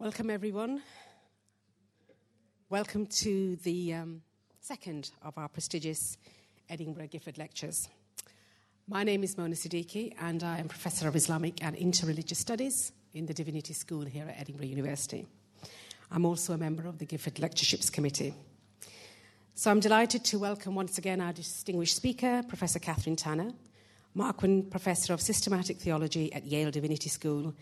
Welcome, 0.00 0.30
everyone. 0.30 0.80
Welcome 2.70 3.06
to 3.06 3.56
the 3.64 3.94
um, 3.94 4.22
second 4.60 5.10
of 5.22 5.36
our 5.36 5.48
prestigious 5.48 6.16
Edinburgh 6.68 7.08
Gifford 7.08 7.36
Lectures. 7.36 7.88
My 8.86 9.02
name 9.02 9.24
is 9.24 9.36
Mona 9.36 9.56
Siddiqui, 9.56 10.14
and 10.20 10.44
I 10.44 10.58
am 10.58 10.68
Professor 10.68 11.08
of 11.08 11.16
Islamic 11.16 11.64
and 11.64 11.74
Interreligious 11.74 12.36
Studies 12.36 12.92
in 13.12 13.26
the 13.26 13.34
Divinity 13.34 13.74
School 13.74 14.04
here 14.04 14.24
at 14.28 14.40
Edinburgh 14.40 14.66
University. 14.66 15.26
I'm 16.12 16.24
also 16.24 16.52
a 16.52 16.58
member 16.58 16.86
of 16.86 16.98
the 16.98 17.04
Gifford 17.04 17.40
Lectureships 17.40 17.90
Committee. 17.90 18.34
So 19.54 19.68
I'm 19.68 19.80
delighted 19.80 20.24
to 20.26 20.38
welcome 20.38 20.76
once 20.76 20.98
again 20.98 21.20
our 21.20 21.32
distinguished 21.32 21.96
speaker, 21.96 22.44
Professor 22.46 22.78
Kathryn 22.78 23.16
Tanner, 23.16 23.50
Marquand 24.14 24.70
Professor 24.70 25.12
of 25.12 25.20
Systematic 25.20 25.78
Theology 25.78 26.32
at 26.32 26.46
Yale 26.46 26.70
Divinity 26.70 27.08
School 27.08 27.52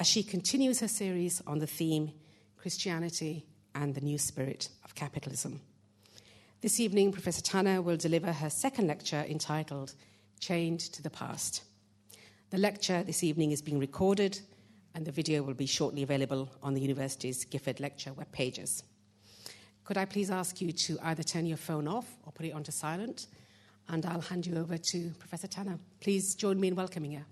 as 0.00 0.06
she 0.06 0.22
continues 0.22 0.80
her 0.80 0.88
series 0.88 1.42
on 1.46 1.58
the 1.58 1.66
theme 1.66 2.12
Christianity 2.56 3.46
and 3.74 3.94
the 3.94 4.00
New 4.00 4.18
Spirit 4.18 4.68
of 4.84 4.94
Capitalism. 4.94 5.60
This 6.60 6.80
evening, 6.80 7.12
Professor 7.12 7.42
Tanner 7.42 7.82
will 7.82 7.96
deliver 7.96 8.32
her 8.32 8.50
second 8.50 8.86
lecture 8.86 9.24
entitled 9.28 9.94
Chained 10.40 10.80
to 10.80 11.02
the 11.02 11.10
Past. 11.10 11.62
The 12.50 12.58
lecture 12.58 13.02
this 13.02 13.22
evening 13.22 13.52
is 13.52 13.62
being 13.62 13.78
recorded, 13.78 14.40
and 14.94 15.04
the 15.04 15.12
video 15.12 15.42
will 15.42 15.54
be 15.54 15.66
shortly 15.66 16.02
available 16.02 16.48
on 16.62 16.74
the 16.74 16.80
university's 16.80 17.44
Gifford 17.44 17.80
Lecture 17.80 18.12
web 18.12 18.30
pages. 18.32 18.82
Could 19.84 19.98
I 19.98 20.06
please 20.06 20.30
ask 20.30 20.60
you 20.60 20.72
to 20.72 20.98
either 21.02 21.22
turn 21.22 21.46
your 21.46 21.58
phone 21.58 21.86
off 21.86 22.06
or 22.24 22.32
put 22.32 22.46
it 22.46 22.52
onto 22.52 22.72
silent? 22.72 23.26
And 23.88 24.06
I'll 24.06 24.22
hand 24.22 24.46
you 24.46 24.56
over 24.56 24.78
to 24.78 25.10
Professor 25.18 25.46
Tanner. 25.46 25.78
Please 26.00 26.34
join 26.34 26.58
me 26.58 26.68
in 26.68 26.74
welcoming 26.74 27.12
her. 27.12 27.24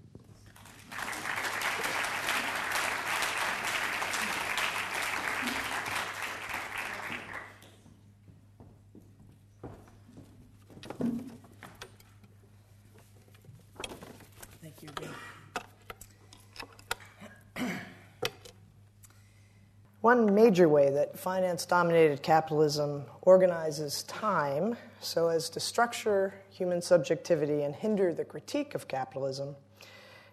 One 20.02 20.31
major 20.42 20.68
way 20.68 20.90
that 20.90 21.16
finance 21.16 21.64
dominated 21.64 22.20
capitalism 22.20 23.04
organizes 23.20 24.02
time 24.02 24.76
so 25.00 25.28
as 25.28 25.48
to 25.48 25.60
structure 25.60 26.34
human 26.50 26.82
subjectivity 26.82 27.62
and 27.62 27.76
hinder 27.76 28.12
the 28.12 28.24
critique 28.24 28.74
of 28.74 28.88
capitalism 28.88 29.54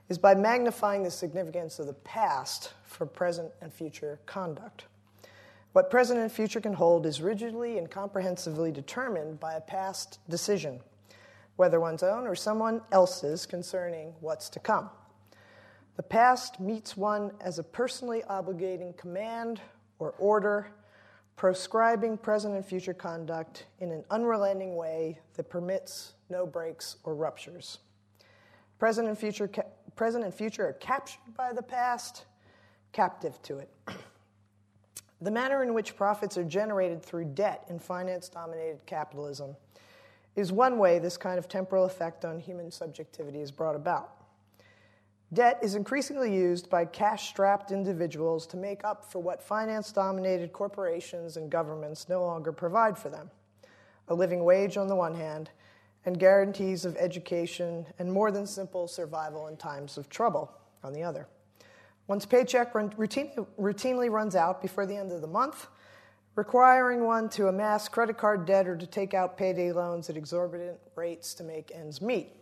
is 0.08 0.18
by 0.18 0.34
magnifying 0.34 1.04
the 1.04 1.12
significance 1.12 1.78
of 1.78 1.86
the 1.86 1.94
past 1.94 2.74
for 2.88 3.06
present 3.06 3.52
and 3.62 3.72
future 3.72 4.18
conduct. 4.26 4.86
What 5.74 5.92
present 5.92 6.20
and 6.20 6.32
future 6.32 6.60
can 6.60 6.74
hold 6.74 7.06
is 7.06 7.22
rigidly 7.22 7.78
and 7.78 7.88
comprehensively 7.88 8.72
determined 8.72 9.40
by 9.40 9.54
a 9.54 9.62
past 9.62 10.18
decision, 10.28 10.80
whether 11.56 11.80
one's 11.80 12.02
own 12.02 12.26
or 12.26 12.34
someone 12.34 12.82
else's 12.92 13.46
concerning 13.46 14.16
what's 14.22 14.50
to 14.50 14.60
come. 14.60 14.90
The 15.98 16.04
past 16.04 16.60
meets 16.60 16.98
one 16.98 17.30
as 17.40 17.60
a 17.60 17.64
personally 17.64 18.24
obligating 18.28 18.98
command 18.98 19.62
or 20.00 20.16
order, 20.18 20.68
proscribing 21.36 22.18
present 22.18 22.56
and 22.56 22.66
future 22.66 22.94
conduct 22.94 23.66
in 23.80 23.92
an 23.92 24.04
unrelenting 24.10 24.76
way 24.76 25.20
that 25.36 25.50
permits 25.50 26.14
no 26.30 26.46
breaks 26.46 26.98
or 27.04 27.16
ruptures. 27.16 27.80
Present 28.78 29.08
and 29.08 29.18
future, 29.18 29.48
ca- 29.48 29.64
present 29.96 30.24
and 30.24 30.34
future 30.34 30.68
are 30.68 30.74
captured 30.74 31.36
by 31.38 31.54
the 31.54 31.62
past, 31.62 32.26
captive 32.92 33.42
to 33.44 33.60
it. 33.60 33.70
the 35.22 35.32
manner 35.32 35.64
in 35.64 35.74
which 35.74 35.96
profits 35.96 36.38
are 36.38 36.44
generated 36.44 37.04
through 37.04 37.26
debt 37.26 37.66
in 37.70 37.80
finance 37.80 38.30
dominated 38.30 38.86
capitalism 38.86 39.56
is 40.36 40.52
one 40.52 40.78
way 40.78 41.00
this 41.00 41.18
kind 41.18 41.38
of 41.38 41.48
temporal 41.48 41.86
effect 41.86 42.24
on 42.24 42.40
human 42.40 42.72
subjectivity 42.72 43.42
is 43.42 43.52
brought 43.52 43.76
about. 43.76 44.19
Debt 45.32 45.60
is 45.62 45.76
increasingly 45.76 46.36
used 46.36 46.70
by 46.70 46.86
cash 46.86 47.30
strapped 47.30 47.72
individuals 47.72 48.48
to 48.48 48.58
make 48.58 48.84
up 48.84 49.12
for 49.12 49.20
what 49.20 49.44
finance 49.44 49.92
dominated 49.92 50.52
corporations 50.52 51.38
and 51.38 51.52
governments 51.52 52.10
no 52.10 52.24
longer 52.24 52.52
provide 52.52 52.98
for 52.98 53.10
them 53.10 53.30
a 54.10 54.14
living 54.14 54.44
wage 54.44 54.76
on 54.76 54.88
the 54.88 54.96
one 54.96 55.16
hand, 55.16 55.52
and 56.06 56.20
guarantees 56.20 56.86
of 56.86 56.96
education 56.98 57.86
and 58.00 58.12
more 58.12 58.32
than 58.32 58.48
simple 58.48 58.88
survival 58.88 59.48
in 59.48 59.58
times 59.58 59.98
of 59.98 60.10
trouble 60.10 60.52
on 60.84 60.94
the 60.94 61.04
other. 61.04 61.28
One's 62.08 62.26
paycheck 62.26 62.74
routinely, 62.74 63.46
routinely 63.60 64.10
runs 64.10 64.36
out 64.36 64.62
before 64.62 64.86
the 64.86 64.96
end 64.96 65.12
of 65.12 65.22
the 65.22 65.28
month, 65.28 65.68
requiring 66.36 67.06
one 67.06 67.30
to 67.30 67.50
amass 67.50 67.88
credit 67.88 68.18
card 68.18 68.46
debt 68.46 68.68
or 68.68 68.76
to 68.76 68.88
take 68.88 69.14
out 69.14 69.38
payday 69.38 69.72
loans 69.72 70.10
at 70.10 70.18
exorbitant 70.18 70.80
rates 70.96 71.34
to 71.36 71.44
make 71.44 71.72
ends 71.76 72.02
meet. 72.02 72.39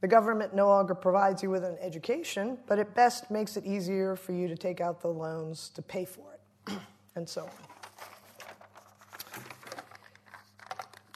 The 0.00 0.08
government 0.08 0.54
no 0.54 0.68
longer 0.68 0.94
provides 0.94 1.42
you 1.42 1.50
with 1.50 1.64
an 1.64 1.76
education, 1.80 2.58
but 2.66 2.78
at 2.78 2.94
best 2.94 3.30
makes 3.30 3.56
it 3.56 3.64
easier 3.64 4.14
for 4.14 4.32
you 4.32 4.46
to 4.46 4.56
take 4.56 4.80
out 4.80 5.00
the 5.00 5.08
loans 5.08 5.70
to 5.70 5.82
pay 5.82 6.04
for 6.04 6.34
it, 6.34 6.78
and 7.16 7.28
so 7.28 7.42
on. 7.42 7.50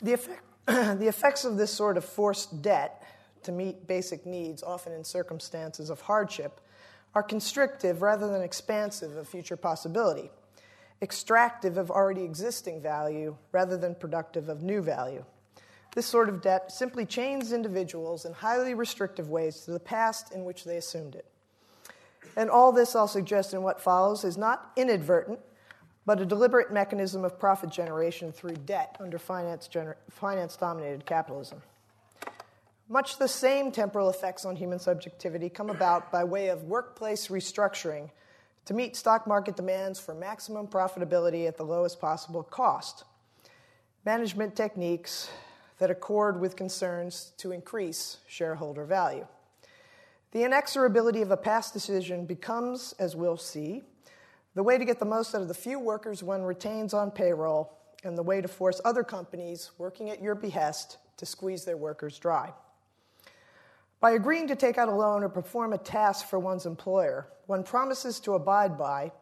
The, 0.03 0.13
effect, 0.15 0.43
the 0.67 1.07
effects 1.07 1.45
of 1.45 1.57
this 1.57 1.73
sort 1.73 1.97
of 1.97 2.05
forced 2.05 2.61
debt 2.61 3.05
to 3.45 3.53
meet 3.53 3.87
basic 3.87 4.27
needs, 4.27 4.65
often 4.65 4.93
in 4.93 5.05
circumstances 5.05 5.89
of 5.89 6.01
hardship, 6.01 6.61
are 7.15 7.23
constrictive 7.23 8.03
rather 8.03 8.27
than 8.29 8.43
expansive 8.43 9.17
of 9.17 9.29
future 9.29 9.57
possibility, 9.57 10.31
extractive 11.01 11.77
of 11.77 11.91
already 11.91 12.23
existing 12.23 12.81
value 12.81 13.37
rather 13.53 13.77
than 13.77 13.95
productive 13.95 14.49
of 14.49 14.63
new 14.63 14.83
value. 14.83 15.25
This 15.95 16.07
sort 16.07 16.29
of 16.29 16.41
debt 16.41 16.73
simply 16.73 17.05
chains 17.05 17.53
individuals 17.53 18.25
in 18.25 18.33
highly 18.33 18.73
restrictive 18.75 19.29
ways 19.29 19.61
to 19.61 19.73
the 19.73 19.81
past 19.81 20.33
in 20.33 20.45
which 20.45 20.65
they 20.65 20.77
assumed 20.77 21.15
it. 21.15 21.27
And 22.35 22.49
all 22.49 22.73
this, 22.73 22.97
I'll 22.97 23.09
suggest 23.09 23.53
in 23.53 23.63
what 23.63 23.81
follows, 23.81 24.25
is 24.25 24.39
not 24.39 24.73
inadvertent, 24.77 25.39
but 26.07 26.21
a 26.21 26.25
deliberate 26.27 26.73
mechanism 26.73 27.25
of 27.25 27.39
profit 27.39 27.71
generation 27.71 28.33
through 28.33 28.57
debt 28.57 28.97
under 29.01 29.19
finance, 29.19 29.69
gener- 29.71 29.97
finance 30.11 30.57
dominated 30.57 31.05
capitalism. 31.05 31.63
Much 32.89 33.19
the 33.19 33.29
same 33.29 33.71
temporal 33.71 34.09
effects 34.09 34.45
on 34.45 34.57
human 34.57 34.79
subjectivity 34.79 35.49
come 35.49 35.71
about 35.71 36.11
by 36.11 36.25
way 36.25 36.49
of 36.49 36.65
workplace 36.65 37.29
restructuring 37.29 38.11
to 38.65 38.75
meet 38.75 38.97
stock 38.97 39.27
market 39.27 39.57
demands 39.57 40.01
for 40.01 40.15
maximum 40.15 40.67
profitability 40.67 41.47
at 41.47 41.57
the 41.57 41.65
lowest 41.65 42.01
possible 42.01 42.43
cost. 42.43 43.05
Management 44.05 44.57
techniques 44.57 45.31
that 45.79 45.91
accord 45.91 46.41
with 46.41 46.57
concerns 46.57 47.33
to 47.39 47.53
increase 47.53 48.19
shareholder 48.27 48.85
value. 48.85 49.27
The 50.33 50.41
inexorability 50.41 51.23
of 51.23 51.31
a 51.31 51.37
past 51.37 51.73
decision 51.73 52.25
becomes, 52.25 52.95
as 52.99 53.15
we'll 53.15 53.37
see, 53.37 53.83
the 54.55 54.63
way 54.63 54.79
to 54.79 54.85
get 54.85 54.99
the 54.99 55.05
most 55.05 55.35
out 55.35 55.43
of 55.43 55.49
the 55.49 55.55
few 55.55 55.79
workers 55.79 56.23
one 56.23 56.43
retains 56.43 56.95
on 56.95 57.11
payroll 57.11 57.77
and 58.05 58.17
the 58.17 58.23
way 58.23 58.41
to 58.41 58.49
force 58.49 58.81
other 58.85 59.05
companies 59.05 59.71
working 59.79 60.11
at 60.11 60.23
your 60.23 60.35
behest 60.35 60.99
to 61.17 61.27
squeeze 61.27 61.65
their 61.65 61.77
workers 61.77 62.19
dry. 62.19 62.53
By 64.01 64.13
agreeing 64.13 64.49
to 64.49 64.57
take 64.57 64.79
out 64.79 64.89
a 64.89 64.95
loan 64.95 65.23
or 65.23 65.29
perform 65.29 65.73
a 65.73 65.79
task 65.79 66.27
for 66.27 66.39
one's 66.39 66.67
employer, 66.67 67.29
one 67.47 67.63
promises 67.63 68.19
to 68.21 68.35
abide 68.35 68.77
by 68.77 69.13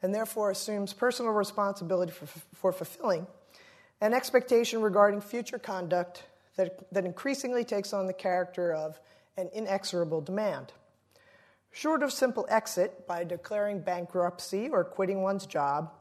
and 0.00 0.14
therefore 0.14 0.50
assumes 0.50 0.92
personal 0.92 1.32
responsibility 1.32 2.12
for, 2.12 2.26
for 2.54 2.72
fulfilling 2.72 3.26
an 4.02 4.12
expectation 4.12 4.82
regarding 4.82 5.20
future 5.20 5.60
conduct 5.60 6.24
that, 6.56 6.84
that 6.90 7.04
increasingly 7.04 7.64
takes 7.64 7.92
on 7.92 8.08
the 8.08 8.12
character 8.12 8.74
of 8.74 8.98
an 9.36 9.48
inexorable 9.54 10.20
demand. 10.20 10.72
Short 11.70 12.02
of 12.02 12.12
simple 12.12 12.44
exit 12.50 13.06
by 13.06 13.22
declaring 13.22 13.80
bankruptcy 13.80 14.68
or 14.68 14.82
quitting 14.82 15.22
one's 15.22 15.46
job, 15.46 15.92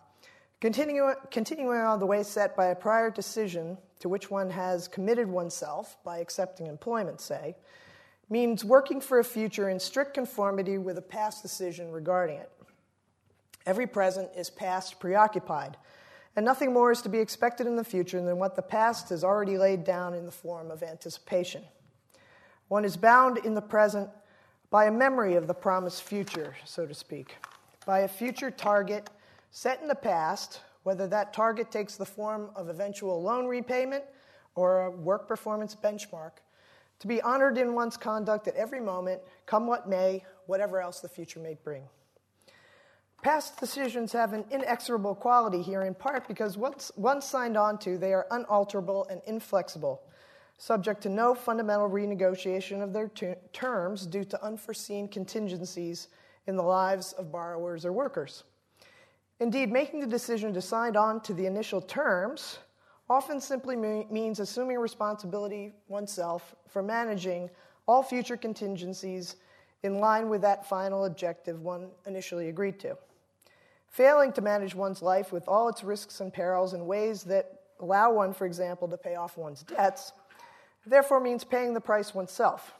continuing, 0.59 1.13
continuing 1.29 1.77
on 1.77 1.99
the 1.99 2.07
way 2.07 2.23
set 2.23 2.57
by 2.57 2.65
a 2.65 2.75
prior 2.75 3.11
decision 3.11 3.77
to 3.99 4.09
which 4.09 4.31
one 4.31 4.49
has 4.49 4.87
committed 4.87 5.27
oneself 5.29 5.95
by 6.03 6.17
accepting 6.17 6.65
employment, 6.65 7.21
say, 7.21 7.55
means 8.31 8.65
working 8.65 8.99
for 8.99 9.19
a 9.19 9.23
future 9.23 9.69
in 9.69 9.79
strict 9.79 10.15
conformity 10.15 10.79
with 10.79 10.97
a 10.97 11.03
past 11.03 11.43
decision 11.43 11.91
regarding 11.91 12.37
it. 12.37 12.51
Every 13.67 13.85
present 13.85 14.31
is 14.35 14.49
past 14.49 14.99
preoccupied 14.99 15.77
and 16.35 16.45
nothing 16.45 16.73
more 16.73 16.91
is 16.91 17.01
to 17.01 17.09
be 17.09 17.19
expected 17.19 17.67
in 17.67 17.75
the 17.75 17.83
future 17.83 18.21
than 18.21 18.37
what 18.37 18.55
the 18.55 18.61
past 18.61 19.09
has 19.09 19.23
already 19.23 19.57
laid 19.57 19.83
down 19.83 20.13
in 20.13 20.25
the 20.25 20.31
form 20.31 20.71
of 20.71 20.83
anticipation. 20.83 21.63
One 22.69 22.85
is 22.85 22.95
bound 22.95 23.37
in 23.39 23.53
the 23.53 23.61
present 23.61 24.09
by 24.69 24.85
a 24.85 24.91
memory 24.91 25.35
of 25.35 25.47
the 25.47 25.53
promised 25.53 26.03
future, 26.03 26.55
so 26.63 26.85
to 26.85 26.93
speak, 26.93 27.35
by 27.85 27.99
a 27.99 28.07
future 28.07 28.49
target 28.49 29.09
set 29.51 29.81
in 29.81 29.89
the 29.89 29.95
past, 29.95 30.61
whether 30.83 31.05
that 31.07 31.33
target 31.33 31.69
takes 31.69 31.97
the 31.97 32.05
form 32.05 32.49
of 32.55 32.69
eventual 32.69 33.21
loan 33.21 33.45
repayment 33.45 34.05
or 34.55 34.85
a 34.85 34.91
work 34.91 35.27
performance 35.27 35.75
benchmark, 35.75 36.31
to 36.99 37.07
be 37.07 37.21
honored 37.21 37.57
in 37.57 37.73
one's 37.73 37.97
conduct 37.97 38.47
at 38.47 38.55
every 38.55 38.79
moment, 38.79 39.21
come 39.45 39.67
what 39.67 39.89
may, 39.89 40.23
whatever 40.45 40.79
else 40.79 41.01
the 41.01 41.09
future 41.09 41.39
may 41.39 41.57
bring. 41.63 41.83
Past 43.21 43.59
decisions 43.59 44.11
have 44.13 44.33
an 44.33 44.45
inexorable 44.49 45.13
quality 45.13 45.61
here, 45.61 45.83
in 45.83 45.93
part 45.93 46.27
because 46.27 46.57
once, 46.57 46.91
once 46.95 47.23
signed 47.23 47.55
on 47.55 47.77
to, 47.79 47.95
they 47.97 48.13
are 48.13 48.25
unalterable 48.31 49.05
and 49.11 49.21
inflexible, 49.27 50.01
subject 50.57 51.03
to 51.03 51.09
no 51.09 51.35
fundamental 51.35 51.87
renegotiation 51.87 52.81
of 52.81 52.93
their 52.93 53.09
ter- 53.09 53.37
terms 53.53 54.07
due 54.07 54.23
to 54.23 54.43
unforeseen 54.43 55.07
contingencies 55.07 56.07
in 56.47 56.55
the 56.55 56.63
lives 56.63 57.13
of 57.13 57.31
borrowers 57.31 57.85
or 57.85 57.91
workers. 57.91 58.43
Indeed, 59.39 59.71
making 59.71 59.99
the 59.99 60.07
decision 60.07 60.51
to 60.55 60.61
sign 60.61 60.95
on 60.95 61.21
to 61.21 61.35
the 61.35 61.45
initial 61.45 61.81
terms 61.81 62.57
often 63.07 63.39
simply 63.39 63.75
means 63.75 64.39
assuming 64.39 64.79
responsibility 64.79 65.73
oneself 65.87 66.55
for 66.67 66.81
managing 66.81 67.51
all 67.87 68.01
future 68.01 68.37
contingencies 68.37 69.35
in 69.83 69.99
line 69.99 70.27
with 70.27 70.41
that 70.41 70.67
final 70.67 71.05
objective 71.05 71.61
one 71.61 71.89
initially 72.07 72.49
agreed 72.49 72.79
to. 72.79 72.97
Failing 73.91 74.31
to 74.33 74.41
manage 74.41 74.73
one's 74.73 75.01
life 75.01 75.33
with 75.33 75.47
all 75.49 75.67
its 75.67 75.83
risks 75.83 76.21
and 76.21 76.33
perils 76.33 76.73
in 76.73 76.85
ways 76.85 77.23
that 77.23 77.59
allow 77.81 78.13
one, 78.13 78.33
for 78.33 78.45
example, 78.45 78.87
to 78.87 78.95
pay 78.95 79.15
off 79.15 79.37
one's 79.37 79.63
debts, 79.63 80.13
therefore 80.85 81.19
means 81.19 81.43
paying 81.43 81.73
the 81.73 81.81
price 81.81 82.15
oneself. 82.15 82.73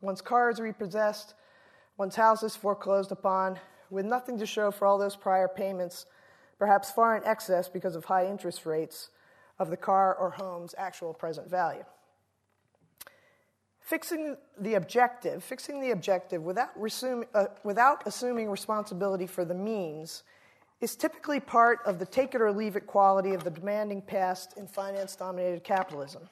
One's 0.00 0.20
car 0.20 0.48
is 0.48 0.60
repossessed, 0.60 1.34
one's 1.98 2.14
house 2.14 2.44
is 2.44 2.54
foreclosed 2.54 3.10
upon, 3.10 3.58
with 3.90 4.06
nothing 4.06 4.38
to 4.38 4.46
show 4.46 4.70
for 4.70 4.86
all 4.86 4.98
those 4.98 5.16
prior 5.16 5.48
payments, 5.48 6.06
perhaps 6.60 6.92
far 6.92 7.16
in 7.16 7.24
excess 7.24 7.68
because 7.68 7.96
of 7.96 8.04
high 8.04 8.26
interest 8.26 8.66
rates 8.66 9.10
of 9.58 9.68
the 9.68 9.76
car 9.76 10.14
or 10.14 10.30
home's 10.30 10.76
actual 10.78 11.12
present 11.12 11.50
value. 11.50 11.84
Fixing 13.80 14.36
the 14.60 14.74
objective, 14.74 15.42
fixing 15.42 15.80
the 15.80 15.90
objective 15.90 16.42
without, 16.42 16.70
resume, 16.80 17.24
uh, 17.34 17.46
without 17.64 18.02
assuming 18.06 18.48
responsibility 18.48 19.26
for 19.26 19.44
the 19.44 19.54
means 19.54 20.22
is 20.80 20.94
typically 20.94 21.40
part 21.40 21.80
of 21.86 21.98
the 21.98 22.06
take 22.06 22.34
it 22.34 22.40
or 22.40 22.52
leave 22.52 22.76
it 22.76 22.86
quality 22.86 23.32
of 23.32 23.44
the 23.44 23.50
demanding 23.50 24.02
past 24.02 24.56
in 24.56 24.66
finance 24.66 25.16
dominated 25.16 25.64
capitalism. 25.64 26.28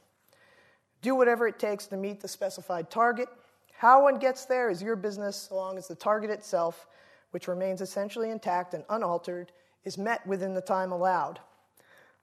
Do 1.01 1.15
whatever 1.15 1.47
it 1.49 1.59
takes 1.59 1.87
to 1.87 1.97
meet 1.97 2.21
the 2.21 2.29
specified 2.29 2.91
target. 2.91 3.29
How 3.77 4.03
one 4.03 4.19
gets 4.19 4.45
there 4.45 4.71
is 4.71 4.83
your 4.83 4.97
business 4.97 5.49
so 5.49 5.57
long 5.57 5.79
as 5.79 5.89
the 5.89 5.95
target 5.95 6.31
itself, 6.31 6.87
which 7.31 7.49
remains 7.49 7.81
essentially 7.81 8.31
intact 8.31 8.75
and 8.75 8.85
unaltered, 8.89 9.53
is 9.85 9.99
met 9.99 10.27
within 10.27 10.55
the 10.55 10.61
time 10.61 10.93
allowed. 10.93 11.41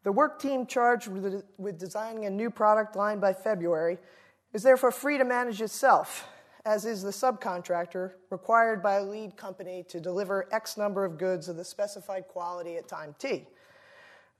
The 0.03 0.11
work 0.11 0.41
team 0.41 0.65
charged 0.65 1.07
with, 1.07 1.43
with 1.57 1.77
designing 1.77 2.25
a 2.25 2.29
new 2.29 2.49
product 2.49 2.95
line 2.95 3.19
by 3.19 3.33
February 3.33 3.99
is 4.53 4.63
therefore 4.63 4.91
free 4.91 5.17
to 5.17 5.25
manage 5.25 5.61
itself, 5.61 6.27
as 6.65 6.85
is 6.85 7.01
the 7.01 7.11
subcontractor 7.11 8.11
required 8.29 8.83
by 8.83 8.95
a 8.95 9.03
lead 9.03 9.35
company 9.35 9.83
to 9.89 9.99
deliver 9.99 10.47
X 10.51 10.77
number 10.77 11.03
of 11.05 11.17
goods 11.17 11.47
of 11.47 11.55
the 11.55 11.65
specified 11.65 12.27
quality 12.27 12.77
at 12.77 12.87
time 12.87 13.15
T. 13.17 13.47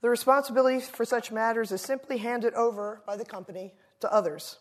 The 0.02 0.08
responsibility 0.08 0.80
for 0.80 1.04
such 1.04 1.30
matters 1.30 1.72
is 1.72 1.80
simply 1.80 2.18
handed 2.18 2.54
over 2.54 3.02
by 3.06 3.16
the 3.16 3.24
company 3.24 3.74
to 4.00 4.12
others. 4.12 4.58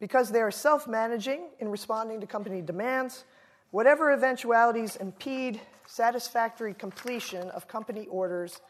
Because 0.00 0.30
they 0.30 0.40
are 0.40 0.50
self 0.50 0.88
managing 0.88 1.50
in 1.60 1.68
responding 1.68 2.20
to 2.20 2.26
company 2.26 2.62
demands, 2.62 3.24
whatever 3.70 4.12
eventualities 4.12 4.96
impede 4.96 5.60
satisfactory 5.86 6.74
completion 6.74 7.50
of 7.50 7.68
company 7.68 8.06
orders 8.06 8.60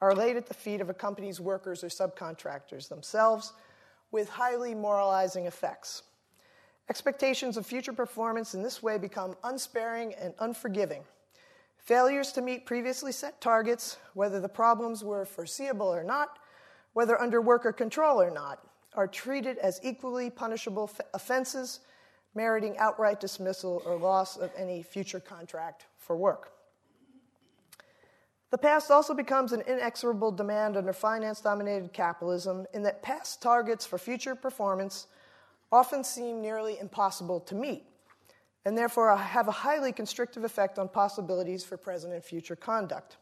are 0.00 0.14
laid 0.14 0.36
at 0.36 0.46
the 0.46 0.54
feet 0.54 0.80
of 0.80 0.90
a 0.90 0.94
company's 0.94 1.40
workers 1.40 1.84
or 1.84 1.88
subcontractors 1.88 2.88
themselves 2.88 3.52
with 4.10 4.28
highly 4.28 4.74
moralizing 4.74 5.46
effects. 5.46 6.02
Expectations 6.88 7.56
of 7.56 7.64
future 7.64 7.92
performance 7.92 8.54
in 8.54 8.62
this 8.62 8.82
way 8.82 8.98
become 8.98 9.36
unsparing 9.44 10.14
and 10.14 10.34
unforgiving. 10.40 11.02
Failures 11.78 12.32
to 12.32 12.42
meet 12.42 12.66
previously 12.66 13.12
set 13.12 13.40
targets, 13.40 13.98
whether 14.14 14.40
the 14.40 14.48
problems 14.48 15.02
were 15.02 15.24
foreseeable 15.24 15.92
or 15.92 16.04
not, 16.04 16.38
whether 16.92 17.20
under 17.20 17.40
worker 17.40 17.72
control 17.72 18.20
or 18.20 18.30
not, 18.30 18.66
are 18.94 19.06
treated 19.06 19.58
as 19.58 19.80
equally 19.82 20.30
punishable 20.30 20.90
offenses, 21.14 21.80
meriting 22.34 22.76
outright 22.78 23.20
dismissal 23.20 23.82
or 23.86 23.96
loss 23.96 24.36
of 24.36 24.50
any 24.56 24.82
future 24.82 25.20
contract 25.20 25.86
for 25.98 26.16
work. 26.16 26.52
The 28.50 28.58
past 28.58 28.90
also 28.90 29.14
becomes 29.14 29.52
an 29.52 29.62
inexorable 29.62 30.30
demand 30.30 30.76
under 30.76 30.92
finance 30.92 31.40
dominated 31.40 31.92
capitalism 31.94 32.66
in 32.74 32.82
that 32.82 33.02
past 33.02 33.40
targets 33.40 33.86
for 33.86 33.96
future 33.98 34.34
performance 34.34 35.06
often 35.72 36.04
seem 36.04 36.42
nearly 36.42 36.78
impossible 36.78 37.40
to 37.40 37.54
meet, 37.54 37.84
and 38.64 38.76
therefore 38.76 39.16
have 39.16 39.48
a 39.48 39.52
highly 39.52 39.90
constrictive 39.90 40.44
effect 40.44 40.78
on 40.78 40.88
possibilities 40.88 41.64
for 41.64 41.76
present 41.76 42.12
and 42.12 42.22
future 42.22 42.54
conduct. 42.54 43.16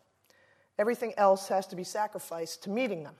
Everything 0.79 1.15
else 1.17 1.49
has 1.49 1.67
to 1.69 1.77
be 1.77 1.85
sacrificed 1.85 2.65
to 2.65 2.71
meeting 2.71 3.05
them. 3.05 3.15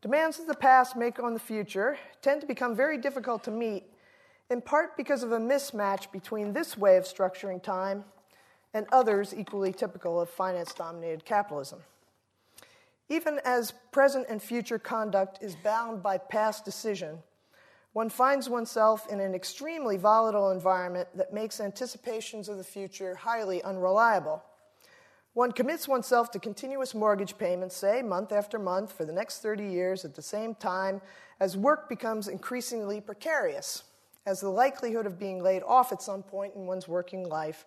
Demands 0.00 0.38
that 0.38 0.46
the 0.46 0.54
past 0.54 0.96
make 0.96 1.20
on 1.20 1.34
the 1.34 1.40
future 1.40 1.98
tend 2.22 2.40
to 2.40 2.46
become 2.46 2.74
very 2.74 2.98
difficult 2.98 3.44
to 3.44 3.50
meet, 3.50 3.84
in 4.50 4.60
part 4.60 4.96
because 4.96 5.22
of 5.22 5.32
a 5.32 5.38
mismatch 5.38 6.10
between 6.12 6.52
this 6.52 6.76
way 6.76 6.96
of 6.96 7.04
structuring 7.04 7.62
time 7.62 8.04
and 8.74 8.86
others 8.92 9.34
equally 9.36 9.72
typical 9.72 10.20
of 10.20 10.28
finance 10.28 10.72
dominated 10.72 11.24
capitalism. 11.24 11.80
Even 13.08 13.40
as 13.44 13.72
present 13.90 14.26
and 14.28 14.42
future 14.42 14.78
conduct 14.78 15.42
is 15.42 15.54
bound 15.56 16.02
by 16.02 16.16
past 16.16 16.64
decision, 16.64 17.18
one 17.92 18.08
finds 18.08 18.48
oneself 18.48 19.06
in 19.10 19.20
an 19.20 19.34
extremely 19.34 19.96
volatile 19.96 20.50
environment 20.50 21.08
that 21.14 21.34
makes 21.34 21.60
anticipations 21.60 22.48
of 22.48 22.56
the 22.56 22.64
future 22.64 23.14
highly 23.14 23.62
unreliable. 23.62 24.42
One 25.34 25.52
commits 25.52 25.88
oneself 25.88 26.30
to 26.32 26.38
continuous 26.38 26.94
mortgage 26.94 27.38
payments, 27.38 27.76
say, 27.76 28.02
month 28.02 28.32
after 28.32 28.58
month 28.58 28.92
for 28.92 29.04
the 29.04 29.12
next 29.12 29.40
30 29.40 29.64
years 29.64 30.04
at 30.04 30.14
the 30.14 30.22
same 30.22 30.54
time 30.54 31.00
as 31.40 31.56
work 31.56 31.88
becomes 31.88 32.28
increasingly 32.28 33.00
precarious, 33.00 33.84
as 34.26 34.40
the 34.40 34.48
likelihood 34.48 35.06
of 35.06 35.18
being 35.18 35.42
laid 35.42 35.62
off 35.62 35.90
at 35.90 36.02
some 36.02 36.22
point 36.22 36.54
in 36.54 36.66
one's 36.66 36.88
working 36.88 37.28
life 37.28 37.64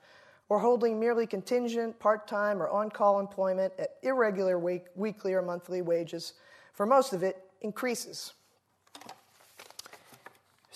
or 0.47 0.59
holding 0.59 0.99
merely 0.99 1.25
contingent, 1.25 1.99
part 1.99 2.27
time, 2.27 2.61
or 2.61 2.69
on 2.69 2.89
call 2.89 3.19
employment 3.19 3.73
at 3.79 3.95
irregular 4.03 4.59
week, 4.59 4.85
weekly 4.95 5.33
or 5.33 5.41
monthly 5.41 5.81
wages, 5.81 6.33
for 6.73 6.85
most 6.85 7.13
of 7.13 7.23
it, 7.23 7.43
increases. 7.61 8.33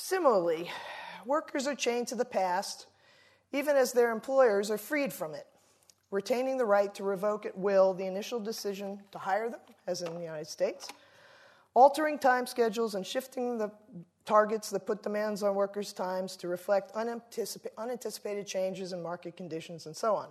Similarly, 0.01 0.71
workers 1.25 1.67
are 1.67 1.75
chained 1.75 2.07
to 2.07 2.15
the 2.15 2.23
past, 2.23 2.87
even 3.51 3.75
as 3.75 3.91
their 3.91 4.11
employers 4.11 4.71
are 4.71 4.77
freed 4.77 5.11
from 5.11 5.35
it, 5.35 5.45
retaining 6.09 6.57
the 6.57 6.65
right 6.65 6.95
to 6.95 7.03
revoke 7.03 7.45
at 7.45 7.57
will 7.57 7.93
the 7.93 8.05
initial 8.05 8.39
decision 8.39 9.03
to 9.11 9.17
hire 9.17 9.49
them, 9.49 9.59
as 9.87 10.01
in 10.01 10.15
the 10.15 10.21
United 10.21 10.47
States, 10.47 10.87
altering 11.73 12.17
time 12.17 12.47
schedules 12.47 12.95
and 12.95 13.05
shifting 13.05 13.57
the 13.57 13.69
targets 14.23 14.69
that 14.69 14.87
put 14.87 15.03
demands 15.03 15.43
on 15.43 15.53
workers' 15.53 15.91
times 15.91 16.37
to 16.37 16.47
reflect 16.47 16.93
unanticipated 16.95 18.47
changes 18.47 18.93
in 18.93 19.03
market 19.03 19.35
conditions 19.35 19.85
and 19.85 19.95
so 19.95 20.15
on. 20.15 20.29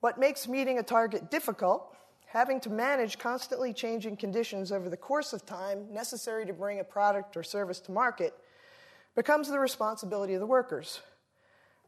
What 0.00 0.18
makes 0.18 0.46
meeting 0.46 0.78
a 0.78 0.82
target 0.82 1.30
difficult, 1.30 1.96
having 2.26 2.60
to 2.60 2.68
manage 2.68 3.18
constantly 3.18 3.72
changing 3.72 4.18
conditions 4.18 4.70
over 4.70 4.90
the 4.90 4.96
course 4.96 5.32
of 5.32 5.46
time 5.46 5.90
necessary 5.90 6.44
to 6.44 6.52
bring 6.52 6.80
a 6.80 6.84
product 6.84 7.34
or 7.34 7.42
service 7.42 7.80
to 7.80 7.92
market, 7.92 8.34
becomes 9.18 9.48
the 9.48 9.58
responsibility 9.58 10.34
of 10.34 10.38
the 10.38 10.46
workers. 10.46 11.00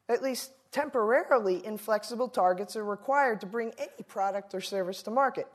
At 0.09 0.21
least 0.21 0.51
temporarily 0.73 1.65
inflexible 1.65 2.27
targets 2.27 2.75
are 2.75 2.83
required 2.83 3.39
to 3.43 3.47
bring 3.47 3.71
any 3.79 4.03
product 4.09 4.53
or 4.53 4.61
service 4.61 5.01
to 5.05 5.13
market. 5.13 5.47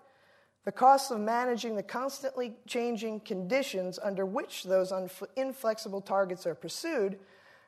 The 0.64 0.72
costs 0.72 1.12
of 1.12 1.20
managing 1.20 1.76
the 1.76 1.84
constantly 1.84 2.54
changing 2.66 3.20
conditions 3.20 4.00
under 4.02 4.26
which 4.26 4.64
those 4.64 4.94
inflexible 5.36 6.00
targets 6.00 6.48
are 6.48 6.56
pursued 6.56 7.20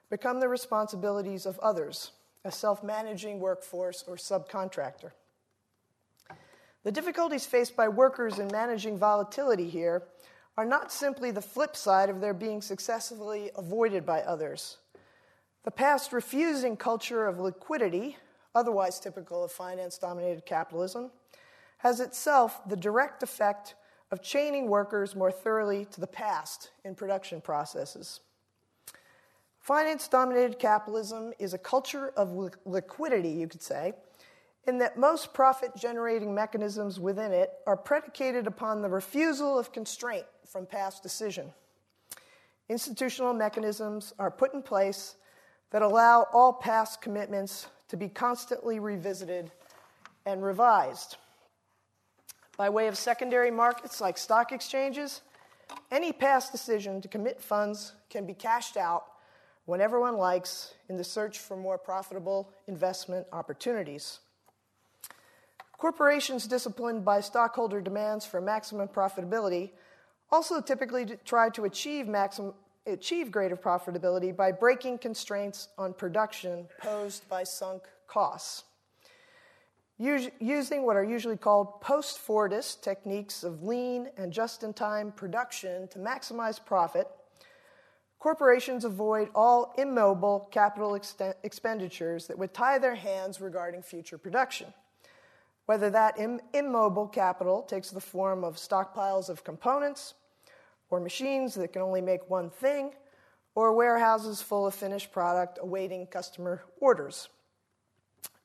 become 0.10 0.40
the 0.40 0.48
responsibilities 0.48 1.46
of 1.46 1.60
others, 1.60 2.12
a 2.46 2.52
self 2.52 2.82
managing 2.86 3.42
workforce 3.42 4.06
or 4.08 4.16
subcontractor. 4.16 5.12
The 6.86 6.94
difficulties 6.94 7.46
faced 7.46 7.76
by 7.76 7.90
workers 7.90 8.40
in 8.40 8.48
managing 8.54 8.98
volatility 8.98 9.68
here 9.68 10.04
are 10.58 10.66
not 10.66 10.92
simply 10.92 11.32
the 11.32 11.42
flip 11.42 11.76
side 11.76 12.10
of 12.10 12.20
their 12.20 12.34
being 12.34 12.62
successfully 12.62 13.52
avoided 13.56 14.06
by 14.06 14.22
others. 14.22 14.78
The 15.64 15.72
past 15.72 16.12
refusing 16.12 16.76
culture 16.78 17.28
of 17.28 17.40
liquidity, 17.40 18.18
otherwise 18.56 19.00
typical 19.00 19.44
of 19.44 19.52
finance 19.52 19.98
dominated 19.98 20.46
capitalism, 20.46 21.12
has 21.80 22.00
itself 22.00 22.68
the 22.68 22.76
direct 22.76 23.22
effect 23.22 23.76
of 24.10 24.24
chaining 24.24 24.68
workers 24.68 25.16
more 25.16 25.32
thoroughly 25.32 25.86
to 25.86 26.02
the 26.02 26.08
past 26.08 26.72
in 26.84 26.96
production 26.96 27.42
processes. 27.42 28.22
Finance 29.60 30.08
dominated 30.08 30.58
capitalism 30.58 31.34
is 31.40 31.54
a 31.54 31.58
culture 31.58 32.14
of 32.16 32.32
li- 32.32 32.50
liquidity, 32.66 33.30
you 33.30 33.48
could 33.48 33.62
say, 33.62 33.94
in 34.67 34.77
that 34.79 34.97
most 34.97 35.33
profit 35.33 35.71
generating 35.77 36.36
mechanisms 36.36 37.00
within 37.00 37.31
it 37.31 37.53
are 37.65 37.77
predicated 37.77 38.45
upon 38.45 38.81
the 38.81 38.89
refusal 38.89 39.57
of 39.57 39.71
constraint 39.71 40.25
from 40.45 40.65
past 40.65 41.01
decision. 41.01 41.51
Institutional 42.69 43.33
mechanisms 43.33 44.13
are 44.19 44.29
put 44.29 44.53
in 44.53 44.62
place 44.62 45.15
that 45.71 45.81
allow 45.81 46.27
all 46.33 46.51
past 46.51 47.01
commitments 47.01 47.67
to 47.88 47.95
be 47.95 48.09
constantly 48.09 48.79
revisited 48.79 49.51
and 50.25 50.43
revised. 50.43 51.15
By 52.57 52.69
way 52.69 52.88
of 52.88 52.97
secondary 52.97 53.51
markets 53.51 54.01
like 54.01 54.17
stock 54.17 54.51
exchanges, 54.51 55.21
any 55.91 56.12
past 56.12 56.51
decision 56.51 57.01
to 57.01 57.07
commit 57.07 57.41
funds 57.41 57.93
can 58.09 58.25
be 58.25 58.33
cashed 58.33 58.75
out 58.75 59.05
when 59.65 59.79
everyone 59.79 60.17
likes 60.17 60.74
in 60.89 60.97
the 60.97 61.03
search 61.03 61.39
for 61.39 61.55
more 61.55 61.77
profitable 61.77 62.51
investment 62.67 63.25
opportunities. 63.31 64.19
Corporations 65.77 66.48
disciplined 66.48 67.05
by 67.05 67.22
stockholder 67.22 67.81
demands 67.81 68.25
for 68.25 68.41
maximum 68.41 68.88
profitability 68.88 69.69
also 70.31 70.60
typically 70.60 71.05
try 71.24 71.50
to 71.50 71.65
achieve, 71.65 72.07
maximum, 72.07 72.53
achieve 72.88 73.31
greater 73.31 73.55
profitability 73.55 74.36
by 74.36 74.51
breaking 74.51 74.98
constraints 74.98 75.69
on 75.77 75.93
production 75.93 76.67
posed 76.79 77.29
by 77.29 77.43
sunk 77.43 77.84
costs. 78.07 78.63
Us- 80.00 80.29
using 80.39 80.84
what 80.84 80.96
are 80.96 81.03
usually 81.03 81.38
called 81.38 81.79
post 81.79 82.19
Fordist 82.25 82.81
techniques 82.81 83.43
of 83.43 83.63
lean 83.63 84.10
and 84.17 84.34
just 84.34 84.63
in 84.63 84.74
time 84.74 85.12
production 85.12 85.88
to 85.89 86.00
maximize 86.00 86.63
profit, 86.63 87.07
corporations 88.19 88.84
avoid 88.84 89.29
all 89.36 89.74
immobile 89.77 90.48
capital 90.51 91.00
expenditures 91.43 92.25
that 92.27 92.38
would 92.38 92.53
tie 92.53 92.79
their 92.79 92.96
hands 92.96 93.39
regarding 93.39 93.84
future 93.84 94.17
production 94.17 94.74
whether 95.67 95.89
that 95.89 96.17
Im- 96.17 96.39
immobile 96.53 97.07
capital 97.07 97.62
takes 97.62 97.91
the 97.91 98.01
form 98.01 98.43
of 98.43 98.55
stockpiles 98.55 99.29
of 99.29 99.43
components, 99.43 100.15
or 100.89 101.00
machines 101.00 101.53
that 101.55 101.74
can 101.74 101.81
only 101.81 102.01
make 102.01 102.29
one 102.29 102.50
thing, 102.50 102.93
or 103.53 103.74
warehouses 103.74 104.41
full 104.41 104.65
of 104.65 104.74
finished 104.74 105.12
product 105.12 105.59
awaiting 105.62 106.07
customer 106.07 106.63
orders. 106.79 107.27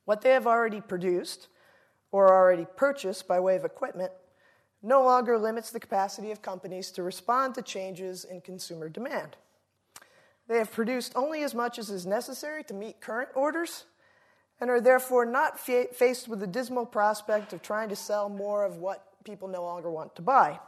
What 0.05 0.21
they 0.21 0.31
have 0.31 0.49
already 0.49 0.81
produced 0.81 1.49
or 2.11 2.35
already 2.35 2.67
purchased 2.77 3.29
by 3.29 3.39
way 3.39 3.55
of 3.57 3.65
equipment 3.65 4.11
no 4.83 5.05
longer 5.05 5.39
limits 5.39 5.71
the 5.71 5.79
capacity 5.79 6.33
of 6.33 6.43
companies 6.43 6.91
to 6.91 7.05
respond 7.05 7.55
to 7.55 7.63
changes 7.63 8.25
in 8.25 8.41
consumer 8.41 8.89
demand. 8.89 9.37
They 10.49 10.59
have 10.59 10.73
produced 10.73 11.13
only 11.15 11.45
as 11.45 11.55
much 11.55 11.79
as 11.79 11.89
is 11.89 12.05
necessary 12.05 12.65
to 12.65 12.75
meet 12.75 13.01
current 13.01 13.29
orders 13.37 13.85
and 14.63 14.71
are 14.71 14.81
therefore 14.81 15.27
not 15.27 15.59
fa- 15.59 15.89
faced 15.93 16.29
with 16.29 16.39
the 16.39 16.47
dismal 16.47 16.87
prospect 16.87 17.53
of 17.53 17.63
trying 17.63 17.89
to 17.89 17.97
sell 17.97 18.29
more 18.29 18.65
of 18.65 18.77
what 18.77 19.05
people 19.25 19.49
no 19.49 19.65
longer 19.65 19.91
want 19.91 20.15
to 20.15 20.23
buy. 20.23 20.61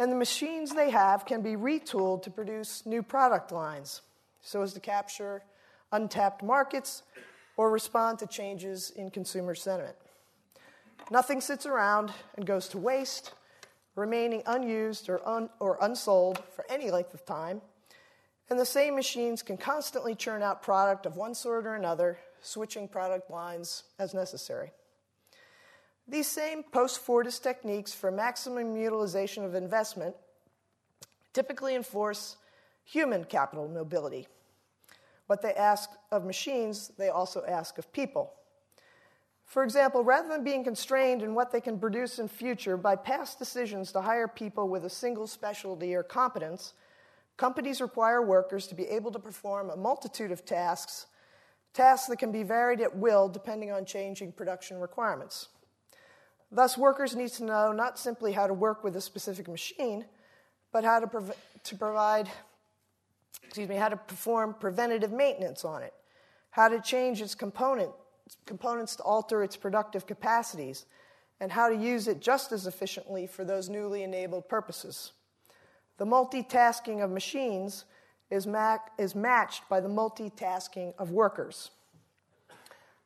And 0.00 0.10
the 0.10 0.16
machines 0.16 0.74
they 0.74 0.90
have 0.90 1.24
can 1.24 1.42
be 1.42 1.54
retooled 1.54 2.24
to 2.24 2.30
produce 2.30 2.84
new 2.84 3.00
product 3.00 3.52
lines 3.52 4.02
so 4.40 4.62
as 4.62 4.72
to 4.72 4.80
capture 4.80 5.44
untapped 5.92 6.42
markets 6.42 7.04
or 7.56 7.70
respond 7.70 8.18
to 8.18 8.26
changes 8.26 8.90
in 8.96 9.12
consumer 9.12 9.54
sentiment. 9.54 9.96
Nothing 11.08 11.40
sits 11.40 11.66
around 11.66 12.12
and 12.34 12.44
goes 12.44 12.66
to 12.70 12.78
waste, 12.78 13.32
remaining 13.94 14.42
unused 14.44 15.08
or, 15.08 15.24
un- 15.24 15.50
or 15.60 15.78
unsold 15.82 16.42
for 16.56 16.66
any 16.68 16.90
length 16.90 17.14
of 17.14 17.24
time. 17.24 17.60
And 18.50 18.58
the 18.58 18.66
same 18.66 18.96
machines 18.96 19.40
can 19.40 19.56
constantly 19.56 20.16
churn 20.16 20.42
out 20.42 20.62
product 20.62 21.06
of 21.06 21.14
one 21.14 21.36
sort 21.36 21.64
or 21.64 21.76
another 21.76 22.18
switching 22.42 22.88
product 22.88 23.30
lines 23.30 23.84
as 23.98 24.12
necessary. 24.12 24.70
These 26.06 26.26
same 26.26 26.62
post 26.62 27.04
Fordist 27.06 27.42
techniques 27.42 27.94
for 27.94 28.10
maximum 28.10 28.76
utilization 28.76 29.44
of 29.44 29.54
investment 29.54 30.14
typically 31.32 31.74
enforce 31.74 32.36
human 32.84 33.24
capital 33.24 33.68
mobility. 33.68 34.26
What 35.28 35.40
they 35.40 35.54
ask 35.54 35.88
of 36.10 36.24
machines, 36.24 36.90
they 36.98 37.08
also 37.08 37.44
ask 37.46 37.78
of 37.78 37.90
people. 37.92 38.34
For 39.46 39.62
example, 39.62 40.02
rather 40.02 40.28
than 40.28 40.44
being 40.44 40.64
constrained 40.64 41.22
in 41.22 41.34
what 41.34 41.52
they 41.52 41.60
can 41.60 41.78
produce 41.78 42.18
in 42.18 42.28
future 42.28 42.76
by 42.76 42.96
past 42.96 43.38
decisions 43.38 43.92
to 43.92 44.00
hire 44.00 44.26
people 44.26 44.68
with 44.68 44.84
a 44.84 44.90
single 44.90 45.26
specialty 45.26 45.94
or 45.94 46.02
competence, 46.02 46.74
companies 47.36 47.80
require 47.80 48.22
workers 48.22 48.66
to 48.66 48.74
be 48.74 48.86
able 48.88 49.12
to 49.12 49.18
perform 49.18 49.70
a 49.70 49.76
multitude 49.76 50.32
of 50.32 50.44
tasks 50.44 51.06
tasks 51.72 52.08
that 52.08 52.18
can 52.18 52.32
be 52.32 52.42
varied 52.42 52.80
at 52.80 52.96
will 52.96 53.28
depending 53.28 53.70
on 53.70 53.84
changing 53.84 54.32
production 54.32 54.78
requirements. 54.78 55.48
Thus, 56.50 56.76
workers 56.76 57.16
need 57.16 57.30
to 57.30 57.44
know 57.44 57.72
not 57.72 57.98
simply 57.98 58.32
how 58.32 58.46
to 58.46 58.52
work 58.52 58.84
with 58.84 58.94
a 58.96 59.00
specific 59.00 59.48
machine, 59.48 60.04
but 60.70 60.84
how 60.84 61.00
to, 61.00 61.06
prov- 61.06 61.36
to 61.64 61.76
provide, 61.76 62.28
excuse 63.42 63.68
me, 63.68 63.76
how 63.76 63.88
to 63.88 63.96
perform 63.96 64.54
preventative 64.60 65.12
maintenance 65.12 65.64
on 65.64 65.82
it, 65.82 65.94
how 66.50 66.68
to 66.68 66.78
change 66.80 67.22
its 67.22 67.34
component, 67.34 67.90
components 68.44 68.96
to 68.96 69.02
alter 69.02 69.42
its 69.42 69.56
productive 69.56 70.06
capacities, 70.06 70.84
and 71.40 71.50
how 71.50 71.70
to 71.70 71.74
use 71.74 72.06
it 72.06 72.20
just 72.20 72.52
as 72.52 72.66
efficiently 72.66 73.26
for 73.26 73.44
those 73.44 73.70
newly 73.70 74.02
enabled 74.02 74.46
purposes. 74.48 75.12
The 75.96 76.04
multitasking 76.04 77.02
of 77.02 77.10
machines 77.10 77.86
is, 78.32 78.48
is 78.98 79.14
matched 79.14 79.68
by 79.68 79.78
the 79.78 79.88
multitasking 79.88 80.94
of 80.98 81.10
workers. 81.10 81.70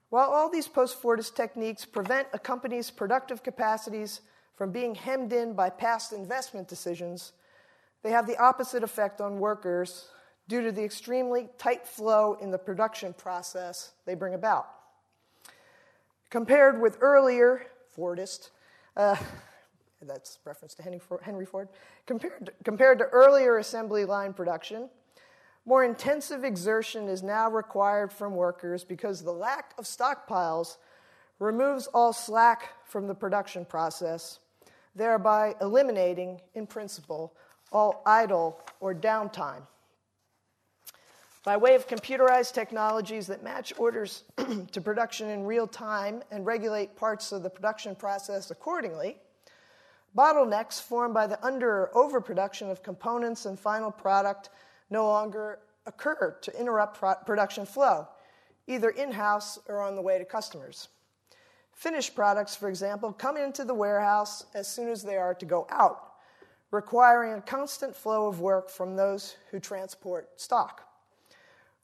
While 0.08 0.30
all 0.30 0.48
these 0.48 0.68
post 0.68 1.02
Fordist 1.02 1.34
techniques 1.34 1.84
prevent 1.84 2.28
a 2.32 2.38
company's 2.38 2.90
productive 2.92 3.42
capacities 3.42 4.20
from 4.54 4.70
being 4.70 4.94
hemmed 4.94 5.32
in 5.32 5.54
by 5.54 5.68
past 5.68 6.12
investment 6.12 6.68
decisions, 6.68 7.32
they 8.04 8.10
have 8.10 8.26
the 8.28 8.40
opposite 8.40 8.84
effect 8.84 9.20
on 9.20 9.40
workers 9.40 10.08
due 10.48 10.62
to 10.62 10.70
the 10.70 10.84
extremely 10.84 11.48
tight 11.58 11.86
flow 11.88 12.38
in 12.40 12.52
the 12.52 12.58
production 12.58 13.12
process 13.12 13.90
they 14.06 14.14
bring 14.14 14.34
about. 14.34 14.68
Compared 16.30 16.80
with 16.80 16.98
earlier 17.00 17.66
Fordist, 17.96 18.50
uh, 18.96 19.16
that's 20.02 20.38
reference 20.44 20.74
to 20.74 20.82
Henry 20.82 21.44
Ford, 21.44 21.68
compared 22.06 22.46
to, 22.46 22.52
compared 22.62 22.98
to 22.98 23.06
earlier 23.06 23.58
assembly 23.58 24.04
line 24.04 24.32
production, 24.32 24.88
more 25.66 25.82
intensive 25.82 26.44
exertion 26.44 27.08
is 27.08 27.24
now 27.24 27.50
required 27.50 28.12
from 28.12 28.36
workers 28.36 28.84
because 28.84 29.22
the 29.22 29.32
lack 29.32 29.74
of 29.78 29.84
stockpiles 29.84 30.76
removes 31.40 31.88
all 31.88 32.12
slack 32.12 32.68
from 32.84 33.08
the 33.08 33.14
production 33.14 33.64
process, 33.64 34.38
thereby 34.94 35.54
eliminating, 35.60 36.40
in 36.54 36.68
principle, 36.68 37.34
all 37.72 38.00
idle 38.06 38.60
or 38.78 38.94
downtime. 38.94 39.66
By 41.44 41.56
way 41.56 41.74
of 41.74 41.88
computerized 41.88 42.54
technologies 42.54 43.26
that 43.26 43.42
match 43.42 43.72
orders 43.76 44.22
to 44.72 44.80
production 44.80 45.30
in 45.30 45.44
real 45.44 45.66
time 45.66 46.22
and 46.30 46.46
regulate 46.46 46.96
parts 46.96 47.32
of 47.32 47.42
the 47.42 47.50
production 47.50 47.96
process 47.96 48.52
accordingly, 48.52 49.16
bottlenecks 50.16 50.80
formed 50.80 51.14
by 51.14 51.26
the 51.26 51.44
under 51.44 51.68
or 51.68 51.90
overproduction 51.96 52.70
of 52.70 52.82
components 52.82 53.46
and 53.46 53.58
final 53.58 53.90
product 53.90 54.48
no 54.90 55.06
longer 55.06 55.60
occur 55.86 56.36
to 56.42 56.60
interrupt 56.60 56.98
pro- 56.98 57.14
production 57.24 57.64
flow, 57.64 58.08
either 58.66 58.90
in 58.90 59.12
house 59.12 59.58
or 59.68 59.80
on 59.80 59.94
the 59.94 60.02
way 60.02 60.18
to 60.18 60.24
customers. 60.24 60.88
Finished 61.72 62.14
products, 62.14 62.56
for 62.56 62.68
example, 62.68 63.12
come 63.12 63.36
into 63.36 63.64
the 63.64 63.74
warehouse 63.74 64.46
as 64.54 64.66
soon 64.66 64.88
as 64.88 65.02
they 65.02 65.16
are 65.16 65.34
to 65.34 65.46
go 65.46 65.66
out, 65.70 66.12
requiring 66.70 67.34
a 67.34 67.42
constant 67.42 67.94
flow 67.94 68.26
of 68.26 68.40
work 68.40 68.70
from 68.70 68.96
those 68.96 69.36
who 69.50 69.60
transport 69.60 70.40
stock. 70.40 70.88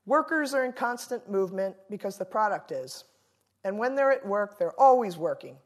Workers 0.07 0.55
are 0.55 0.65
in 0.65 0.73
constant 0.73 1.31
movement 1.31 1.77
because 1.89 2.17
the 2.17 2.25
product 2.25 2.73
is. 2.73 3.05
And 3.65 3.79
when 3.79 3.95
they're 3.95 4.11
at 4.11 4.27
work, 4.27 4.59
they're 4.59 4.81
always 4.81 5.17
working. 5.17 5.57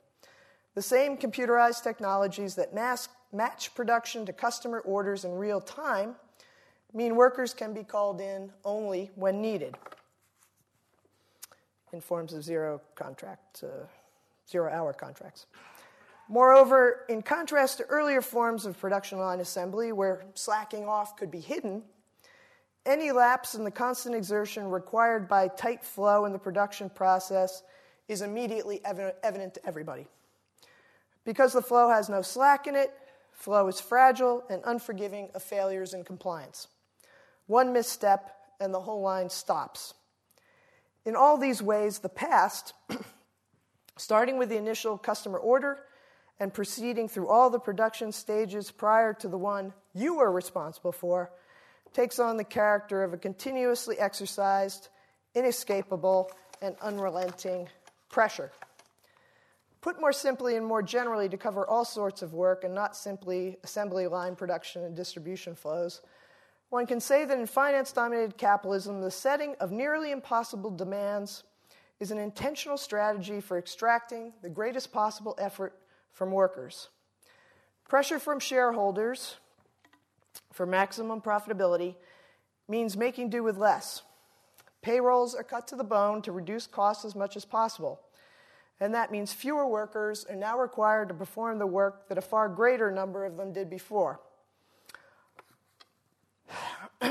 The 0.74 0.82
same 0.82 1.16
computerized 1.16 1.82
technologies 1.82 2.54
that 2.56 2.74
mask, 2.74 3.10
match 3.32 3.74
production 3.74 4.26
to 4.26 4.32
customer 4.32 4.80
orders 4.80 5.24
in 5.24 5.32
real 5.32 5.60
time 5.60 6.16
mean 6.96 7.14
workers 7.14 7.52
can 7.52 7.74
be 7.74 7.84
called 7.84 8.20
in 8.20 8.50
only 8.64 9.10
when 9.14 9.42
needed 9.42 9.76
in 11.92 12.00
forms 12.00 12.32
of 12.32 12.42
zero 12.42 12.80
contract, 12.94 13.62
uh, 13.62 13.86
zero 14.50 14.72
hour 14.72 14.92
contracts. 14.92 15.46
Moreover, 16.28 17.04
in 17.08 17.22
contrast 17.22 17.78
to 17.78 17.84
earlier 17.84 18.20
forms 18.20 18.66
of 18.66 18.78
production 18.78 19.18
line 19.18 19.40
assembly 19.40 19.92
where 19.92 20.24
slacking 20.34 20.88
off 20.88 21.16
could 21.16 21.30
be 21.30 21.38
hidden, 21.38 21.82
any 22.84 23.12
lapse 23.12 23.54
in 23.54 23.62
the 23.62 23.70
constant 23.70 24.14
exertion 24.14 24.68
required 24.70 25.28
by 25.28 25.48
tight 25.48 25.84
flow 25.84 26.24
in 26.24 26.32
the 26.32 26.38
production 26.38 26.88
process 26.88 27.62
is 28.08 28.22
immediately 28.22 28.80
evident 28.84 29.54
to 29.54 29.66
everybody. 29.66 30.06
Because 31.24 31.52
the 31.52 31.62
flow 31.62 31.88
has 31.88 32.08
no 32.08 32.22
slack 32.22 32.66
in 32.66 32.74
it, 32.74 32.92
flow 33.32 33.68
is 33.68 33.80
fragile 33.80 34.44
and 34.48 34.62
unforgiving 34.64 35.28
of 35.34 35.42
failures 35.42 35.92
in 35.92 36.04
compliance. 36.04 36.68
One 37.46 37.72
misstep, 37.72 38.30
and 38.60 38.72
the 38.72 38.80
whole 38.80 39.02
line 39.02 39.30
stops. 39.30 39.94
In 41.04 41.14
all 41.14 41.38
these 41.38 41.62
ways, 41.62 41.98
the 42.00 42.08
past, 42.08 42.72
starting 43.96 44.38
with 44.38 44.48
the 44.48 44.56
initial 44.56 44.98
customer 44.98 45.38
order 45.38 45.78
and 46.40 46.52
proceeding 46.52 47.08
through 47.08 47.28
all 47.28 47.50
the 47.50 47.58
production 47.58 48.12
stages 48.12 48.70
prior 48.70 49.14
to 49.14 49.28
the 49.28 49.38
one 49.38 49.72
you 49.94 50.16
were 50.16 50.30
responsible 50.30 50.92
for, 50.92 51.30
takes 51.92 52.18
on 52.18 52.36
the 52.36 52.44
character 52.44 53.02
of 53.02 53.12
a 53.12 53.16
continuously 53.16 53.98
exercised, 53.98 54.88
inescapable, 55.34 56.30
and 56.60 56.76
unrelenting 56.82 57.68
pressure. 58.10 58.50
Put 59.80 60.00
more 60.00 60.12
simply 60.12 60.56
and 60.56 60.66
more 60.66 60.82
generally, 60.82 61.28
to 61.28 61.36
cover 61.36 61.66
all 61.66 61.84
sorts 61.84 62.20
of 62.20 62.34
work 62.34 62.64
and 62.64 62.74
not 62.74 62.96
simply 62.96 63.56
assembly 63.62 64.08
line 64.08 64.34
production 64.34 64.82
and 64.82 64.96
distribution 64.96 65.54
flows, 65.54 66.00
one 66.70 66.86
can 66.86 67.00
say 67.00 67.24
that 67.24 67.38
in 67.38 67.46
finance 67.46 67.92
dominated 67.92 68.36
capitalism, 68.36 69.00
the 69.00 69.10
setting 69.10 69.54
of 69.60 69.70
nearly 69.70 70.10
impossible 70.10 70.70
demands 70.70 71.44
is 72.00 72.10
an 72.10 72.18
intentional 72.18 72.76
strategy 72.76 73.40
for 73.40 73.58
extracting 73.58 74.32
the 74.42 74.48
greatest 74.48 74.92
possible 74.92 75.34
effort 75.38 75.74
from 76.12 76.30
workers. 76.30 76.88
Pressure 77.88 78.18
from 78.18 78.40
shareholders 78.40 79.36
for 80.52 80.66
maximum 80.66 81.20
profitability 81.20 81.94
means 82.68 82.96
making 82.96 83.30
do 83.30 83.42
with 83.42 83.56
less. 83.56 84.02
Payrolls 84.82 85.34
are 85.34 85.44
cut 85.44 85.68
to 85.68 85.76
the 85.76 85.84
bone 85.84 86.20
to 86.22 86.32
reduce 86.32 86.66
costs 86.66 87.04
as 87.04 87.14
much 87.14 87.36
as 87.36 87.44
possible. 87.44 88.00
And 88.80 88.94
that 88.94 89.10
means 89.10 89.32
fewer 89.32 89.66
workers 89.66 90.26
are 90.28 90.36
now 90.36 90.58
required 90.58 91.08
to 91.08 91.14
perform 91.14 91.58
the 91.58 91.66
work 91.66 92.08
that 92.08 92.18
a 92.18 92.22
far 92.22 92.48
greater 92.48 92.90
number 92.90 93.24
of 93.24 93.36
them 93.36 93.52
did 93.52 93.70
before. 93.70 94.20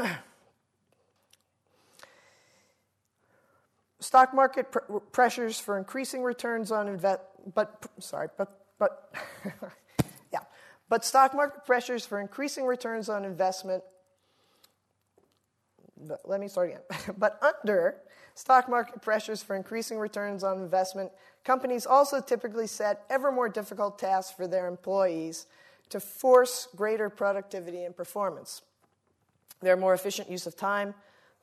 Stock 3.99 4.33
market 4.33 4.71
pr- 4.71 4.99
pressures 5.11 5.59
for 5.59 5.77
increasing 5.77 6.21
returns 6.21 6.71
on 6.71 6.87
invest, 6.87 7.21
but 7.55 7.87
sorry, 7.99 8.27
but 8.37 8.65
but 8.77 9.11
yeah, 10.31 10.41
but 10.89 11.03
stock 11.03 11.33
market 11.33 11.65
pressures 11.65 12.05
for 12.05 12.19
increasing 12.19 12.65
returns 12.65 13.09
on 13.09 13.25
investment. 13.25 13.83
Let 16.25 16.39
me 16.39 16.47
start 16.47 16.69
again. 16.69 16.81
but 17.17 17.41
under 17.41 17.97
stock 18.35 18.69
market 18.69 19.01
pressures 19.01 19.41
for 19.41 19.55
increasing 19.55 19.97
returns 19.97 20.43
on 20.43 20.59
investment, 20.59 21.11
companies 21.43 21.85
also 21.85 22.21
typically 22.21 22.67
set 22.67 23.05
ever 23.09 23.31
more 23.31 23.49
difficult 23.49 23.97
tasks 23.97 24.33
for 24.35 24.45
their 24.45 24.67
employees 24.67 25.47
to 25.89 25.99
force 25.99 26.67
greater 26.75 27.09
productivity 27.09 27.83
and 27.85 27.95
performance. 27.95 28.61
They're 29.61 29.77
more 29.77 29.93
efficient 29.93 30.29
use 30.29 30.45
of 30.45 30.55
time. 30.55 30.93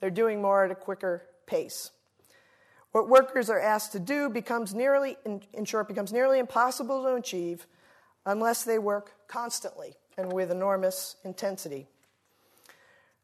They're 0.00 0.10
doing 0.10 0.42
more 0.42 0.64
at 0.64 0.70
a 0.70 0.74
quicker 0.74 1.22
pace. 1.46 1.90
What 2.92 3.08
workers 3.08 3.48
are 3.48 3.60
asked 3.60 3.92
to 3.92 4.00
do 4.00 4.28
becomes 4.28 4.74
nearly, 4.74 5.16
in, 5.24 5.64
short, 5.64 5.88
becomes 5.88 6.12
nearly 6.12 6.38
impossible 6.38 7.02
to 7.04 7.14
achieve 7.14 7.66
unless 8.26 8.64
they 8.64 8.78
work 8.78 9.12
constantly 9.28 9.94
and 10.18 10.32
with 10.32 10.50
enormous 10.50 11.16
intensity. 11.24 11.86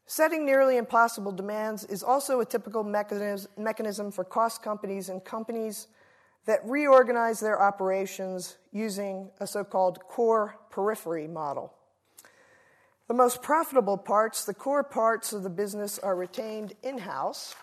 Setting 0.07 0.47
nearly 0.47 0.79
impossible 0.79 1.33
demands 1.33 1.85
is 1.85 2.03
also 2.03 2.41
a 2.41 2.47
typical 2.47 2.83
mechanism 2.83 4.11
for 4.11 4.25
cost 4.25 4.63
companies 4.63 5.11
and 5.11 5.23
companies 5.23 5.89
that 6.47 6.61
reorganize 6.65 7.41
their 7.41 7.61
operations 7.61 8.57
using 8.73 9.29
a 9.39 9.47
so 9.47 9.63
called 9.63 10.01
core 10.01 10.59
periphery 10.71 11.29
model. 11.29 11.75
The 13.09 13.15
most 13.15 13.41
profitable 13.41 13.97
parts, 13.97 14.45
the 14.45 14.53
core 14.53 14.85
parts 14.85 15.33
of 15.33 15.43
the 15.43 15.49
business, 15.49 15.99
are 15.99 16.15
retained 16.15 16.75
in 16.83 16.99
house, 16.99 17.55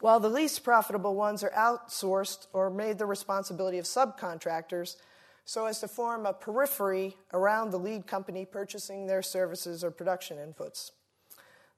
while 0.00 0.18
the 0.18 0.28
least 0.28 0.64
profitable 0.64 1.14
ones 1.14 1.44
are 1.44 1.50
outsourced 1.50 2.48
or 2.52 2.70
made 2.70 2.98
the 2.98 3.06
responsibility 3.06 3.78
of 3.78 3.84
subcontractors 3.84 4.96
so 5.44 5.66
as 5.66 5.78
to 5.78 5.86
form 5.86 6.26
a 6.26 6.32
periphery 6.32 7.16
around 7.32 7.70
the 7.70 7.78
lead 7.78 8.04
company 8.08 8.44
purchasing 8.44 9.06
their 9.06 9.22
services 9.22 9.84
or 9.84 9.92
production 9.92 10.38
inputs. 10.38 10.90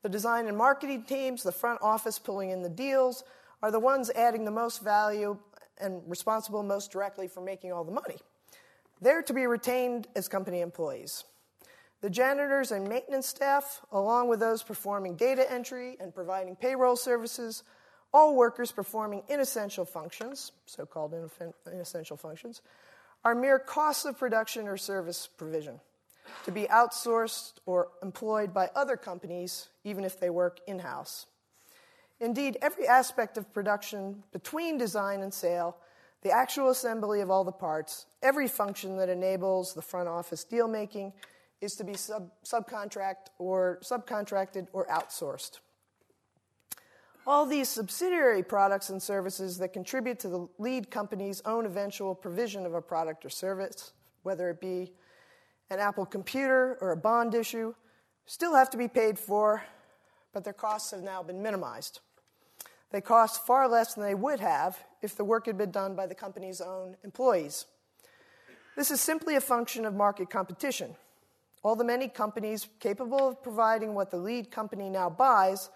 The 0.01 0.09
design 0.09 0.47
and 0.47 0.57
marketing 0.57 1.03
teams, 1.03 1.43
the 1.43 1.53
front 1.53 1.81
office 1.83 2.19
pulling 2.19 2.49
in 2.49 2.63
the 2.63 2.71
deals, 2.71 3.25
are 3.63 3.71
the 3.71 3.79
ones 3.79 4.09
adding 4.11 4.47
the 4.47 4.51
most 4.51 4.83
value 4.83 5.37
and 5.79 6.01
responsible 6.07 6.63
most 6.63 6.91
directly 6.91 7.29
for 7.29 7.43
making 7.43 7.73
all 7.73 7.85
the 7.85 7.93
money. 7.93 8.17
They're 9.03 9.23
to 9.23 9.35
be 9.35 9.47
retained 9.47 10.09
as 10.17 10.29
company 10.29 10.63
employees. 10.63 11.25
The 12.07 12.11
janitors 12.11 12.71
and 12.71 12.87
maintenance 12.87 13.27
staff, 13.27 13.81
along 13.91 14.29
with 14.29 14.39
those 14.39 14.63
performing 14.63 15.17
data 15.17 15.45
entry 15.51 15.97
and 15.99 16.15
providing 16.15 16.55
payroll 16.55 16.95
services, 16.95 17.65
all 18.15 18.37
workers 18.37 18.71
performing 18.71 19.25
inessential 19.29 19.85
functions, 19.85 20.53
so 20.67 20.87
called 20.87 21.17
inessential 21.67 22.17
functions, 22.17 22.63
are 23.25 23.35
mere 23.35 23.59
costs 23.59 24.05
of 24.05 24.17
production 24.17 24.69
or 24.69 24.77
service 24.77 25.27
provision 25.27 25.81
to 26.45 26.53
be 26.53 26.67
outsourced 26.67 27.55
or 27.67 27.89
employed 28.05 28.55
by 28.55 28.71
other 28.77 28.97
companies, 28.97 29.71
even 29.83 30.05
if 30.05 30.21
they 30.21 30.31
work 30.31 30.61
in 30.69 30.79
house. 30.79 31.27
Indeed, 32.21 32.57
every 32.63 32.87
aspect 32.87 33.37
of 33.37 33.53
production 33.53 34.23
between 34.31 34.79
design 34.79 35.23
and 35.23 35.35
sale, 35.35 35.77
the 36.23 36.31
actual 36.31 36.71
assembly 36.71 37.21
of 37.21 37.33
all 37.33 37.43
the 37.43 37.51
parts, 37.51 38.07
every 38.23 38.47
function 38.47 38.97
that 38.99 39.09
enables 39.09 39.75
the 39.75 39.83
front 39.83 40.09
office 40.09 40.45
deal 40.45 40.69
making, 40.69 41.13
is 41.61 41.75
to 41.77 41.85
be 41.85 41.95
sub- 41.95 42.31
subcontract 42.45 43.29
or 43.39 43.79
subcontracted 43.83 44.69
or 44.73 44.87
outsourced. 44.87 45.59
All 47.27 47.45
these 47.45 47.69
subsidiary 47.69 48.43
products 48.43 48.91
and 48.91 49.03
services 49.03 49.59
that 49.59 49.73
contribute 49.73 50.21
to 50.21 50.29
the 50.29 50.49
lead 50.59 50.91
company's 50.91 51.43
own 51.45 51.67
eventual 51.67 52.15
provision 52.15 52.65
of 52.65 52.75
a 52.75 52.81
product 52.81 53.25
or 53.25 53.31
service, 53.31 53.93
whether 54.23 54.49
it 54.49 54.61
be 54.61 54.93
an 55.71 55.81
Apple 55.81 56.07
computer 56.07 56.79
or 56.81 56.93
a 56.93 56.97
bond 56.97 57.35
issue, 57.35 57.75
still 58.27 58.55
have 58.55 58.71
to 58.71 58.77
be 58.77 58.87
paid 58.87 59.19
for, 59.19 59.65
but 60.33 60.45
their 60.45 60.53
costs 60.53 60.93
have 60.93 61.03
now 61.03 61.23
been 61.23 61.43
minimized. 61.43 62.01
They 62.91 63.01
cost 63.01 63.45
far 63.45 63.69
less 63.69 63.95
than 63.95 64.05
they 64.05 64.15
would 64.15 64.39
have 64.39 64.79
if 65.03 65.17
the 65.17 65.25
work 65.25 65.47
had 65.47 65.59
been 65.59 65.73
done 65.73 65.97
by 65.97 66.07
the 66.07 66.15
company's 66.15 66.61
own 66.61 66.97
employees. 67.03 67.67
This 68.77 68.91
is 68.91 69.01
simply 69.01 69.35
a 69.35 69.41
function 69.41 69.85
of 69.85 69.95
market 69.95 70.31
competition. 70.31 70.95
All 71.67 71.75
the 71.75 71.83
many 71.83 72.07
companies 72.07 72.69
capable 72.79 73.27
of 73.27 73.43
providing 73.43 73.95
what 73.95 74.13
the 74.13 74.17
lead 74.19 74.53
company 74.53 74.89
now 74.89 75.11
buys 75.11 75.69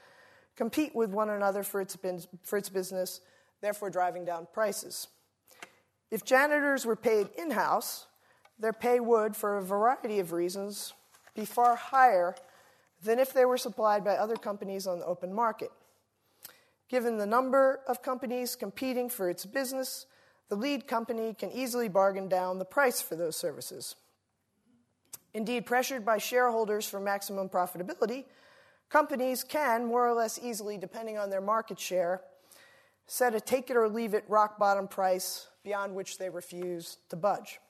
compete 0.54 0.94
with 0.94 1.10
one 1.10 1.30
another 1.30 1.64
for 1.64 1.80
its, 1.80 1.98
for 2.44 2.56
its 2.56 2.68
business, 2.68 3.20
therefore 3.60 3.90
driving 3.90 4.24
down 4.24 4.46
prices. 4.52 5.08
If 6.08 6.24
janitors 6.24 6.86
were 6.86 6.94
paid 6.94 7.30
in 7.36 7.50
house, 7.50 8.06
their 8.56 8.72
pay 8.72 9.00
would, 9.00 9.34
for 9.34 9.58
a 9.58 9.64
variety 9.64 10.20
of 10.20 10.30
reasons, 10.30 10.94
be 11.34 11.44
far 11.44 11.74
higher 11.74 12.36
than 13.02 13.18
if 13.18 13.32
they 13.32 13.44
were 13.44 13.58
supplied 13.58 14.04
by 14.04 14.14
other 14.14 14.36
companies 14.36 14.86
on 14.86 15.00
the 15.00 15.06
open 15.06 15.34
market. 15.34 15.72
Given 16.88 17.18
the 17.18 17.26
number 17.26 17.80
of 17.88 18.00
companies 18.00 18.54
competing 18.54 19.08
for 19.08 19.28
its 19.28 19.44
business, 19.44 20.06
the 20.50 20.54
lead 20.54 20.86
company 20.86 21.34
can 21.34 21.50
easily 21.50 21.88
bargain 21.88 22.28
down 22.28 22.60
the 22.60 22.64
price 22.64 23.02
for 23.02 23.16
those 23.16 23.34
services. 23.34 23.96
Indeed, 25.32 25.66
pressured 25.66 26.04
by 26.04 26.18
shareholders 26.18 26.86
for 26.88 27.00
maximum 27.00 27.48
profitability, 27.48 28.24
companies 28.88 29.44
can, 29.44 29.86
more 29.86 30.08
or 30.08 30.12
less 30.12 30.38
easily, 30.42 30.76
depending 30.76 31.18
on 31.18 31.30
their 31.30 31.40
market 31.40 31.78
share, 31.78 32.22
set 33.06 33.34
a 33.34 33.40
take 33.40 33.70
it 33.70 33.76
or 33.76 33.88
leave 33.88 34.14
it 34.14 34.24
rock 34.28 34.58
bottom 34.58 34.88
price 34.88 35.48
beyond 35.62 35.94
which 35.94 36.18
they 36.18 36.28
refuse 36.28 36.96
to 37.08 37.16
budge. 37.16 37.60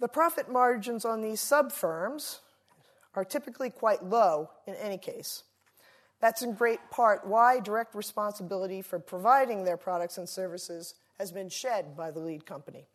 The 0.00 0.08
profit 0.08 0.50
margins 0.50 1.04
on 1.04 1.20
these 1.20 1.40
sub 1.40 1.72
firms 1.72 2.40
are 3.14 3.24
typically 3.24 3.70
quite 3.70 4.04
low 4.04 4.50
in 4.66 4.74
any 4.76 4.96
case. 4.96 5.42
That's 6.20 6.42
in 6.42 6.54
great 6.54 6.80
part 6.90 7.26
why 7.26 7.60
direct 7.60 7.94
responsibility 7.94 8.82
for 8.82 8.98
providing 8.98 9.64
their 9.64 9.76
products 9.76 10.18
and 10.18 10.28
services 10.28 10.94
has 11.18 11.32
been 11.32 11.48
shed 11.48 11.96
by 11.96 12.10
the 12.10 12.20
lead 12.20 12.46
company. 12.46 12.86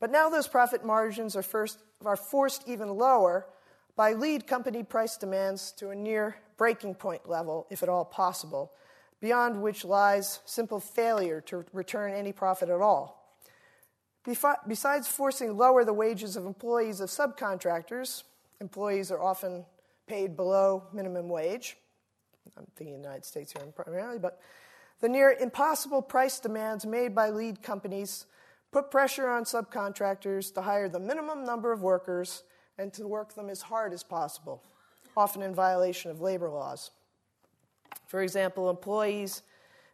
But 0.00 0.10
now 0.10 0.30
those 0.30 0.48
profit 0.48 0.84
margins 0.84 1.36
are, 1.36 1.42
first, 1.42 1.78
are 2.04 2.16
forced 2.16 2.66
even 2.66 2.88
lower 2.88 3.46
by 3.96 4.14
lead 4.14 4.46
company 4.46 4.82
price 4.82 5.18
demands 5.18 5.72
to 5.72 5.90
a 5.90 5.94
near 5.94 6.36
breaking 6.56 6.94
point 6.94 7.28
level, 7.28 7.66
if 7.70 7.82
at 7.82 7.88
all 7.90 8.06
possible, 8.06 8.72
beyond 9.20 9.60
which 9.60 9.84
lies 9.84 10.40
simple 10.46 10.80
failure 10.80 11.42
to 11.42 11.66
return 11.74 12.14
any 12.14 12.32
profit 12.32 12.70
at 12.70 12.80
all. 12.80 13.36
Besides 14.24 15.06
forcing 15.06 15.56
lower 15.56 15.84
the 15.84 15.92
wages 15.92 16.36
of 16.36 16.46
employees 16.46 17.00
of 17.00 17.10
subcontractors, 17.10 18.22
employees 18.60 19.10
are 19.10 19.20
often 19.20 19.66
paid 20.06 20.36
below 20.36 20.84
minimum 20.92 21.28
wage. 21.28 21.76
I'm 22.56 22.66
thinking 22.76 22.94
the 22.94 23.02
United 23.02 23.24
States 23.24 23.52
here 23.52 23.62
primarily, 23.74 24.18
but 24.18 24.40
the 25.00 25.08
near 25.08 25.30
impossible 25.30 26.02
price 26.02 26.38
demands 26.38 26.86
made 26.86 27.14
by 27.14 27.30
lead 27.30 27.62
companies 27.62 28.26
put 28.72 28.90
pressure 28.90 29.28
on 29.28 29.44
subcontractors 29.44 30.52
to 30.54 30.62
hire 30.62 30.88
the 30.88 31.00
minimum 31.00 31.44
number 31.44 31.72
of 31.72 31.82
workers 31.82 32.44
and 32.78 32.92
to 32.94 33.06
work 33.06 33.34
them 33.34 33.50
as 33.50 33.62
hard 33.62 33.92
as 33.92 34.02
possible, 34.02 34.62
often 35.16 35.42
in 35.42 35.54
violation 35.54 36.10
of 36.10 36.20
labor 36.20 36.48
laws. 36.48 36.90
For 38.06 38.22
example, 38.22 38.70
employees 38.70 39.42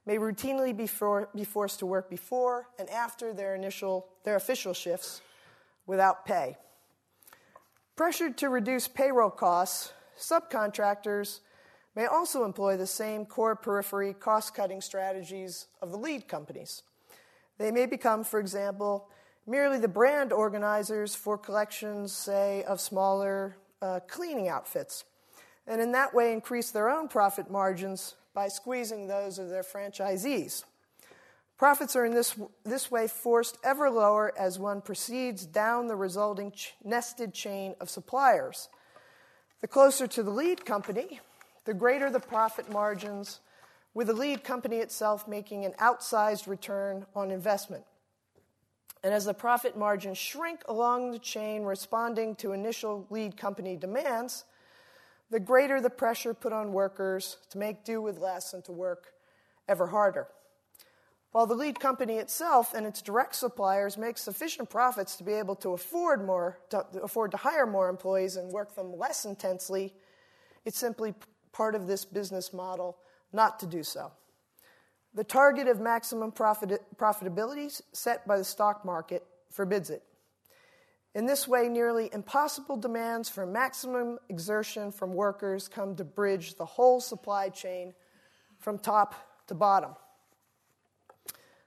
may 0.06 0.18
routinely 0.18 0.76
be, 0.76 0.86
for, 0.86 1.28
be 1.34 1.44
forced 1.44 1.80
to 1.80 1.86
work 1.86 2.08
before 2.08 2.68
and 2.78 2.88
after 2.90 3.32
their 3.32 3.54
initial 3.54 4.06
their 4.24 4.36
official 4.36 4.72
shifts 4.72 5.20
without 5.86 6.24
pay. 6.24 6.56
Pressured 7.96 8.36
to 8.38 8.48
reduce 8.48 8.88
payroll 8.88 9.30
costs, 9.30 9.92
subcontractors 10.18 11.40
may 11.94 12.06
also 12.06 12.44
employ 12.44 12.76
the 12.76 12.86
same 12.86 13.24
core 13.24 13.56
periphery 13.56 14.12
cost 14.12 14.54
cutting 14.54 14.80
strategies 14.80 15.66
of 15.80 15.90
the 15.90 15.96
lead 15.96 16.28
companies. 16.28 16.82
They 17.58 17.70
may 17.70 17.86
become, 17.86 18.24
for 18.24 18.38
example, 18.38 19.08
merely 19.46 19.78
the 19.78 19.88
brand 19.88 20.32
organizers 20.32 21.14
for 21.14 21.38
collections, 21.38 22.12
say, 22.12 22.62
of 22.64 22.80
smaller 22.80 23.56
uh, 23.80 24.00
cleaning 24.08 24.48
outfits, 24.48 25.04
and 25.66 25.80
in 25.80 25.92
that 25.92 26.14
way 26.14 26.32
increase 26.32 26.70
their 26.70 26.90
own 26.90 27.08
profit 27.08 27.50
margins 27.50 28.14
by 28.34 28.48
squeezing 28.48 29.06
those 29.06 29.38
of 29.38 29.48
their 29.48 29.62
franchisees. 29.62 30.64
Profits 31.56 31.96
are 31.96 32.04
in 32.04 32.12
this, 32.12 32.38
this 32.64 32.90
way 32.90 33.08
forced 33.08 33.56
ever 33.64 33.88
lower 33.88 34.32
as 34.38 34.58
one 34.58 34.82
proceeds 34.82 35.46
down 35.46 35.86
the 35.86 35.96
resulting 35.96 36.52
ch- 36.52 36.74
nested 36.84 37.32
chain 37.32 37.74
of 37.80 37.88
suppliers. 37.88 38.68
The 39.62 39.68
closer 39.68 40.06
to 40.06 40.22
the 40.22 40.30
lead 40.30 40.66
company, 40.66 41.20
the 41.64 41.72
greater 41.72 42.10
the 42.10 42.20
profit 42.20 42.70
margins, 42.70 43.40
with 43.96 44.08
the 44.08 44.12
lead 44.12 44.44
company 44.44 44.76
itself 44.76 45.26
making 45.26 45.64
an 45.64 45.72
outsized 45.80 46.46
return 46.46 47.06
on 47.14 47.30
investment. 47.30 47.82
And 49.02 49.14
as 49.14 49.24
the 49.24 49.32
profit 49.32 49.74
margins 49.74 50.18
shrink 50.18 50.60
along 50.68 51.12
the 51.12 51.18
chain 51.18 51.62
responding 51.62 52.34
to 52.36 52.52
initial 52.52 53.06
lead 53.08 53.38
company 53.38 53.74
demands, 53.74 54.44
the 55.30 55.40
greater 55.40 55.80
the 55.80 55.88
pressure 55.88 56.34
put 56.34 56.52
on 56.52 56.74
workers 56.74 57.38
to 57.48 57.56
make 57.56 57.84
do 57.84 58.02
with 58.02 58.18
less 58.18 58.52
and 58.52 58.62
to 58.66 58.72
work 58.72 59.14
ever 59.66 59.86
harder. 59.86 60.28
While 61.32 61.46
the 61.46 61.54
lead 61.54 61.80
company 61.80 62.18
itself 62.18 62.74
and 62.74 62.84
its 62.84 63.00
direct 63.00 63.34
suppliers 63.34 63.96
make 63.96 64.18
sufficient 64.18 64.68
profits 64.68 65.16
to 65.16 65.24
be 65.24 65.32
able 65.32 65.56
to 65.56 65.70
afford 65.70 66.22
more, 66.22 66.58
to 66.68 66.84
afford 67.02 67.30
to 67.30 67.38
hire 67.38 67.64
more 67.64 67.88
employees 67.88 68.36
and 68.36 68.52
work 68.52 68.74
them 68.74 68.94
less 68.94 69.24
intensely, 69.24 69.94
it's 70.66 70.78
simply 70.78 71.14
part 71.50 71.74
of 71.74 71.86
this 71.86 72.04
business 72.04 72.52
model 72.52 72.98
not 73.32 73.60
to 73.60 73.66
do 73.66 73.82
so. 73.82 74.12
The 75.14 75.24
target 75.24 75.66
of 75.68 75.80
maximum 75.80 76.32
profit, 76.32 76.82
profitability 76.96 77.80
set 77.92 78.26
by 78.26 78.36
the 78.36 78.44
stock 78.44 78.84
market 78.84 79.24
forbids 79.50 79.90
it. 79.90 80.02
In 81.14 81.24
this 81.24 81.48
way, 81.48 81.70
nearly 81.70 82.10
impossible 82.12 82.76
demands 82.76 83.30
for 83.30 83.46
maximum 83.46 84.18
exertion 84.28 84.92
from 84.92 85.14
workers 85.14 85.66
come 85.66 85.96
to 85.96 86.04
bridge 86.04 86.56
the 86.56 86.66
whole 86.66 87.00
supply 87.00 87.48
chain 87.48 87.94
from 88.58 88.78
top 88.78 89.14
to 89.46 89.54
bottom. 89.54 89.92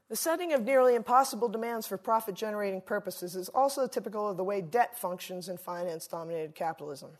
The 0.09 0.15
setting 0.15 0.53
of 0.53 0.63
nearly 0.63 0.93
impossible 0.93 1.49
demands 1.49 1.87
for 1.87 1.97
profit 1.97 2.35
generating 2.35 2.81
purposes 2.81 3.35
is 3.35 3.49
also 3.49 3.87
typical 3.87 4.29
of 4.29 4.37
the 4.37 4.43
way 4.43 4.61
debt 4.61 4.97
functions 4.99 5.49
in 5.49 5.57
finance 5.57 6.07
dominated 6.07 6.53
capitalism. 6.53 7.11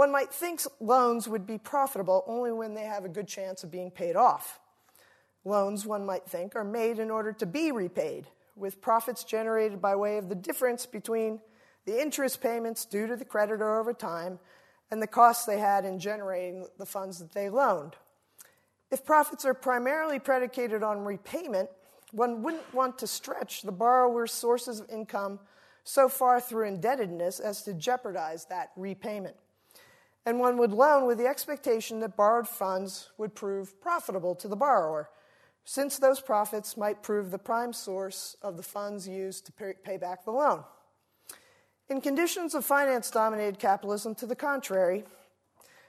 One 0.00 0.12
might 0.12 0.32
think 0.32 0.62
loans 0.80 1.28
would 1.28 1.46
be 1.46 1.58
profitable 1.58 2.24
only 2.26 2.52
when 2.52 2.72
they 2.72 2.84
have 2.84 3.04
a 3.04 3.08
good 3.10 3.28
chance 3.28 3.62
of 3.62 3.70
being 3.70 3.90
paid 3.90 4.16
off. 4.16 4.58
Loans, 5.44 5.84
one 5.84 6.06
might 6.06 6.24
think, 6.24 6.56
are 6.56 6.64
made 6.64 6.98
in 6.98 7.10
order 7.10 7.34
to 7.34 7.44
be 7.44 7.70
repaid, 7.70 8.26
with 8.56 8.80
profits 8.80 9.24
generated 9.24 9.82
by 9.82 9.94
way 9.94 10.16
of 10.16 10.30
the 10.30 10.34
difference 10.34 10.86
between 10.86 11.38
the 11.84 12.00
interest 12.00 12.40
payments 12.40 12.86
due 12.86 13.06
to 13.06 13.14
the 13.14 13.26
creditor 13.26 13.78
over 13.78 13.92
time 13.92 14.38
and 14.90 15.02
the 15.02 15.06
costs 15.06 15.44
they 15.44 15.58
had 15.58 15.84
in 15.84 15.98
generating 15.98 16.66
the 16.78 16.86
funds 16.86 17.18
that 17.18 17.32
they 17.32 17.50
loaned. 17.50 17.94
If 18.90 19.04
profits 19.04 19.44
are 19.44 19.52
primarily 19.52 20.18
predicated 20.18 20.82
on 20.82 21.04
repayment, 21.04 21.68
one 22.12 22.42
wouldn't 22.42 22.72
want 22.72 22.96
to 23.00 23.06
stretch 23.06 23.60
the 23.60 23.70
borrower's 23.70 24.32
sources 24.32 24.80
of 24.80 24.88
income 24.88 25.40
so 25.84 26.08
far 26.08 26.40
through 26.40 26.68
indebtedness 26.68 27.38
as 27.38 27.62
to 27.64 27.74
jeopardize 27.74 28.46
that 28.46 28.70
repayment. 28.76 29.36
And 30.26 30.38
one 30.38 30.58
would 30.58 30.72
loan 30.72 31.06
with 31.06 31.18
the 31.18 31.26
expectation 31.26 32.00
that 32.00 32.16
borrowed 32.16 32.46
funds 32.46 33.10
would 33.16 33.34
prove 33.34 33.80
profitable 33.80 34.34
to 34.36 34.48
the 34.48 34.56
borrower 34.56 35.08
since 35.64 35.98
those 35.98 36.20
profits 36.20 36.76
might 36.76 37.02
prove 37.02 37.30
the 37.30 37.38
prime 37.38 37.72
source 37.72 38.36
of 38.42 38.56
the 38.56 38.62
funds 38.62 39.06
used 39.06 39.46
to 39.46 39.52
pay 39.52 39.96
back 39.96 40.24
the 40.24 40.30
loan. 40.30 40.64
In 41.88 42.00
conditions 42.00 42.54
of 42.54 42.64
finance 42.64 43.10
dominated 43.10 43.58
capitalism, 43.58 44.14
to 44.16 44.26
the 44.26 44.36
contrary, 44.36 45.04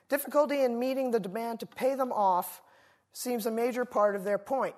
difficulty 0.10 0.62
in 0.62 0.80
meeting 0.80 1.12
the 1.12 1.20
demand 1.20 1.60
to 1.60 1.66
pay 1.66 1.96
them 1.96 2.12
off 2.12 2.62
seems 3.14 3.46
a 3.46 3.52
major 3.52 3.86
part 3.86 4.16
of 4.16 4.24
their 4.24 4.38
point. 4.38 4.76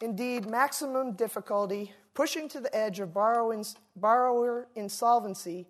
Indeed, 0.00 0.46
maximum 0.46 1.12
difficulty, 1.12 1.92
pushing 2.14 2.48
to 2.50 2.60
the 2.60 2.74
edge 2.74 3.00
of 3.00 3.14
borrower 3.14 4.68
insolvency, 4.74 5.66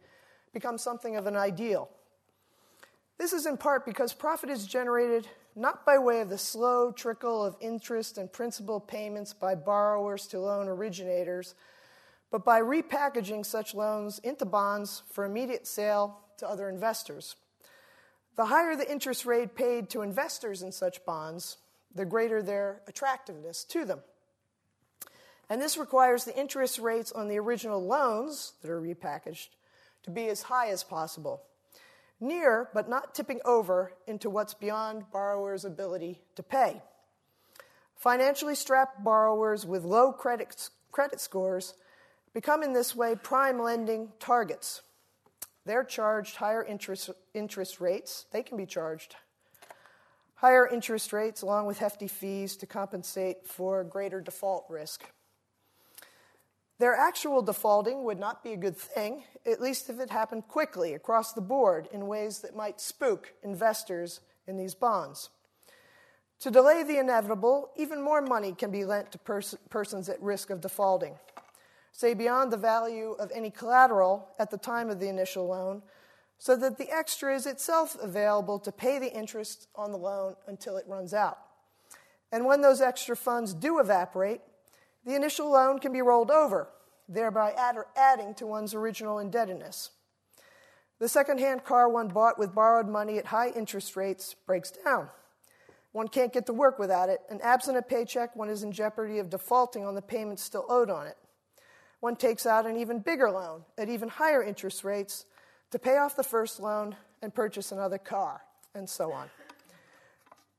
becomes 0.53 0.83
something 0.83 1.17
of 1.17 1.27
an 1.27 1.37
ideal. 1.37 1.91
This 3.19 3.33
is 3.33 3.47
in 3.47 3.57
part 3.57 3.87
because 3.87 4.13
profit 4.13 4.51
is 4.51 4.67
generated 4.67 5.27
not 5.55 5.87
by 5.87 5.97
way 5.97 6.21
of 6.21 6.29
the 6.29 6.37
slow 6.37 6.93
trickle 6.93 7.43
of 7.43 7.57
interest 7.61 8.19
and 8.19 8.31
principal 8.31 8.79
payments 8.79 9.33
by 9.33 9.55
borrowers 9.55 10.27
to 10.29 10.39
loan 10.39 10.69
originators, 10.69 11.55
but 12.31 12.45
by 12.45 12.61
repackaging 12.61 13.45
such 13.45 13.75
loans 13.75 14.19
into 14.19 14.45
bonds 14.45 15.03
for 15.11 15.25
immediate 15.25 15.67
sale 15.67 16.19
to 16.37 16.47
other 16.49 16.69
investors. 16.69 17.37
The 18.37 18.45
higher 18.47 18.77
the 18.77 18.91
interest 18.91 19.25
rate 19.25 19.55
paid 19.55 19.89
to 19.91 20.03
investors 20.03 20.63
in 20.63 20.71
such 20.71 21.03
bonds, 21.07 21.57
the 21.95 22.05
greater 22.05 22.43
their 22.43 22.83
attractiveness 22.87 23.65
to 23.65 23.87
them. 23.87 24.01
And 25.49 25.63
this 25.63 25.79
requires 25.79 26.25
the 26.25 26.39
interest 26.39 26.79
rates 26.79 27.13
on 27.13 27.29
the 27.29 27.39
original 27.39 27.83
loans 27.83 28.53
that 28.61 28.71
are 28.71 28.81
repackaged 28.81 29.49
to 30.03 30.11
be 30.11 30.29
as 30.29 30.43
high 30.43 30.69
as 30.69 30.85
possible 30.85 31.41
near 32.21 32.69
but 32.75 32.89
not 32.89 33.15
tipping 33.15 33.41
over 33.45 33.93
into 34.07 34.31
what's 34.31 34.55
beyond 34.55 35.11
borrowers' 35.13 35.65
ability 35.65 36.21
to 36.35 36.43
pay. 36.43 36.83
Financially 37.95 38.55
strapped 38.55 39.03
borrowers 39.03 39.65
with 39.65 39.85
low 39.85 40.13
credit, 40.13 40.69
credit 40.93 41.21
scores 41.21 41.75
become 42.35 42.63
in 42.63 42.73
this 42.73 42.95
way 42.95 43.15
prime 43.15 43.61
lending 43.61 44.13
targets. 44.19 44.83
They're 45.65 45.85
charged 45.85 46.37
higher 46.37 46.63
interest, 46.63 47.11
interest 47.35 47.81
rates, 47.81 48.27
they 48.33 48.43
can 48.43 48.57
be 48.57 48.67
charged 48.67 49.17
higher 50.37 50.67
interest 50.67 51.13
rates 51.13 51.43
along 51.43 51.67
with 51.67 51.79
hefty 51.79 52.07
fees 52.07 52.57
to 52.57 52.67
compensate 52.67 53.47
for 53.47 53.83
greater 53.83 54.21
default 54.21 54.65
risk. 54.69 55.05
Their 56.79 56.95
actual 56.95 57.41
defaulting 57.41 58.05
would 58.05 58.19
not 58.19 58.45
be 58.45 58.53
a 58.53 58.57
good 58.57 58.77
thing, 58.77 59.25
at 59.47 59.63
least 59.63 59.89
if 59.89 59.99
it 59.99 60.11
happened 60.11 60.47
quickly 60.47 60.93
across 60.93 61.33
the 61.33 61.41
board 61.41 61.89
in 61.91 62.07
ways 62.07 62.41
that 62.41 62.55
might 62.55 62.81
spook 62.81 63.33
investors 63.43 64.21
in 64.47 64.59
these 64.59 64.75
bonds. 64.75 65.31
To 66.41 66.51
delay 66.51 66.83
the 66.83 66.99
inevitable, 66.99 67.71
even 67.77 68.03
more 68.03 68.21
money 68.21 68.53
can 68.53 68.71
be 68.71 68.85
lent 68.85 69.11
to 69.13 69.19
pers- 69.19 69.57
persons 69.71 70.11
at 70.11 70.21
risk 70.21 70.51
of 70.51 70.61
defaulting, 70.61 71.15
say 71.93 72.13
beyond 72.13 72.53
the 72.53 72.59
value 72.59 73.13
of 73.13 73.33
any 73.35 73.51
collateral 73.51 74.29
at 74.39 74.51
the 74.51 74.59
time 74.59 74.91
of 74.91 75.01
the 75.01 75.09
initial 75.09 75.47
loan, 75.47 75.83
so 76.39 76.55
that 76.57 76.77
the 76.77 76.91
extra 76.91 77.35
is 77.35 77.47
itself 77.47 77.97
available 78.03 78.59
to 78.59 78.71
pay 78.71 78.99
the 78.99 79.11
interest 79.11 79.69
on 79.75 79.93
the 79.93 79.99
loan 79.99 80.37
until 80.47 80.77
it 80.77 80.85
runs 80.87 81.15
out. 81.15 81.39
And 82.31 82.45
when 82.45 82.61
those 82.61 82.83
extra 82.83 83.17
funds 83.17 83.55
do 83.55 83.79
evaporate, 83.79 84.43
the 85.07 85.15
initial 85.15 85.51
loan 85.51 85.79
can 85.79 85.93
be 85.93 86.03
rolled 86.03 86.31
over, 86.31 86.69
thereby 87.09 87.53
add 87.53 87.77
adding 87.97 88.35
to 88.35 88.47
one's 88.47 88.75
original 88.75 89.21
indebtedness. 89.21 89.91
The 90.99 91.09
second-hand 91.09 91.65
car 91.65 91.89
one 91.89 92.09
bought 92.09 92.39
with 92.39 92.55
borrowed 92.55 92.89
money 92.89 93.19
at 93.19 93.27
high 93.27 93.51
interest 93.51 93.97
rates 93.97 94.35
breaks 94.47 94.73
down. 94.85 95.09
One 95.93 96.09
can't 96.09 96.33
get 96.33 96.47
to 96.47 96.53
work 96.53 96.79
without 96.79 97.09
it, 97.09 97.21
and 97.31 97.41
absent 97.41 97.79
a 97.79 97.83
paycheck, 97.83 98.35
one 98.35 98.51
is 98.51 98.63
in 98.63 98.73
jeopardy 98.73 99.19
of 99.19 99.31
defaulting 99.31 99.85
on 99.85 99.95
the 99.95 100.03
payments 100.03 100.43
still 100.43 100.67
owed 100.69 100.91
on 100.91 101.07
it. 101.07 101.17
One 102.01 102.17
takes 102.17 102.45
out 102.45 102.67
an 102.67 102.77
even 102.77 102.99
bigger 102.99 103.31
loan 103.31 103.65
at 103.79 103.89
even 103.89 104.09
higher 104.09 104.43
interest 104.43 104.85
rates 104.85 105.25
to 105.71 105.79
pay 105.79 105.97
off 105.97 106.17
the 106.17 106.23
first 106.25 106.61
loan 106.61 106.97
and 107.23 107.35
purchase 107.35 107.73
another 107.73 107.99
car, 107.99 108.43
and 108.75 108.89
so 108.89 109.13
on. 109.13 109.31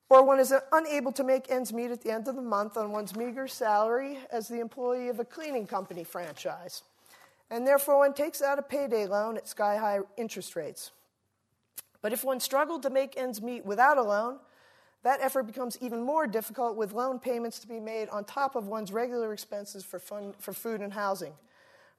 Or 0.10 0.24
one 0.24 0.39
is 0.39 0.54
unable 0.72 1.12
to 1.13 1.24
make 1.24 1.52
ends 1.52 1.74
meet 1.74 1.91
at 1.91 2.02
the 2.02 2.12
end 2.12 2.28
of 2.28 2.36
the 2.36 2.41
month 2.41 2.78
on 2.78 2.91
one's 2.91 3.15
meager 3.15 3.48
salary 3.48 4.20
as 4.32 4.48
the 4.48 4.62
employee 4.62 5.10
of 5.10 5.20
a 5.20 5.26
cleaning 5.26 5.67
company 5.67 6.04
franchise. 6.04 6.84
And 7.50 7.67
therefore, 7.67 8.00
one 8.00 8.13
takes 8.13 8.41
out 8.41 8.60
a 8.60 8.62
payday 8.62 9.06
loan 9.06 9.38
at 9.38 9.48
sky 9.48 9.78
high 9.78 10.00
interest 10.17 10.56
rates. 10.56 10.91
But 12.02 12.13
if 12.13 12.24
one 12.24 12.39
struggled 12.39 12.84
to 12.84 12.89
make 12.89 13.17
ends 13.17 13.41
meet 13.41 13.65
without 13.65 13.98
a 13.98 14.04
loan, 14.04 14.39
that 15.04 15.20
effort 15.22 15.43
becomes 15.43 15.78
even 15.82 16.02
more 16.02 16.28
difficult 16.28 16.76
with 16.76 16.93
loan 16.93 17.20
payments 17.20 17.60
to 17.60 17.67
be 17.67 17.80
made 17.80 18.10
on 18.10 18.24
top 18.24 18.56
of 18.56 18.67
one's 18.67 18.91
regular 18.91 19.34
expenses 19.34 19.84
for, 19.84 20.00
fun, 20.00 20.34
for 20.39 20.54
food 20.54 20.82
and 20.82 20.93
housing, 20.93 21.34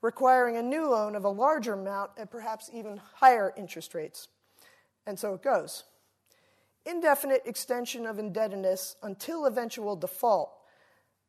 requiring 0.03 0.57
a 0.57 0.63
new 0.63 0.89
loan 0.89 1.15
of 1.15 1.25
a 1.25 1.29
larger 1.29 1.75
amount 1.75 2.11
at 2.17 2.31
perhaps 2.31 2.71
even 2.73 3.01
higher 3.15 3.53
interest 3.57 3.95
rates. 3.95 4.29
And 5.07 5.19
so 5.19 5.35
it 5.35 5.43
goes 5.43 5.85
indefinite 6.89 7.43
extension 7.45 8.07
of 8.07 8.19
indebtedness 8.19 8.97
until 9.03 9.47
eventual 9.47 9.95
default. 9.97 10.51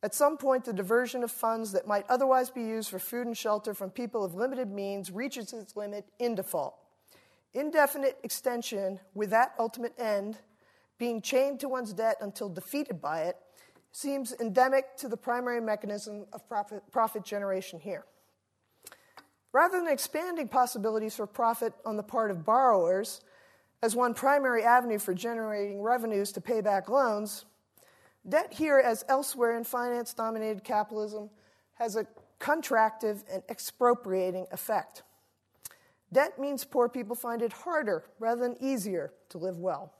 At 0.02 0.16
some 0.16 0.38
point, 0.38 0.64
the 0.64 0.74
diversion 0.74 1.24
of 1.24 1.32
funds 1.32 1.74
that 1.74 1.88
might 1.88 2.06
otherwise 2.10 2.50
be 2.50 2.62
used 2.62 2.90
for 2.90 3.00
food 3.00 3.28
and 3.28 3.38
shelter 3.38 3.74
from 3.74 3.90
people 3.90 4.24
of 4.24 4.34
limited 4.34 4.72
means 4.72 5.12
reaches 5.12 5.52
its 5.52 5.76
limit 5.76 6.06
in 6.20 6.36
default. 6.36 6.76
Indefinite 7.54 8.18
extension 8.24 9.00
with 9.14 9.32
that 9.32 9.54
ultimate 9.60 9.94
end, 9.98 10.38
being 10.98 11.22
chained 11.22 11.60
to 11.60 11.70
one's 11.70 11.94
debt 11.94 12.16
until 12.22 12.48
defeated 12.48 13.02
by 13.02 13.24
it, 13.24 13.36
seems 13.92 14.34
endemic 14.40 14.96
to 14.98 15.10
the 15.10 15.18
primary 15.18 15.60
mechanism 15.60 16.26
of 16.32 16.48
profit, 16.48 16.84
profit 16.92 17.26
generation 17.26 17.80
here. 17.80 18.06
Rather 19.52 19.80
than 19.80 19.92
expanding 19.92 20.48
possibilities 20.48 21.16
for 21.16 21.26
profit 21.26 21.74
on 21.86 21.98
the 21.98 22.04
part 22.04 22.30
of 22.30 22.46
borrowers 22.46 23.22
as 23.82 23.96
one 23.96 24.14
primary 24.14 24.64
avenue 24.64 25.00
for 25.00 25.14
generating 25.14 25.82
revenues 25.82 26.32
to 26.34 26.42
pay 26.42 26.62
back 26.62 26.90
loans, 26.90 27.46
debt 28.28 28.54
here, 28.54 28.80
as 28.80 29.06
elsewhere 29.08 29.58
in 29.58 29.64
finance 29.64 30.14
dominated 30.14 30.64
capitalism, 30.64 31.30
has 31.76 31.96
a 31.96 32.06
contractive 32.40 33.24
and 33.32 33.44
expropriating 33.50 34.46
effect. 34.52 35.04
Debt 36.12 36.40
means 36.40 36.64
poor 36.64 36.90
people 36.90 37.16
find 37.16 37.42
it 37.42 37.54
harder 37.54 38.04
rather 38.20 38.42
than 38.42 38.58
easier 38.60 39.14
to 39.30 39.38
live 39.38 39.58
well. 39.60 39.94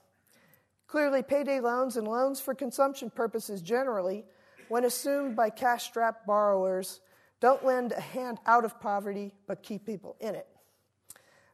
Clearly, 0.86 1.22
payday 1.22 1.60
loans 1.60 1.96
and 1.96 2.08
loans 2.08 2.40
for 2.40 2.54
consumption 2.54 3.10
purposes 3.10 3.62
generally, 3.62 4.24
when 4.68 4.84
assumed 4.84 5.36
by 5.36 5.48
cash 5.48 5.84
strapped 5.84 6.26
borrowers, 6.26 7.00
don't 7.40 7.64
lend 7.64 7.92
a 7.92 8.00
hand 8.00 8.38
out 8.44 8.64
of 8.64 8.80
poverty 8.80 9.32
but 9.46 9.62
keep 9.62 9.86
people 9.86 10.16
in 10.20 10.34
it. 10.34 10.48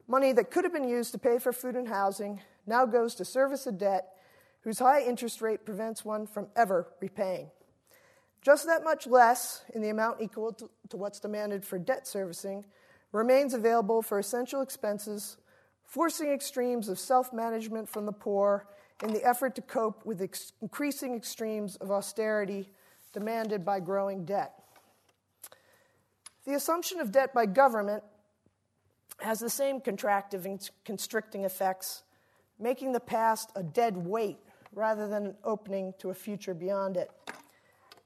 Money 0.08 0.32
that 0.32 0.50
could 0.50 0.64
have 0.64 0.72
been 0.72 0.88
used 0.88 1.12
to 1.12 1.18
pay 1.18 1.38
for 1.38 1.52
food 1.52 1.74
and 1.74 1.88
housing 1.88 2.40
now 2.66 2.86
goes 2.86 3.14
to 3.16 3.24
service 3.24 3.66
a 3.66 3.72
debt 3.72 4.14
whose 4.60 4.78
high 4.78 5.02
interest 5.02 5.40
rate 5.40 5.64
prevents 5.64 6.04
one 6.04 6.26
from 6.26 6.46
ever 6.56 6.88
repaying. 7.00 7.50
Just 8.42 8.66
that 8.66 8.84
much 8.84 9.06
less, 9.06 9.64
in 9.74 9.82
the 9.82 9.88
amount 9.88 10.20
equal 10.20 10.52
to, 10.52 10.70
to 10.90 10.96
what's 10.96 11.18
demanded 11.18 11.64
for 11.64 11.78
debt 11.78 12.06
servicing, 12.06 12.64
remains 13.10 13.54
available 13.54 14.02
for 14.02 14.18
essential 14.18 14.60
expenses, 14.60 15.36
forcing 15.84 16.30
extremes 16.30 16.88
of 16.88 16.98
self 16.98 17.32
management 17.32 17.88
from 17.88 18.06
the 18.06 18.12
poor 18.12 18.66
in 19.02 19.12
the 19.12 19.24
effort 19.24 19.56
to 19.56 19.62
cope 19.62 20.06
with 20.06 20.22
ex- 20.22 20.52
increasing 20.62 21.14
extremes 21.14 21.76
of 21.76 21.90
austerity 21.90 22.70
demanded 23.12 23.64
by 23.64 23.80
growing 23.80 24.24
debt. 24.24 24.52
The 26.44 26.54
assumption 26.54 27.00
of 27.00 27.10
debt 27.10 27.34
by 27.34 27.46
government 27.46 28.04
has 29.20 29.40
the 29.40 29.50
same 29.50 29.80
contractive 29.80 30.44
and 30.44 30.68
constricting 30.84 31.44
effects, 31.44 32.02
making 32.58 32.92
the 32.92 33.00
past 33.00 33.50
a 33.56 33.62
dead 33.62 33.96
weight 33.96 34.38
rather 34.72 35.08
than 35.08 35.26
an 35.26 35.34
opening 35.44 35.94
to 35.98 36.10
a 36.10 36.14
future 36.14 36.54
beyond 36.54 36.96
it. 36.96 37.10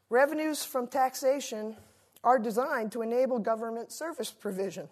Revenues 0.08 0.64
from 0.64 0.86
taxation 0.86 1.76
are 2.22 2.38
designed 2.38 2.92
to 2.92 3.02
enable 3.02 3.38
government 3.38 3.90
service 3.92 4.30
provision 4.30 4.88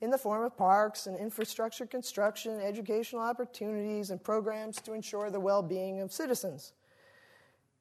in 0.00 0.10
the 0.10 0.18
form 0.18 0.44
of 0.44 0.56
parks 0.56 1.06
and 1.06 1.18
infrastructure 1.18 1.86
construction, 1.86 2.60
educational 2.60 3.20
opportunities, 3.20 4.10
and 4.10 4.22
programs 4.22 4.80
to 4.80 4.92
ensure 4.92 5.30
the 5.30 5.40
well 5.40 5.62
being 5.62 6.00
of 6.00 6.12
citizens. 6.12 6.72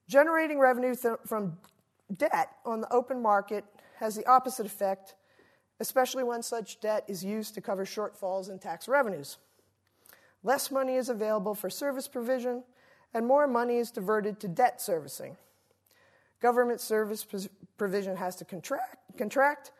Generating 0.07 0.59
revenue 0.59 0.95
th- 0.95 1.15
from 1.25 1.57
debt 2.17 2.49
on 2.65 2.81
the 2.81 2.91
open 2.91 3.21
market 3.21 3.63
has 3.97 4.15
the 4.15 4.25
opposite 4.25 4.65
effect, 4.65 5.15
especially 5.79 6.23
when 6.23 6.43
such 6.43 6.79
debt 6.79 7.03
is 7.07 7.23
used 7.23 7.53
to 7.55 7.61
cover 7.61 7.85
shortfalls 7.85 8.49
in 8.49 8.59
tax 8.59 8.87
revenues. 8.87 9.37
Less 10.43 10.71
money 10.71 10.95
is 10.95 11.09
available 11.09 11.55
for 11.55 11.69
service 11.69 12.07
provision, 12.07 12.63
and 13.13 13.25
more 13.25 13.47
money 13.47 13.77
is 13.77 13.91
diverted 13.91 14.39
to 14.39 14.47
debt 14.47 14.81
servicing. 14.81 15.37
Government 16.41 16.79
service 16.79 17.25
provision 17.77 18.15
has 18.15 18.35
to 18.37 18.45
contract, 18.45 19.17
contract 19.17 19.71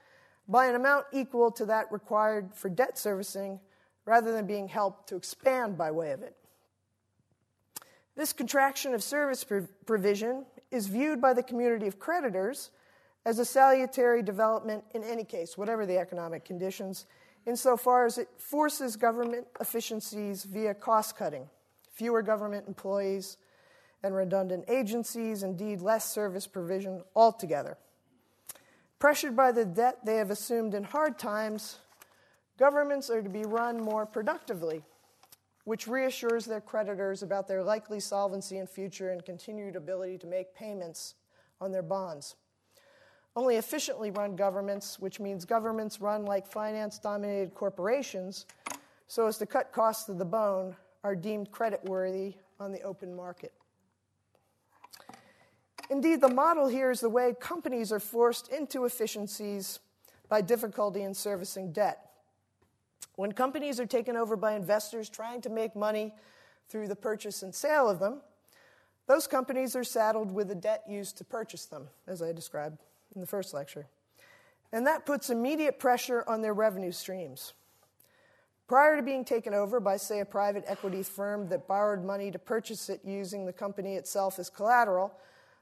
by 0.47 0.65
an 0.65 0.75
amount 0.75 1.05
equal 1.13 1.51
to 1.51 1.65
that 1.65 1.91
required 1.91 2.53
for 2.53 2.69
debt 2.69 2.97
servicing 2.97 3.59
rather 4.05 4.31
than 4.31 4.47
being 4.47 4.67
helped 4.67 5.07
to 5.07 5.15
expand 5.15 5.77
by 5.77 5.91
way 5.91 6.11
of 6.11 6.23
it. 6.23 6.35
This 8.15 8.33
contraction 8.33 8.93
of 8.93 9.03
service 9.03 9.45
provision 9.85 10.45
is 10.71 10.87
viewed 10.87 11.21
by 11.21 11.33
the 11.33 11.43
community 11.43 11.87
of 11.87 11.99
creditors 11.99 12.71
as 13.25 13.39
a 13.39 13.45
salutary 13.45 14.23
development 14.23 14.83
in 14.93 15.03
any 15.03 15.23
case, 15.23 15.57
whatever 15.57 15.85
the 15.85 15.97
economic 15.97 16.45
conditions, 16.45 17.05
insofar 17.45 18.05
as 18.05 18.17
it 18.17 18.29
forces 18.37 18.95
government 18.95 19.47
efficiencies 19.59 20.43
via 20.43 20.73
cost 20.73 21.17
cutting, 21.17 21.49
fewer 21.91 22.21
government 22.21 22.67
employees 22.67 23.37
and 24.03 24.15
redundant 24.15 24.63
agencies, 24.69 25.43
indeed, 25.43 25.81
less 25.81 26.09
service 26.09 26.47
provision 26.47 27.03
altogether. 27.15 27.77
Pressured 28.97 29.35
by 29.35 29.51
the 29.51 29.65
debt 29.65 29.99
they 30.05 30.15
have 30.15 30.31
assumed 30.31 30.73
in 30.73 30.83
hard 30.83 31.17
times, 31.17 31.79
governments 32.57 33.09
are 33.09 33.21
to 33.21 33.29
be 33.29 33.43
run 33.43 33.81
more 33.81 34.05
productively, 34.05 34.83
which 35.65 35.87
reassures 35.87 36.45
their 36.45 36.61
creditors 36.61 37.21
about 37.21 37.47
their 37.47 37.63
likely 37.63 37.99
solvency 37.99 38.57
in 38.57 38.67
future 38.67 39.11
and 39.11 39.23
continued 39.23 39.75
ability 39.75 40.17
to 40.17 40.27
make 40.27 40.55
payments 40.55 41.15
on 41.61 41.71
their 41.71 41.81
bonds. 41.81 42.35
Only 43.39 43.55
efficiently 43.55 44.11
run 44.11 44.35
governments, 44.35 44.99
which 44.99 45.21
means 45.21 45.45
governments 45.45 46.01
run 46.01 46.25
like 46.25 46.45
finance 46.45 46.99
dominated 46.99 47.55
corporations, 47.55 48.45
so 49.07 49.27
as 49.27 49.37
to 49.37 49.45
cut 49.45 49.71
costs 49.71 50.03
to 50.07 50.13
the 50.13 50.25
bone, 50.25 50.75
are 51.05 51.15
deemed 51.15 51.49
creditworthy 51.49 52.33
on 52.59 52.73
the 52.73 52.81
open 52.81 53.15
market. 53.15 53.53
Indeed, 55.89 56.19
the 56.19 56.27
model 56.27 56.67
here 56.67 56.91
is 56.91 56.99
the 56.99 57.07
way 57.07 57.33
companies 57.39 57.93
are 57.93 58.01
forced 58.01 58.49
into 58.49 58.83
efficiencies 58.83 59.79
by 60.27 60.41
difficulty 60.41 61.03
in 61.03 61.13
servicing 61.13 61.71
debt. 61.71 62.11
When 63.15 63.31
companies 63.31 63.79
are 63.79 63.85
taken 63.85 64.17
over 64.17 64.35
by 64.35 64.51
investors 64.51 65.07
trying 65.07 65.39
to 65.43 65.49
make 65.49 65.77
money 65.77 66.13
through 66.67 66.89
the 66.89 66.95
purchase 66.97 67.41
and 67.41 67.55
sale 67.55 67.89
of 67.89 67.99
them, 67.99 68.19
those 69.07 69.27
companies 69.27 69.77
are 69.77 69.85
saddled 69.85 70.29
with 70.29 70.49
the 70.49 70.55
debt 70.55 70.83
used 70.89 71.17
to 71.19 71.23
purchase 71.23 71.67
them, 71.67 71.87
as 72.05 72.21
I 72.21 72.33
described 72.33 72.83
in 73.15 73.21
the 73.21 73.27
first 73.27 73.53
lecture. 73.53 73.87
And 74.71 74.85
that 74.87 75.05
puts 75.05 75.29
immediate 75.29 75.79
pressure 75.79 76.23
on 76.27 76.41
their 76.41 76.53
revenue 76.53 76.91
streams. 76.91 77.53
Prior 78.67 78.95
to 78.95 79.01
being 79.01 79.25
taken 79.25 79.53
over 79.55 79.79
by, 79.79 79.97
say, 79.97 80.19
a 80.19 80.25
private 80.25 80.63
equity 80.67 81.01
firm 81.01 81.49
that 81.49 81.67
borrowed 81.67 82.03
money 82.03 82.29
to 82.29 82.37
purchase 82.37 82.87
it 82.87 83.01
using 83.03 83.45
the 83.47 83.53
company 83.53 83.95
itself 83.95 84.37
as 84.37 84.49
collateral, 84.49 85.11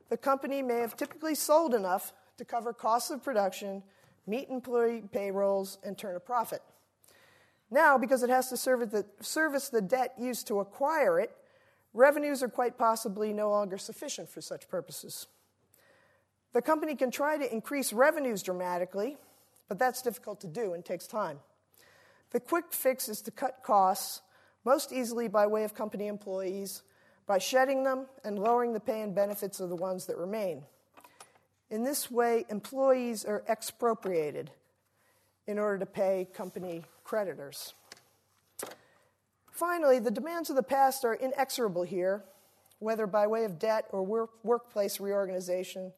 the 0.10 0.18
company 0.18 0.62
may 0.62 0.80
have 0.80 0.98
typically 0.98 1.34
sold 1.34 1.74
enough 1.74 2.12
to 2.38 2.44
cover 2.44 2.74
costs 2.74 3.10
of 3.10 3.24
production, 3.24 3.82
meet 4.26 4.50
employee 4.50 5.04
payrolls, 5.14 5.78
and 5.86 5.98
turn 5.98 6.18
a 6.18 6.20
profit. 6.20 6.62
Now, 7.72 7.98
because 7.98 8.24
it 8.24 8.30
has 8.30 8.50
to 8.50 8.58
service 8.58 9.70
the 9.70 9.82
debt 9.82 10.14
used 10.20 10.48
to 10.48 10.60
acquire 10.60 11.20
it, 11.20 11.32
revenues 11.94 12.44
are 12.44 12.50
quite 12.50 12.78
possibly 12.78 13.32
no 13.32 13.50
longer 13.50 13.78
sufficient 13.78 14.28
for 14.30 14.42
such 14.42 14.68
purposes. 14.68 15.28
The 16.54 16.62
company 16.62 16.96
can 16.96 17.12
try 17.12 17.38
to 17.38 17.54
increase 17.54 17.94
revenues 17.94 18.42
dramatically, 18.42 19.18
but 19.68 19.80
that's 19.80 20.02
difficult 20.02 20.42
to 20.42 20.48
do 20.48 20.74
and 20.74 20.84
takes 20.84 21.08
time. 21.08 21.40
The 22.32 22.40
quick 22.40 22.66
fix 22.72 23.10
is 23.10 23.22
to 23.22 23.32
cut 23.32 23.64
costs, 23.64 24.22
most 24.66 24.92
easily 24.92 25.28
by 25.28 25.48
way 25.48 25.64
of 25.64 25.74
company 25.74 26.08
employees, 26.08 26.84
by 27.26 27.38
shedding 27.38 27.84
them 27.84 28.08
and 28.24 28.40
lowering 28.40 28.74
the 28.74 28.80
pay 28.80 29.02
and 29.02 29.14
benefits 29.14 29.60
of 29.60 29.70
the 29.70 29.76
ones 29.76 30.06
that 30.06 30.18
remain. 30.18 30.64
In 31.70 31.84
this 31.84 32.10
way, 32.10 32.46
employees 32.50 33.26
are 33.26 33.44
expropriated 33.48 34.52
in 35.46 35.60
order 35.60 35.80
to 35.80 35.86
pay 35.86 36.28
company 36.34 36.84
creditors. 37.04 37.74
Finally, 39.52 40.00
the 40.00 40.12
demands 40.12 40.50
of 40.50 40.56
the 40.56 40.64
past 40.64 41.04
are 41.04 41.16
inexorable 41.16 41.84
here, 41.84 42.24
whether 42.80 43.08
by 43.08 43.26
way 43.26 43.44
of 43.44 43.58
debt 43.58 43.86
or 43.92 44.04
work, 44.04 44.30
workplace 44.44 45.00
reorganization, 45.00 45.92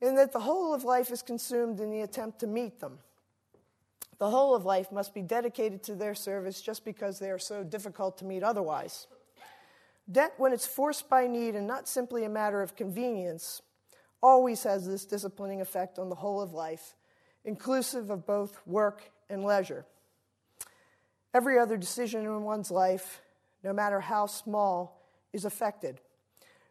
in 0.00 0.14
that 0.16 0.32
the 0.32 0.40
whole 0.40 0.72
of 0.74 0.84
life 0.84 1.10
is 1.10 1.22
consumed 1.22 1.80
in 1.80 1.90
the 1.90 2.00
attempt 2.00 2.40
to 2.40 2.46
meet 2.46 2.80
them. 2.80 2.98
The 4.18 4.30
whole 4.30 4.54
of 4.54 4.64
life 4.64 4.90
must 4.90 5.14
be 5.14 5.22
dedicated 5.22 5.82
to 5.84 5.94
their 5.94 6.14
service 6.14 6.60
just 6.60 6.84
because 6.84 7.18
they 7.18 7.30
are 7.30 7.38
so 7.38 7.62
difficult 7.62 8.18
to 8.18 8.24
meet 8.24 8.42
otherwise. 8.42 9.06
Debt, 10.10 10.32
when 10.38 10.52
it's 10.52 10.66
forced 10.66 11.08
by 11.08 11.26
need 11.26 11.54
and 11.54 11.66
not 11.66 11.86
simply 11.86 12.24
a 12.24 12.28
matter 12.28 12.62
of 12.62 12.74
convenience, 12.74 13.62
always 14.22 14.62
has 14.64 14.86
this 14.86 15.04
disciplining 15.04 15.60
effect 15.60 15.98
on 15.98 16.08
the 16.08 16.16
whole 16.16 16.40
of 16.40 16.52
life, 16.52 16.96
inclusive 17.44 18.10
of 18.10 18.26
both 18.26 18.60
work 18.66 19.10
and 19.30 19.44
leisure. 19.44 19.84
Every 21.34 21.58
other 21.58 21.76
decision 21.76 22.24
in 22.24 22.42
one's 22.42 22.70
life, 22.70 23.20
no 23.62 23.72
matter 23.72 24.00
how 24.00 24.26
small, 24.26 25.06
is 25.32 25.44
affected. 25.44 26.00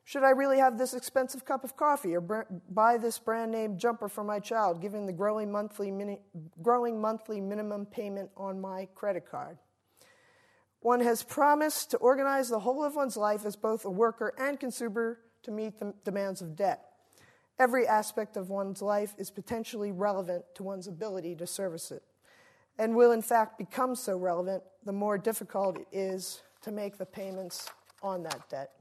Should 0.08 0.24
I 0.24 0.30
really 0.30 0.60
have 0.60 0.78
this 0.78 0.94
expensive 0.94 1.44
cup 1.44 1.66
of 1.66 1.76
coffee 1.76 2.16
or 2.16 2.48
buy 2.70 2.98
this 2.98 3.20
brand 3.20 3.52
name 3.52 3.78
jumper 3.78 4.08
for 4.08 4.24
my 4.24 4.40
child, 4.40 4.82
given 4.82 5.06
the 5.06 5.12
growing 5.12 5.52
monthly, 5.52 5.92
mini- 5.92 6.22
growing 6.62 7.02
monthly 7.02 7.42
minimum 7.42 7.86
payment 7.86 8.30
on 8.38 8.62
my 8.62 8.88
credit 8.96 9.30
card? 9.30 9.58
One 10.80 11.02
has 11.02 11.24
promised 11.24 11.92
to 11.92 11.98
organize 11.98 12.48
the 12.48 12.62
whole 12.62 12.86
of 12.86 12.96
one's 12.96 13.18
life 13.18 13.46
as 13.46 13.58
both 13.58 13.84
a 13.84 13.90
worker 13.90 14.34
and 14.38 14.58
consumer 14.58 15.20
to 15.44 15.52
meet 15.52 15.78
the 15.78 15.94
demands 16.06 16.42
of 16.42 16.56
debt. 16.56 16.86
Every 17.60 17.86
aspect 17.86 18.38
of 18.38 18.50
one's 18.50 18.82
life 18.82 19.14
is 19.18 19.30
potentially 19.30 19.92
relevant 19.92 20.46
to 20.56 20.64
one's 20.64 20.88
ability 20.88 21.36
to 21.36 21.46
service 21.46 21.92
it, 21.92 22.04
and 22.80 22.96
will 22.96 23.12
in 23.12 23.22
fact 23.22 23.58
become 23.58 23.94
so 23.94 24.16
relevant 24.16 24.64
the 24.86 24.94
more 24.94 25.18
difficult 25.18 25.78
it 25.78 25.88
is 25.92 26.44
to 26.62 26.72
make 26.72 26.98
the 26.98 27.06
payments 27.06 27.70
on 28.02 28.24
that 28.24 28.48
debt. 28.48 28.72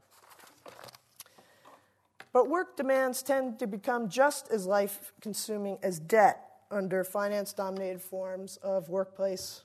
But 2.37 2.49
work 2.49 2.77
demands 2.77 3.23
tend 3.23 3.57
to 3.57 3.65
become 3.65 4.09
just 4.09 4.51
as 4.51 4.67
life 4.67 5.11
consuming 5.21 5.79
as 5.81 5.97
debt 5.97 6.39
under 6.69 7.03
finance 7.03 7.51
dominated 7.51 7.99
forms 7.99 8.57
of 8.57 8.89
workplace 8.89 9.63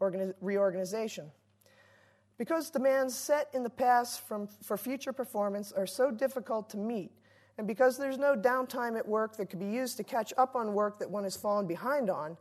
organi- 0.00 0.32
reorganization. 0.40 1.32
Because 2.38 2.70
demands 2.70 3.12
set 3.16 3.48
in 3.52 3.64
the 3.64 3.70
past 3.70 4.20
from, 4.20 4.46
for 4.62 4.76
future 4.76 5.12
performance 5.12 5.72
are 5.72 5.84
so 5.84 6.12
difficult 6.12 6.70
to 6.70 6.76
meet, 6.76 7.10
and 7.58 7.66
because 7.66 7.98
there's 7.98 8.18
no 8.18 8.36
downtime 8.36 8.96
at 8.96 9.08
work 9.08 9.36
that 9.36 9.50
could 9.50 9.58
be 9.58 9.66
used 9.66 9.96
to 9.96 10.04
catch 10.04 10.32
up 10.38 10.54
on 10.54 10.74
work 10.74 11.00
that 11.00 11.10
one 11.10 11.24
has 11.24 11.36
fallen 11.36 11.66
behind 11.66 12.08
on, 12.08 12.36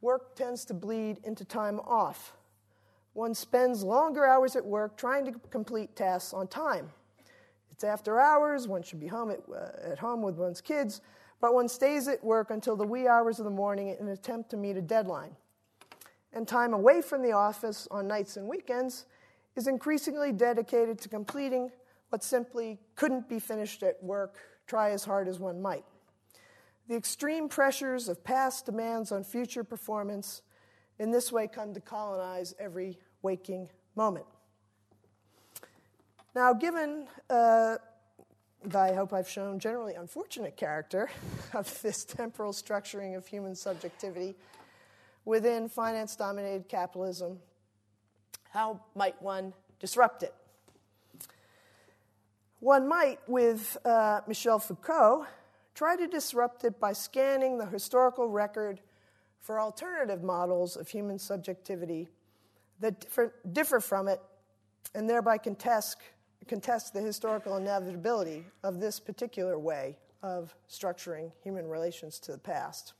work 0.00 0.34
tends 0.34 0.64
to 0.64 0.74
bleed 0.74 1.20
into 1.22 1.44
time 1.44 1.78
off. 1.86 2.32
One 3.12 3.32
spends 3.32 3.84
longer 3.84 4.26
hours 4.26 4.56
at 4.56 4.66
work 4.66 4.96
trying 4.96 5.24
to 5.26 5.38
complete 5.50 5.94
tasks 5.94 6.32
on 6.32 6.48
time. 6.48 6.90
It's 7.74 7.82
after 7.82 8.20
hours, 8.20 8.68
one 8.68 8.84
should 8.84 9.00
be 9.00 9.08
home 9.08 9.32
at, 9.32 9.40
uh, 9.52 9.90
at 9.90 9.98
home 9.98 10.22
with 10.22 10.36
one's 10.36 10.60
kids, 10.60 11.00
but 11.40 11.54
one 11.54 11.68
stays 11.68 12.06
at 12.06 12.22
work 12.22 12.52
until 12.52 12.76
the 12.76 12.86
wee 12.86 13.08
hours 13.08 13.40
of 13.40 13.44
the 13.44 13.50
morning 13.50 13.88
in 13.88 14.06
an 14.06 14.12
attempt 14.12 14.50
to 14.50 14.56
meet 14.56 14.76
a 14.76 14.80
deadline. 14.80 15.34
And 16.32 16.46
time 16.46 16.72
away 16.72 17.02
from 17.02 17.20
the 17.20 17.32
office 17.32 17.88
on 17.90 18.06
nights 18.06 18.36
and 18.36 18.46
weekends 18.46 19.06
is 19.56 19.66
increasingly 19.66 20.30
dedicated 20.30 21.00
to 21.00 21.08
completing 21.08 21.72
what 22.10 22.22
simply 22.22 22.78
couldn't 22.94 23.28
be 23.28 23.40
finished 23.40 23.82
at 23.82 24.00
work, 24.00 24.36
try 24.68 24.90
as 24.92 25.04
hard 25.04 25.26
as 25.26 25.40
one 25.40 25.60
might. 25.60 25.84
The 26.86 26.94
extreme 26.94 27.48
pressures 27.48 28.08
of 28.08 28.22
past 28.22 28.66
demands 28.66 29.10
on 29.10 29.24
future 29.24 29.64
performance 29.64 30.42
in 31.00 31.10
this 31.10 31.32
way 31.32 31.48
come 31.48 31.74
to 31.74 31.80
colonize 31.80 32.54
every 32.60 33.00
waking 33.20 33.68
moment. 33.96 34.26
Now, 36.34 36.52
given 36.52 37.06
uh, 37.30 37.76
I 38.74 38.92
hope 38.92 39.12
I've 39.12 39.28
shown, 39.28 39.60
generally 39.60 39.94
unfortunate 39.94 40.56
character 40.56 41.08
of 41.54 41.80
this 41.82 42.04
temporal 42.04 42.52
structuring 42.52 43.16
of 43.16 43.24
human 43.24 43.54
subjectivity 43.54 44.34
within 45.24 45.68
finance 45.68 46.16
dominated 46.16 46.68
capitalism, 46.68 47.38
how 48.50 48.80
might 48.96 49.20
one 49.22 49.52
disrupt 49.78 50.24
it? 50.24 50.34
One 52.58 52.88
might, 52.88 53.20
with 53.28 53.76
uh, 53.84 54.22
Michel 54.26 54.58
Foucault, 54.58 55.26
try 55.74 55.94
to 55.94 56.08
disrupt 56.08 56.64
it 56.64 56.80
by 56.80 56.94
scanning 56.94 57.58
the 57.58 57.66
historical 57.66 58.28
record 58.28 58.80
for 59.40 59.60
alternative 59.60 60.24
models 60.24 60.76
of 60.76 60.88
human 60.88 61.18
subjectivity 61.18 62.08
that 62.80 63.06
differ 63.52 63.78
from 63.78 64.08
it 64.08 64.20
and 64.94 65.08
thereby 65.08 65.38
contest, 65.38 65.98
contest 66.44 66.92
the 66.92 67.00
historical 67.00 67.56
inevitability 67.56 68.44
of 68.62 68.80
this 68.80 69.00
particular 69.00 69.58
way 69.58 69.96
of 70.22 70.54
structuring 70.70 71.32
human 71.42 71.68
relations 71.68 72.18
to 72.20 72.32
the 72.32 72.38
past. 72.38 72.94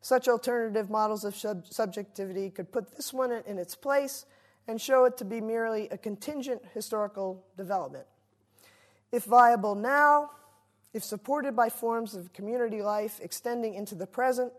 Such 0.00 0.26
alternative 0.26 0.90
models 0.90 1.24
of 1.24 1.36
sub- 1.36 1.66
subjectivity 1.66 2.50
could 2.50 2.72
put 2.72 2.96
this 2.96 3.12
one 3.12 3.30
in 3.30 3.58
its 3.58 3.74
place 3.74 4.26
and 4.66 4.80
show 4.80 5.04
it 5.04 5.16
to 5.18 5.24
be 5.24 5.40
merely 5.40 5.88
a 5.90 5.98
contingent 5.98 6.62
historical 6.74 7.44
development. 7.56 8.06
If 9.12 9.24
viable 9.24 9.74
now, 9.74 10.30
if 10.92 11.04
supported 11.04 11.54
by 11.54 11.68
forms 11.68 12.14
of 12.14 12.32
community 12.32 12.82
life 12.82 13.20
extending 13.22 13.74
into 13.74 13.94
the 13.94 14.06
present, 14.06 14.52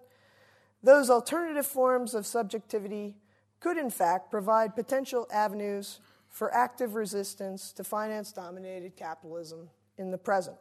those 0.81 1.09
alternative 1.09 1.65
forms 1.65 2.13
of 2.13 2.25
subjectivity 2.25 3.15
could, 3.59 3.77
in 3.77 3.89
fact, 3.89 4.29
provide 4.29 4.75
potential 4.75 5.27
avenues 5.31 5.99
for 6.33 6.51
active 6.51 6.95
resistance 6.95 7.71
to 7.71 7.83
finance 7.83 8.31
dominated 8.31 8.95
capitalism 8.97 9.69
in 9.99 10.09
the 10.09 10.17
present. 10.17 10.57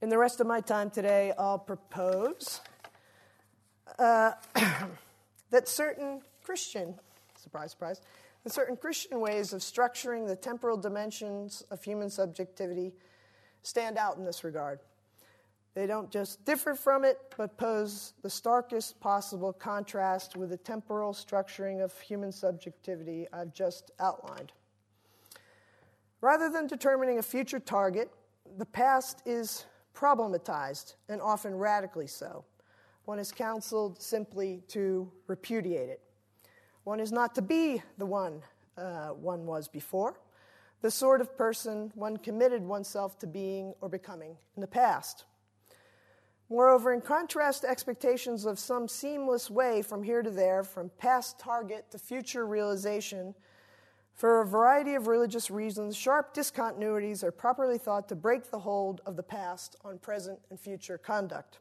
In 0.00 0.08
the 0.08 0.16
rest 0.16 0.40
of 0.40 0.46
my 0.46 0.60
time 0.60 0.88
today, 0.88 1.32
I'll 1.36 1.58
propose 1.58 2.60
uh, 3.98 4.32
that 5.50 5.66
certain 5.66 6.22
Christian, 6.44 6.94
surprise, 7.36 7.72
surprise, 7.72 8.00
that 8.44 8.52
certain 8.52 8.76
Christian 8.76 9.18
ways 9.18 9.52
of 9.52 9.62
structuring 9.62 10.28
the 10.28 10.36
temporal 10.36 10.76
dimensions 10.76 11.64
of 11.72 11.82
human 11.82 12.10
subjectivity 12.10 12.92
stand 13.64 13.98
out 13.98 14.16
in 14.16 14.24
this 14.24 14.44
regard. 14.44 14.78
They 15.74 15.86
don't 15.86 16.08
just 16.10 16.44
differ 16.44 16.74
from 16.74 17.04
it, 17.04 17.18
but 17.36 17.56
pose 17.56 18.12
the 18.22 18.30
starkest 18.30 19.00
possible 19.00 19.52
contrast 19.52 20.36
with 20.36 20.50
the 20.50 20.56
temporal 20.56 21.12
structuring 21.12 21.82
of 21.82 21.98
human 22.00 22.30
subjectivity 22.30 23.26
I've 23.32 23.52
just 23.52 23.90
outlined. 23.98 24.52
Rather 26.20 26.48
than 26.48 26.68
determining 26.68 27.18
a 27.18 27.22
future 27.22 27.58
target, 27.58 28.10
the 28.56 28.66
past 28.66 29.20
is 29.26 29.66
problematized 29.94 30.94
and 31.08 31.20
often 31.20 31.56
radically 31.56 32.06
so. 32.06 32.44
One 33.04 33.18
is 33.18 33.32
counseled 33.32 34.00
simply 34.00 34.62
to 34.68 35.10
repudiate 35.26 35.90
it. 35.90 36.00
One 36.84 37.00
is 37.00 37.12
not 37.12 37.34
to 37.34 37.42
be 37.42 37.82
the 37.98 38.06
one 38.06 38.42
uh, 38.76 39.08
one 39.08 39.46
was 39.46 39.68
before, 39.68 40.18
the 40.82 40.90
sort 40.90 41.20
of 41.20 41.36
person 41.36 41.92
one 41.94 42.16
committed 42.16 42.62
oneself 42.62 43.18
to 43.20 43.26
being 43.26 43.74
or 43.80 43.88
becoming 43.88 44.36
in 44.56 44.60
the 44.60 44.66
past. 44.66 45.24
Moreover, 46.54 46.92
in 46.92 47.00
contrast 47.00 47.62
to 47.62 47.68
expectations 47.68 48.44
of 48.44 48.60
some 48.60 48.86
seamless 48.86 49.50
way 49.50 49.82
from 49.82 50.04
here 50.04 50.22
to 50.22 50.30
there, 50.30 50.62
from 50.62 50.88
past 50.98 51.36
target 51.36 51.90
to 51.90 51.98
future 51.98 52.46
realization, 52.46 53.34
for 54.14 54.40
a 54.40 54.46
variety 54.46 54.94
of 54.94 55.08
religious 55.08 55.50
reasons, 55.50 55.96
sharp 55.96 56.32
discontinuities 56.32 57.24
are 57.24 57.32
properly 57.32 57.76
thought 57.76 58.08
to 58.08 58.14
break 58.14 58.52
the 58.52 58.60
hold 58.60 59.00
of 59.04 59.16
the 59.16 59.22
past 59.24 59.74
on 59.84 59.98
present 59.98 60.38
and 60.48 60.60
future 60.60 60.96
conduct. 60.96 61.58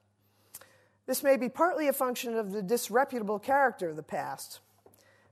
This 1.07 1.23
may 1.23 1.37
be 1.37 1.49
partly 1.49 1.87
a 1.87 1.93
function 1.93 2.35
of 2.35 2.51
the 2.51 2.61
disreputable 2.61 3.39
character 3.39 3.89
of 3.89 3.95
the 3.95 4.03
past. 4.03 4.59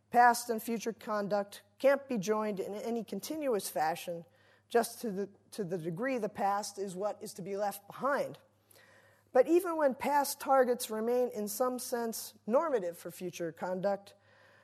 Past 0.09 0.49
and 0.49 0.59
future 0.59 0.93
conduct 0.93 1.61
can't 1.77 2.09
be 2.09 2.17
joined 2.17 2.59
in 2.59 2.73
any 2.73 3.03
continuous 3.03 3.69
fashion 3.69 4.25
just 4.69 4.99
to 5.01 5.11
the, 5.11 5.29
to 5.51 5.63
the 5.63 5.77
degree 5.77 6.17
the 6.17 6.29
past 6.29 6.79
is 6.79 6.95
what 6.95 7.19
is 7.21 7.31
to 7.35 7.43
be 7.43 7.55
left 7.55 7.85
behind. 7.85 8.39
But 9.33 9.47
even 9.47 9.77
when 9.77 9.95
past 9.95 10.39
targets 10.39 10.89
remain 10.89 11.29
in 11.33 11.47
some 11.47 11.79
sense 11.79 12.33
normative 12.45 12.97
for 12.97 13.11
future 13.11 13.51
conduct, 13.51 14.13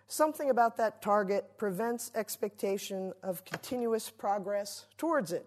something 0.08 0.50
about 0.50 0.78
that 0.78 1.02
target 1.02 1.58
prevents 1.58 2.12
expectation 2.16 3.14
of 3.24 3.46
continuous 3.46 4.10
progress 4.10 4.86
towards 4.98 5.32
it, 5.32 5.46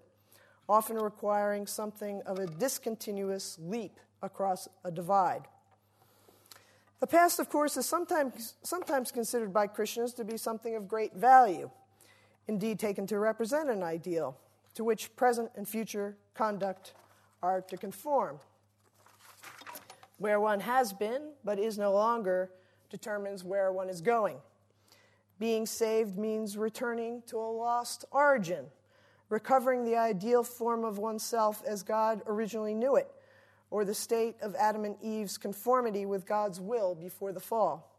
often 0.69 0.97
requiring 0.97 1.67
something 1.67 2.23
of 2.25 2.39
a 2.39 2.47
discontinuous 2.47 3.59
leap 3.61 3.99
across 4.23 4.69
a 4.85 4.91
divide. 4.91 5.43
The 7.01 7.07
past, 7.07 7.41
of 7.41 7.49
course, 7.49 7.77
is 7.79 7.87
sometimes, 7.87 8.55
sometimes 8.63 9.11
considered 9.11 9.53
by 9.53 9.67
Christians 9.67 10.13
to 10.15 10.25
be 10.25 10.37
something 10.37 10.77
of 10.77 10.87
great 10.87 11.15
value, 11.15 11.71
indeed, 12.47 12.79
taken 12.79 13.07
to 13.07 13.19
represent 13.19 13.71
an 13.71 13.83
ideal 13.83 14.37
to 14.75 14.85
which 14.85 15.15
present 15.17 15.51
and 15.57 15.67
future 15.67 16.17
conduct 16.35 16.93
are 17.43 17.63
to 17.63 17.77
conform. 17.79 18.39
Where 20.21 20.39
one 20.39 20.61
has 20.61 20.93
been 20.93 21.31
but 21.45 21.59
is 21.59 21.79
no 21.79 21.95
longer 21.95 22.51
determines 22.91 23.43
where 23.43 23.73
one 23.73 23.89
is 23.89 24.03
going. 24.03 24.37
Being 25.39 25.65
saved 25.65 26.19
means 26.19 26.59
returning 26.59 27.23
to 27.29 27.39
a 27.39 27.51
lost 27.51 28.05
origin, 28.11 28.67
recovering 29.31 29.83
the 29.83 29.97
ideal 29.97 30.43
form 30.43 30.85
of 30.85 30.99
oneself 30.99 31.63
as 31.67 31.83
God 31.83 32.21
originally 32.27 32.75
knew 32.75 32.97
it, 32.97 33.11
or 33.71 33.87
the 33.87 33.95
state 33.95 34.37
of 34.43 34.55
Adam 34.57 34.85
and 34.85 34.97
Eve's 35.01 35.39
conformity 35.39 36.05
with 36.05 36.27
God's 36.27 36.61
will 36.61 36.95
before 36.95 37.33
the 37.33 37.41
fall. 37.41 37.99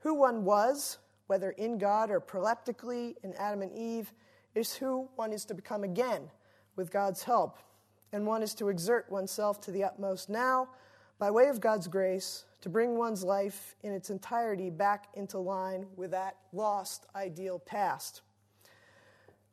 Who 0.00 0.14
one 0.14 0.44
was, 0.44 0.98
whether 1.28 1.52
in 1.52 1.78
God 1.78 2.10
or 2.10 2.20
proleptically 2.20 3.14
in 3.22 3.32
Adam 3.34 3.62
and 3.62 3.70
Eve, 3.70 4.12
is 4.56 4.74
who 4.74 5.08
one 5.14 5.32
is 5.32 5.44
to 5.44 5.54
become 5.54 5.84
again 5.84 6.22
with 6.74 6.90
God's 6.90 7.22
help, 7.22 7.60
and 8.12 8.26
one 8.26 8.42
is 8.42 8.54
to 8.54 8.70
exert 8.70 9.08
oneself 9.08 9.60
to 9.60 9.70
the 9.70 9.84
utmost 9.84 10.28
now 10.28 10.66
by 11.22 11.30
way 11.30 11.46
of 11.46 11.60
God's 11.60 11.86
grace, 11.86 12.46
to 12.62 12.68
bring 12.68 12.98
one's 12.98 13.22
life 13.22 13.76
in 13.84 13.92
its 13.92 14.10
entirety 14.10 14.70
back 14.70 15.06
into 15.14 15.38
line 15.38 15.86
with 15.94 16.10
that 16.10 16.36
lost 16.52 17.06
ideal 17.14 17.60
past. 17.60 18.22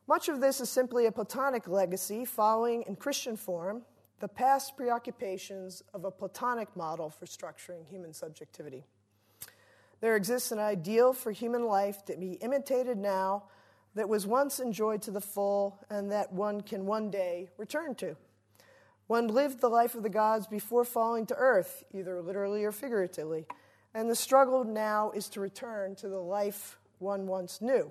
Much 0.08 0.28
of 0.28 0.40
this 0.40 0.60
is 0.60 0.68
simply 0.68 1.06
a 1.06 1.12
Platonic 1.12 1.68
legacy 1.68 2.24
following 2.24 2.82
in 2.88 2.96
Christian 2.96 3.36
form 3.36 3.82
the 4.18 4.26
past 4.26 4.76
preoccupations 4.76 5.84
of 5.94 6.04
a 6.04 6.10
Platonic 6.10 6.74
model 6.74 7.08
for 7.08 7.24
structuring 7.24 7.86
human 7.88 8.12
subjectivity. 8.12 8.84
There 10.00 10.16
exists 10.16 10.50
an 10.50 10.58
ideal 10.58 11.12
for 11.12 11.30
human 11.30 11.66
life 11.66 12.04
to 12.06 12.16
be 12.16 12.32
imitated 12.32 12.98
now 12.98 13.44
that 13.94 14.08
was 14.08 14.26
once 14.26 14.58
enjoyed 14.58 15.02
to 15.02 15.12
the 15.12 15.20
full 15.20 15.78
and 15.88 16.10
that 16.10 16.32
one 16.32 16.62
can 16.62 16.84
one 16.84 17.12
day 17.12 17.48
return 17.58 17.94
to. 17.94 18.16
One 19.10 19.26
lived 19.26 19.60
the 19.60 19.68
life 19.68 19.96
of 19.96 20.04
the 20.04 20.08
gods 20.08 20.46
before 20.46 20.84
falling 20.84 21.26
to 21.26 21.34
earth, 21.34 21.82
either 21.92 22.22
literally 22.22 22.62
or 22.62 22.70
figuratively, 22.70 23.44
and 23.92 24.08
the 24.08 24.14
struggle 24.14 24.62
now 24.62 25.10
is 25.10 25.28
to 25.30 25.40
return 25.40 25.96
to 25.96 26.08
the 26.08 26.20
life 26.20 26.78
one 27.00 27.26
once 27.26 27.60
knew. 27.60 27.90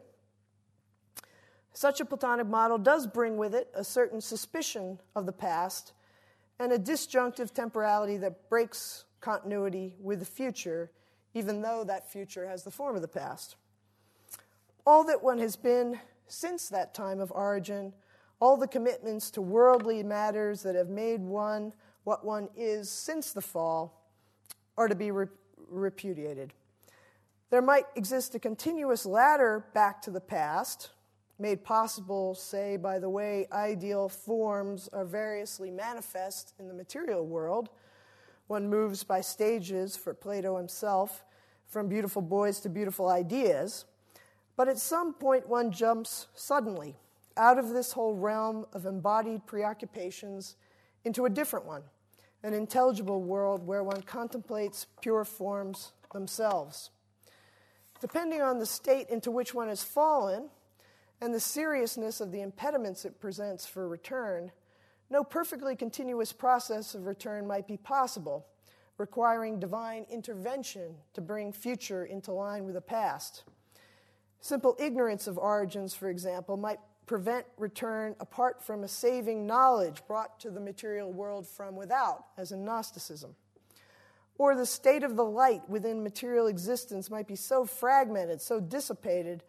Such 1.73 1.99
a 1.99 2.05
Platonic 2.05 2.47
model 2.47 2.77
does 2.77 3.05
bring 3.05 3.35
with 3.35 3.53
it 3.53 3.69
a 3.73 3.83
certain 3.83 4.21
suspicion 4.21 4.97
of 5.13 5.25
the 5.25 5.33
past 5.33 5.91
and 6.57 6.71
a 6.71 6.79
disjunctive 6.79 7.53
temporality 7.53 8.15
that 8.15 8.47
breaks 8.47 9.03
continuity 9.19 9.97
with 9.99 10.19
the 10.19 10.25
future, 10.25 10.89
even 11.33 11.61
though 11.61 11.83
that 11.83 12.09
future 12.09 12.47
has 12.47 12.63
the 12.63 12.71
form 12.71 12.95
of 12.95 13.01
the 13.01 13.09
past. 13.09 13.57
All 14.87 15.03
that 15.03 15.21
one 15.21 15.39
has 15.39 15.57
been 15.57 15.99
since 16.29 16.69
that 16.69 16.93
time 16.93 17.19
of 17.19 17.29
origin, 17.33 17.91
all 18.39 18.57
the 18.57 18.67
commitments 18.67 19.29
to 19.31 19.41
worldly 19.41 20.03
matters 20.03 20.63
that 20.63 20.75
have 20.75 20.89
made 20.89 21.21
one 21.21 21.73
what 22.03 22.25
one 22.25 22.49
is 22.55 22.89
since 22.89 23.33
the 23.33 23.41
fall, 23.41 24.07
are 24.77 24.87
to 24.87 24.95
be 24.95 25.11
repudiated. 25.69 26.53
There 27.49 27.61
might 27.61 27.85
exist 27.95 28.35
a 28.35 28.39
continuous 28.39 29.05
ladder 29.05 29.65
back 29.73 30.01
to 30.03 30.11
the 30.11 30.21
past, 30.21 30.91
made 31.37 31.63
possible, 31.63 32.35
say, 32.35 32.77
by 32.77 32.99
the 32.99 33.09
way 33.09 33.47
ideal 33.51 34.07
forms 34.09 34.87
are 34.93 35.05
variously 35.05 35.69
manifest 35.69 36.53
in 36.59 36.67
the 36.67 36.73
material 36.73 37.25
world. 37.25 37.69
One 38.47 38.69
moves 38.69 39.03
by 39.03 39.21
stages, 39.21 39.95
for 39.95 40.13
Plato 40.13 40.57
himself, 40.57 41.23
from 41.67 41.87
beautiful 41.87 42.21
boys 42.21 42.59
to 42.61 42.69
beautiful 42.69 43.09
ideas. 43.09 43.85
But 44.55 44.67
at 44.67 44.79
some 44.79 45.13
point, 45.13 45.47
one 45.47 45.71
jumps 45.71 46.27
suddenly 46.33 46.95
out 47.39 47.57
of 47.57 47.69
this 47.69 47.93
whole 47.93 48.13
realm 48.13 48.65
of 48.73 48.85
embodied 48.85 49.47
preoccupations 49.47 50.57
into 51.05 51.25
a 51.25 51.29
different 51.29 51.65
one, 51.65 51.81
an 52.43 52.53
intelligible 52.53 53.23
world 53.23 53.65
where 53.65 53.83
one 53.83 54.01
contemplates 54.01 54.85
pure 55.01 55.23
forms 55.23 55.93
themselves. 56.13 56.91
Depending 58.01 58.41
on 58.41 58.59
the 58.59 58.65
state 58.65 59.09
into 59.09 59.31
which 59.31 59.53
one 59.53 59.69
has 59.69 59.83
fallen, 59.83 60.49
and 61.21 61.33
the 61.33 61.39
seriousness 61.39 62.21
of 62.21 62.31
the 62.31 62.41
impediments 62.41 63.05
it 63.05 63.19
presents 63.19 63.65
for 63.65 63.87
return, 63.87 64.51
no 65.09 65.23
perfectly 65.23 65.75
continuous 65.75 66.31
process 66.31 66.93
of 66.93 67.05
return 67.05 67.47
might 67.47 67.67
be 67.67 67.77
possible, 67.77 68.45
requiring 68.97 69.59
divine 69.59 70.05
intervention 70.09 70.95
to 71.13 71.21
bring 71.21 71.51
future 71.51 72.05
into 72.05 72.31
line 72.31 72.65
with 72.65 72.75
the 72.75 72.81
past. 72.81 73.43
Simple 74.39 74.75
ignorance 74.79 75.27
of 75.27 75.37
origins, 75.37 75.93
for 75.93 76.09
example, 76.09 76.55
might 76.55 76.79
prevent 77.09 77.43
return 77.57 78.15
apart 78.19 78.63
from 78.63 78.83
a 78.83 78.87
saving 78.87 79.47
knowledge 79.47 79.99
brought 80.07 80.39
to 80.39 80.51
the 80.51 80.59
material 80.59 81.11
world 81.11 81.47
from 81.47 81.75
without, 81.75 82.25
as 82.37 82.51
in 82.51 82.63
Gnosticism. 82.63 83.35
Or 84.37 84.53
the 84.53 84.67
state 84.67 85.01
of 85.01 85.15
the 85.15 85.25
light 85.25 85.67
within 85.67 86.03
material 86.03 86.45
existence 86.45 87.09
might 87.09 87.27
be 87.27 87.35
so 87.35 87.65
fragmented, 87.65 88.41
so 88.41 88.59
dissipated, 88.59 89.41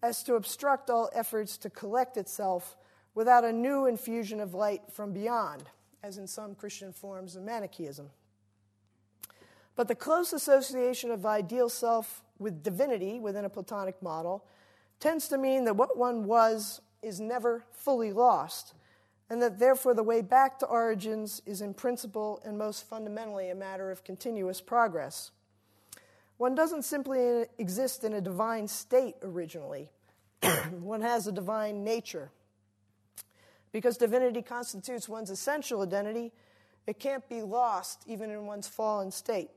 as 0.00 0.22
to 0.22 0.36
obstruct 0.36 0.90
all 0.90 1.10
efforts 1.12 1.56
to 1.58 1.70
collect 1.70 2.16
itself 2.16 2.76
without 3.16 3.42
a 3.42 3.52
new 3.52 3.86
infusion 3.86 4.38
of 4.38 4.54
light 4.54 4.82
from 4.92 5.12
beyond, 5.12 5.64
as 6.04 6.18
in 6.18 6.28
some 6.28 6.54
Christian 6.54 6.92
forms 6.92 7.34
of 7.34 7.42
Manichaeism. 7.42 8.10
But 9.74 9.88
the 9.88 9.96
close 9.96 10.32
association 10.32 11.10
of 11.10 11.26
ideal 11.26 11.68
self 11.68 12.22
with 12.38 12.62
divinity 12.62 13.18
within 13.18 13.44
a 13.44 13.50
Platonic 13.50 14.00
model 14.00 14.44
tends 15.00 15.26
to 15.28 15.36
mean 15.36 15.64
that 15.64 15.74
what 15.74 15.98
one 15.98 16.22
was 16.22 16.80
is 17.02 17.20
never 17.20 17.64
fully 17.72 18.12
lost, 18.12 18.74
and 19.30 19.40
that 19.42 19.58
therefore 19.58 19.94
the 19.94 20.02
way 20.02 20.22
back 20.22 20.58
to 20.58 20.66
origins 20.66 21.42
is 21.46 21.60
in 21.60 21.74
principle 21.74 22.40
and 22.44 22.58
most 22.58 22.88
fundamentally 22.88 23.50
a 23.50 23.54
matter 23.54 23.90
of 23.90 24.04
continuous 24.04 24.60
progress. 24.60 25.30
One 26.38 26.54
doesn't 26.54 26.84
simply 26.84 27.46
exist 27.58 28.04
in 28.04 28.12
a 28.12 28.20
divine 28.20 28.68
state 28.68 29.16
originally, 29.22 29.90
one 30.80 31.00
has 31.00 31.26
a 31.26 31.32
divine 31.32 31.84
nature. 31.84 32.30
Because 33.70 33.98
divinity 33.98 34.40
constitutes 34.40 35.08
one's 35.08 35.30
essential 35.30 35.82
identity, 35.82 36.32
it 36.86 36.98
can't 36.98 37.28
be 37.28 37.42
lost 37.42 38.02
even 38.06 38.30
in 38.30 38.46
one's 38.46 38.66
fallen 38.66 39.10
state. 39.10 39.50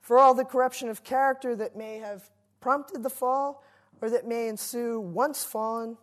For 0.00 0.18
all 0.18 0.34
the 0.34 0.44
corruption 0.44 0.88
of 0.88 1.04
character 1.04 1.54
that 1.56 1.76
may 1.76 1.98
have 1.98 2.28
prompted 2.60 3.02
the 3.02 3.10
fall 3.10 3.62
or 4.00 4.10
that 4.10 4.26
may 4.26 4.48
ensue 4.48 5.00
once 5.00 5.44
fallen, 5.44 5.96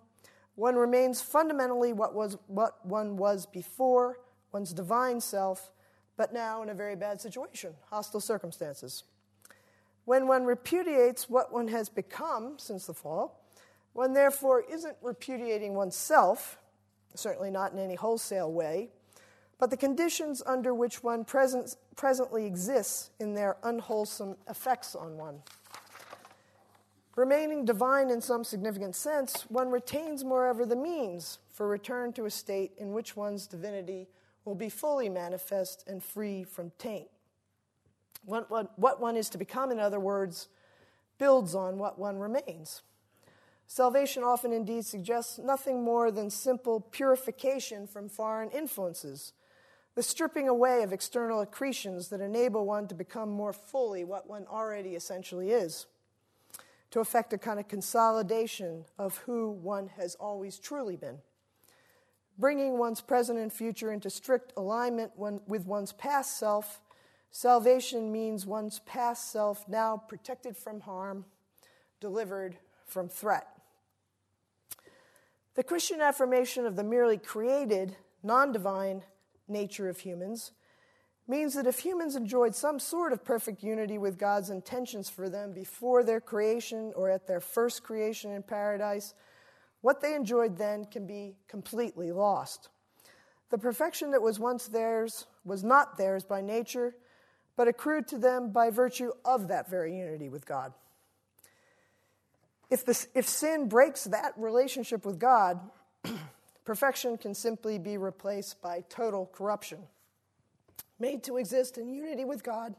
one 0.61 0.75
remains 0.75 1.21
fundamentally 1.21 1.91
what, 1.91 2.13
was, 2.13 2.37
what 2.45 2.85
one 2.85 3.17
was 3.17 3.47
before, 3.47 4.19
one's 4.51 4.73
divine 4.73 5.19
self, 5.19 5.71
but 6.17 6.31
now 6.31 6.61
in 6.61 6.69
a 6.69 6.73
very 6.75 6.95
bad 6.95 7.19
situation, 7.19 7.73
hostile 7.89 8.19
circumstances. 8.19 9.05
When 10.05 10.27
one 10.27 10.45
repudiates 10.45 11.27
what 11.27 11.51
one 11.51 11.67
has 11.69 11.89
become 11.89 12.59
since 12.59 12.85
the 12.85 12.93
fall, 12.93 13.43
one 13.93 14.13
therefore 14.13 14.63
isn't 14.71 14.97
repudiating 15.01 15.73
oneself, 15.73 16.59
certainly 17.15 17.49
not 17.49 17.73
in 17.73 17.79
any 17.79 17.95
wholesale 17.95 18.51
way, 18.51 18.89
but 19.57 19.71
the 19.71 19.77
conditions 19.77 20.43
under 20.45 20.75
which 20.75 21.01
one 21.01 21.25
present, 21.25 21.75
presently 21.95 22.45
exists 22.45 23.09
in 23.19 23.33
their 23.33 23.57
unwholesome 23.63 24.37
effects 24.47 24.93
on 24.93 25.17
one. 25.17 25.41
Remaining 27.15 27.65
divine 27.65 28.09
in 28.09 28.21
some 28.21 28.43
significant 28.43 28.95
sense, 28.95 29.41
one 29.49 29.69
retains, 29.69 30.23
moreover, 30.23 30.65
the 30.65 30.75
means 30.77 31.39
for 31.51 31.67
return 31.67 32.13
to 32.13 32.25
a 32.25 32.31
state 32.31 32.71
in 32.77 32.93
which 32.93 33.17
one's 33.17 33.47
divinity 33.47 34.07
will 34.45 34.55
be 34.55 34.69
fully 34.69 35.09
manifest 35.09 35.83
and 35.87 36.01
free 36.01 36.43
from 36.43 36.71
taint. 36.77 37.07
What, 38.25 38.49
what, 38.49 38.77
what 38.79 39.01
one 39.01 39.17
is 39.17 39.29
to 39.29 39.37
become, 39.37 39.71
in 39.71 39.79
other 39.79 39.99
words, 39.99 40.47
builds 41.17 41.53
on 41.53 41.77
what 41.77 41.99
one 41.99 42.17
remains. 42.17 42.81
Salvation 43.67 44.23
often 44.23 44.53
indeed 44.53 44.85
suggests 44.85 45.37
nothing 45.37 45.83
more 45.83 46.11
than 46.11 46.29
simple 46.29 46.79
purification 46.79 47.87
from 47.87 48.09
foreign 48.09 48.49
influences, 48.51 49.33
the 49.95 50.03
stripping 50.03 50.47
away 50.47 50.83
of 50.83 50.93
external 50.93 51.41
accretions 51.41 52.09
that 52.09 52.21
enable 52.21 52.65
one 52.65 52.87
to 52.87 52.95
become 52.95 53.29
more 53.29 53.53
fully 53.53 54.03
what 54.03 54.29
one 54.29 54.45
already 54.47 54.95
essentially 54.95 55.51
is, 55.51 55.87
to 56.91 56.99
effect 56.99 57.33
a 57.33 57.37
kind 57.37 57.59
of 57.59 57.67
consolidation 57.67 58.85
of 58.97 59.17
who 59.19 59.49
one 59.49 59.89
has 59.97 60.15
always 60.15 60.59
truly 60.59 60.95
been. 60.95 61.17
Bringing 62.37 62.77
one's 62.77 63.01
present 63.01 63.39
and 63.39 63.51
future 63.51 63.91
into 63.91 64.09
strict 64.09 64.53
alignment 64.57 65.11
with 65.17 65.65
one's 65.65 65.93
past 65.93 66.37
self, 66.37 66.81
salvation 67.29 68.11
means 68.11 68.45
one's 68.45 68.79
past 68.79 69.31
self 69.31 69.67
now 69.67 69.97
protected 69.97 70.57
from 70.57 70.81
harm, 70.81 71.25
delivered 71.99 72.57
from 72.85 73.07
threat. 73.07 73.47
The 75.55 75.63
Christian 75.63 76.01
affirmation 76.01 76.65
of 76.65 76.75
the 76.75 76.83
merely 76.83 77.17
created, 77.17 77.95
non 78.23 78.51
divine 78.51 79.03
nature 79.47 79.89
of 79.89 79.99
humans 79.99 80.51
means 81.31 81.53
that 81.53 81.65
if 81.65 81.79
humans 81.79 82.17
enjoyed 82.17 82.53
some 82.53 82.77
sort 82.77 83.13
of 83.13 83.23
perfect 83.23 83.63
unity 83.63 83.97
with 83.97 84.19
God's 84.19 84.49
intentions 84.49 85.09
for 85.09 85.29
them 85.29 85.53
before 85.53 86.03
their 86.03 86.19
creation 86.19 86.91
or 86.93 87.09
at 87.09 87.25
their 87.25 87.39
first 87.39 87.83
creation 87.83 88.33
in 88.33 88.43
paradise, 88.43 89.13
what 89.79 90.01
they 90.01 90.13
enjoyed 90.13 90.57
then 90.57 90.83
can 90.83 91.07
be 91.07 91.37
completely 91.47 92.11
lost. 92.11 92.67
The 93.49 93.57
perfection 93.57 94.11
that 94.11 94.21
was 94.21 94.39
once 94.39 94.67
theirs 94.67 95.25
was 95.45 95.63
not 95.63 95.97
theirs 95.97 96.25
by 96.25 96.41
nature, 96.41 96.95
but 97.55 97.69
accrued 97.69 98.09
to 98.09 98.17
them 98.17 98.51
by 98.51 98.69
virtue 98.69 99.11
of 99.23 99.47
that 99.47 99.69
very 99.69 99.97
unity 99.97 100.27
with 100.27 100.45
God. 100.45 100.73
If, 102.69 102.85
this, 102.85 103.07
if 103.15 103.27
sin 103.27 103.69
breaks 103.69 104.03
that 104.03 104.33
relationship 104.35 105.05
with 105.05 105.17
God, 105.17 105.61
perfection 106.65 107.17
can 107.17 107.33
simply 107.33 107.79
be 107.79 107.97
replaced 107.97 108.61
by 108.61 108.83
total 108.89 109.29
corruption. 109.33 109.79
Made 111.01 111.23
to 111.23 111.37
exist 111.37 111.79
in 111.79 111.89
unity 111.89 112.25
with 112.25 112.43
God, 112.43 112.75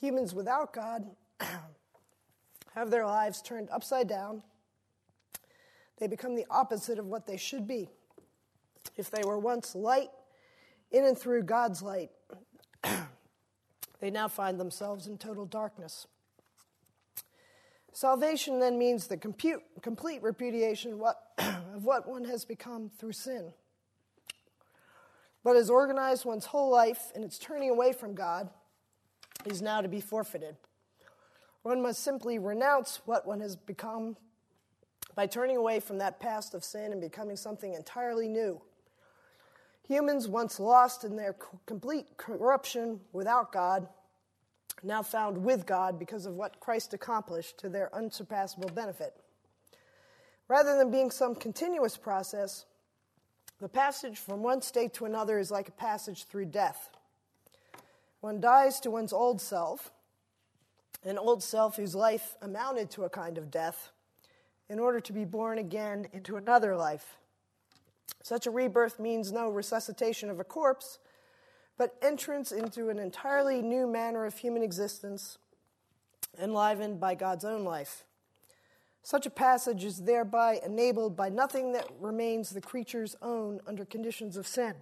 humans 0.00 0.34
without 0.34 0.72
God 0.72 1.06
have 2.74 2.90
their 2.90 3.06
lives 3.06 3.40
turned 3.40 3.70
upside 3.70 4.08
down. 4.08 4.42
They 5.98 6.08
become 6.08 6.34
the 6.34 6.44
opposite 6.50 6.98
of 6.98 7.06
what 7.06 7.24
they 7.24 7.36
should 7.36 7.68
be. 7.68 7.88
If 8.96 9.12
they 9.12 9.22
were 9.22 9.38
once 9.38 9.76
light 9.76 10.08
in 10.90 11.04
and 11.04 11.16
through 11.16 11.44
God's 11.44 11.82
light, 11.82 12.10
they 14.00 14.10
now 14.10 14.26
find 14.26 14.58
themselves 14.58 15.06
in 15.06 15.18
total 15.18 15.46
darkness. 15.46 16.08
Salvation 17.92 18.58
then 18.58 18.76
means 18.76 19.06
the 19.06 19.16
compute, 19.16 19.62
complete 19.82 20.20
repudiation 20.20 20.94
of 20.94 20.98
what, 20.98 21.22
of 21.38 21.84
what 21.84 22.08
one 22.08 22.24
has 22.24 22.44
become 22.44 22.90
through 22.98 23.12
sin. 23.12 23.52
What 25.46 25.54
has 25.54 25.70
organized 25.70 26.24
one's 26.24 26.46
whole 26.46 26.70
life 26.70 27.12
and 27.14 27.22
its 27.22 27.38
turning 27.38 27.70
away 27.70 27.92
from 27.92 28.16
God 28.16 28.50
is 29.44 29.62
now 29.62 29.80
to 29.80 29.86
be 29.86 30.00
forfeited. 30.00 30.56
One 31.62 31.80
must 31.80 32.02
simply 32.02 32.40
renounce 32.40 33.00
what 33.04 33.28
one 33.28 33.38
has 33.38 33.54
become 33.54 34.16
by 35.14 35.28
turning 35.28 35.56
away 35.56 35.78
from 35.78 35.98
that 35.98 36.18
past 36.18 36.52
of 36.52 36.64
sin 36.64 36.90
and 36.90 37.00
becoming 37.00 37.36
something 37.36 37.74
entirely 37.74 38.26
new. 38.26 38.60
Humans, 39.86 40.26
once 40.26 40.58
lost 40.58 41.04
in 41.04 41.14
their 41.14 41.36
complete 41.64 42.16
corruption 42.16 42.98
without 43.12 43.52
God, 43.52 43.86
now 44.82 45.00
found 45.00 45.38
with 45.38 45.64
God 45.64 45.96
because 45.96 46.26
of 46.26 46.34
what 46.34 46.58
Christ 46.58 46.92
accomplished 46.92 47.56
to 47.58 47.68
their 47.68 47.94
unsurpassable 47.94 48.70
benefit. 48.70 49.14
Rather 50.48 50.76
than 50.76 50.90
being 50.90 51.12
some 51.12 51.36
continuous 51.36 51.96
process, 51.96 52.66
the 53.60 53.68
passage 53.68 54.18
from 54.18 54.42
one 54.42 54.60
state 54.60 54.94
to 54.94 55.06
another 55.06 55.38
is 55.38 55.50
like 55.50 55.68
a 55.68 55.72
passage 55.72 56.24
through 56.24 56.46
death. 56.46 56.90
One 58.20 58.40
dies 58.40 58.80
to 58.80 58.90
one's 58.90 59.12
old 59.12 59.40
self, 59.40 59.92
an 61.04 61.18
old 61.18 61.42
self 61.42 61.76
whose 61.76 61.94
life 61.94 62.34
amounted 62.42 62.90
to 62.92 63.04
a 63.04 63.10
kind 63.10 63.38
of 63.38 63.50
death, 63.50 63.90
in 64.68 64.78
order 64.78 65.00
to 65.00 65.12
be 65.12 65.24
born 65.24 65.58
again 65.58 66.08
into 66.12 66.36
another 66.36 66.76
life. 66.76 67.16
Such 68.22 68.46
a 68.46 68.50
rebirth 68.50 68.98
means 68.98 69.30
no 69.30 69.48
resuscitation 69.48 70.28
of 70.30 70.40
a 70.40 70.44
corpse, 70.44 70.98
but 71.78 71.96
entrance 72.02 72.50
into 72.50 72.88
an 72.88 72.98
entirely 72.98 73.62
new 73.62 73.86
manner 73.86 74.26
of 74.26 74.38
human 74.38 74.62
existence, 74.62 75.38
enlivened 76.40 76.98
by 76.98 77.14
God's 77.14 77.44
own 77.44 77.64
life. 77.64 78.04
Such 79.06 79.24
a 79.24 79.30
passage 79.30 79.84
is 79.84 80.02
thereby 80.02 80.58
enabled 80.66 81.14
by 81.14 81.28
nothing 81.28 81.70
that 81.74 81.88
remains 82.00 82.50
the 82.50 82.60
creature's 82.60 83.14
own 83.22 83.60
under 83.64 83.84
conditions 83.84 84.36
of 84.36 84.48
sin, 84.48 84.74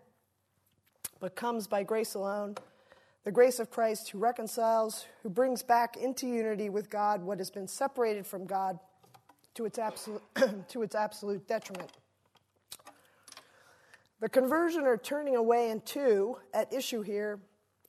but 1.20 1.37
comes 1.37 1.66
by 1.66 1.83
grace 1.83 2.14
alone, 2.14 2.55
the 3.25 3.31
grace 3.31 3.59
of 3.59 3.70
Christ 3.70 4.09
who 4.09 4.18
reconciles, 4.18 5.05
who 5.22 5.29
brings 5.29 5.62
back 5.62 5.99
into 5.99 6.27
unity 6.27 6.70
with 6.70 6.89
God 6.89 7.22
what 7.22 7.37
has 7.37 7.51
been 7.51 7.68
separated 7.68 8.27
from 8.27 8.47
God 8.47 8.79
to 9.57 9.66
its 9.66 9.79
absolute, 9.79 10.22
to 10.68 10.81
its 10.81 10.95
absolute 10.95 11.47
detriment. 11.47 11.93
The 14.20 14.31
conversion 14.31 14.85
or 14.85 14.97
turning 14.97 15.37
away 15.37 15.68
into 15.68 16.39
at 16.55 16.72
issue 16.72 17.03
here 17.03 17.41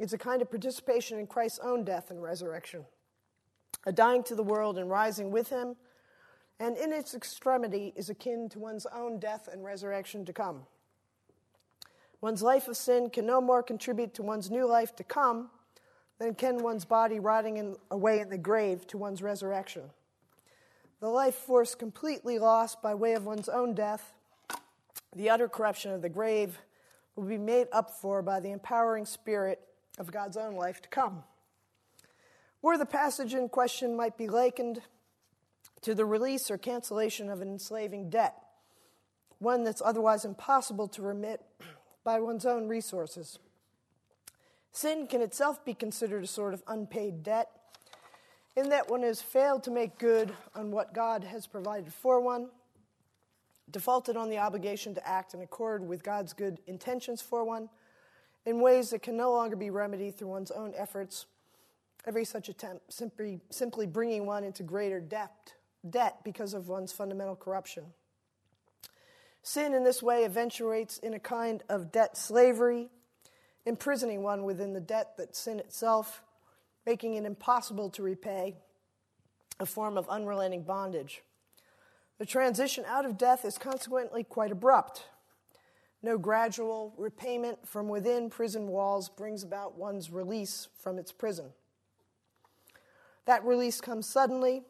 is 0.02 0.12
a 0.12 0.18
kind 0.18 0.42
of 0.42 0.50
participation 0.50 1.18
in 1.18 1.28
Christ's 1.28 1.60
own 1.60 1.86
death 1.86 2.12
and 2.12 2.22
resurrection, 2.22 2.84
a 3.86 3.94
dying 3.94 4.22
to 4.24 4.36
the 4.36 4.44
world 4.44 4.78
and 4.78 4.90
rising 4.90 5.32
with 5.32 5.48
him, 5.48 5.78
and 6.60 6.78
in 6.78 6.94
its 6.94 7.14
extremity 7.14 7.94
is 7.96 8.10
akin 8.10 8.50
to 8.50 8.60
one's 8.60 8.86
own 8.94 9.20
death 9.20 9.50
and 9.52 9.64
resurrection 9.64 10.26
to 10.26 10.34
come. 10.34 10.62
One's 12.22 12.42
life 12.42 12.68
of 12.68 12.78
sin 12.78 13.10
can 13.10 13.26
no 13.26 13.42
more 13.42 13.62
contribute 13.62 14.14
to 14.16 14.24
one's 14.24 14.50
new 14.50 14.68
life 14.68 14.96
to 14.96 15.04
come 15.04 15.50
than 16.18 16.34
can 16.34 16.64
one's 16.64 16.86
body 16.86 17.20
rotting 17.20 17.58
in, 17.58 17.76
away 17.92 18.20
in 18.20 18.30
the 18.30 18.38
grave 18.38 18.88
to 18.88 18.98
one's 18.98 19.22
resurrection. 19.22 19.84
The 21.02 21.10
life 21.10 21.36
force 21.36 21.76
completely 21.76 22.40
lost 22.40 22.82
by 22.82 22.96
way 22.96 23.14
of 23.14 23.26
one's 23.26 23.50
own 23.50 23.74
death 23.74 24.14
the 25.16 25.30
utter 25.30 25.48
corruption 25.48 25.92
of 25.92 26.02
the 26.02 26.10
grave 26.10 26.60
will 27.16 27.24
be 27.24 27.38
made 27.38 27.68
up 27.72 27.90
for 27.90 28.22
by 28.22 28.42
the 28.42 28.52
empowering 28.52 29.06
spirit 29.06 29.62
of 29.98 30.12
God's 30.12 30.36
own 30.36 30.56
life 30.56 30.82
to 30.82 30.90
come. 30.90 31.24
Or 32.62 32.78
the 32.78 32.86
passage 32.86 33.34
in 33.34 33.48
question 33.48 33.96
might 33.96 34.18
be 34.18 34.28
likened 34.28 34.82
to 35.82 35.96
the 35.96 36.06
release 36.06 36.50
or 36.50 36.58
cancellation 36.58 37.30
of 37.30 37.42
an 37.42 37.48
enslaving 37.48 38.10
debt, 38.10 38.36
one 39.40 39.64
that's 39.64 39.82
otherwise 39.84 40.26
impossible 40.26 40.88
to 40.90 41.02
remit 41.02 41.42
by 42.04 42.20
one's 42.20 42.46
own 42.46 42.68
resources. 42.68 43.40
Sin 44.72 45.08
can 45.08 45.22
itself 45.22 45.64
be 45.64 45.74
considered 45.74 46.24
a 46.24 46.28
sort 46.28 46.54
of 46.54 46.64
unpaid 46.68 47.24
debt, 47.24 47.50
in 48.56 48.70
that 48.70 48.90
one 48.90 49.04
has 49.04 49.22
failed 49.22 49.64
to 49.64 49.72
make 49.72 49.98
good 49.98 50.34
on 50.54 50.72
what 50.72 50.94
God 50.94 51.24
has 51.24 51.48
provided 51.48 51.94
for 51.94 52.22
one 52.22 52.50
defaulted 53.72 54.16
on 54.16 54.30
the 54.30 54.38
obligation 54.38 54.94
to 54.94 55.08
act 55.08 55.34
in 55.34 55.42
accord 55.42 55.86
with 55.86 56.04
God's 56.04 56.34
good 56.34 56.60
intentions 56.68 57.22
for 57.22 57.44
one 57.44 57.70
in 58.46 58.62
ways 58.62 58.92
that 58.92 59.02
can 59.02 59.18
no 59.18 59.32
longer 59.32 59.56
be 59.56 59.70
remedied 59.70 60.18
through 60.18 60.28
one's 60.28 60.52
own 60.52 60.74
efforts. 60.78 61.26
Every 62.06 62.26
such 62.26 62.50
attempt 62.50 62.94
simply, 62.94 63.40
simply 63.50 63.88
bringing 63.88 64.26
one 64.26 64.44
into 64.44 64.64
greater 64.64 65.00
debt, 65.00 65.54
debt 65.90 66.18
because 66.24 66.54
of 66.54 66.68
one's 66.68 66.92
fundamental 66.92 67.36
corruption. 67.36 67.86
Sin 69.42 69.74
in 69.74 69.84
this 69.84 70.02
way 70.02 70.24
eventuates 70.24 70.98
in 71.00 71.14
a 71.14 71.20
kind 71.20 71.64
of 71.70 71.92
debt 71.92 72.18
slavery, 72.18 72.90
imprisoning 73.66 74.24
one 74.24 74.44
within 74.44 74.74
the 74.74 74.80
debt 74.80 75.18
that 75.18 75.36
sin 75.36 75.60
itself, 75.60 76.22
making 76.86 77.16
it 77.16 77.26
impossible 77.26 77.90
to 77.92 78.04
repay, 78.04 78.56
a 79.60 79.66
form 79.66 79.98
of 79.98 80.08
unrelenting 80.10 80.64
bondage. 80.64 81.24
The 82.18 82.26
transition 82.26 82.86
out 82.88 83.06
of 83.06 83.18
death 83.18 83.46
is 83.46 83.58
consequently 83.58 84.24
quite 84.24 84.52
abrupt. 84.52 85.06
No 86.02 86.18
gradual 86.18 86.94
repayment 86.98 87.68
from 87.68 87.88
within 87.88 88.30
prison 88.30 88.68
walls 88.68 89.10
brings 89.10 89.44
about 89.44 89.78
one's 89.78 90.12
release 90.12 90.68
from 90.80 91.00
its 91.00 91.12
prison. 91.12 91.52
That 93.26 93.44
release 93.44 93.82
comes 93.82 94.08
suddenly 94.08 94.64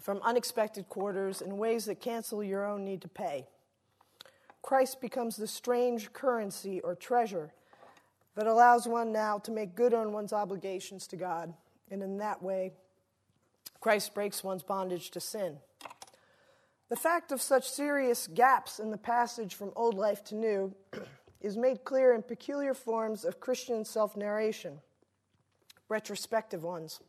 from 0.00 0.20
unexpected 0.22 0.88
quarters 0.88 1.42
in 1.42 1.58
ways 1.58 1.84
that 1.84 2.00
cancel 2.00 2.42
your 2.42 2.66
own 2.66 2.84
need 2.84 3.02
to 3.02 3.08
pay. 3.08 3.46
Christ 4.62 5.00
becomes 5.00 5.36
the 5.36 5.46
strange 5.46 6.12
currency 6.12 6.80
or 6.80 6.94
treasure 6.94 7.52
that 8.34 8.46
allows 8.46 8.86
one 8.86 9.12
now 9.12 9.38
to 9.38 9.50
make 9.50 9.74
good 9.74 9.92
on 9.92 10.12
one's 10.12 10.32
obligations 10.32 11.06
to 11.08 11.16
God, 11.16 11.52
and 11.90 12.02
in 12.02 12.18
that 12.18 12.42
way, 12.42 12.72
Christ 13.80 14.14
breaks 14.14 14.44
one's 14.44 14.62
bondage 14.62 15.10
to 15.10 15.20
sin. 15.20 15.58
The 16.88 16.96
fact 16.96 17.32
of 17.32 17.42
such 17.42 17.68
serious 17.68 18.26
gaps 18.26 18.78
in 18.78 18.90
the 18.90 18.96
passage 18.96 19.54
from 19.54 19.72
old 19.76 19.94
life 19.94 20.24
to 20.24 20.34
new 20.34 20.74
is 21.40 21.56
made 21.56 21.84
clear 21.84 22.14
in 22.14 22.22
peculiar 22.22 22.74
forms 22.74 23.24
of 23.24 23.40
Christian 23.40 23.84
self 23.84 24.16
narration, 24.16 24.80
retrospective 25.88 26.62
ones. 26.62 27.00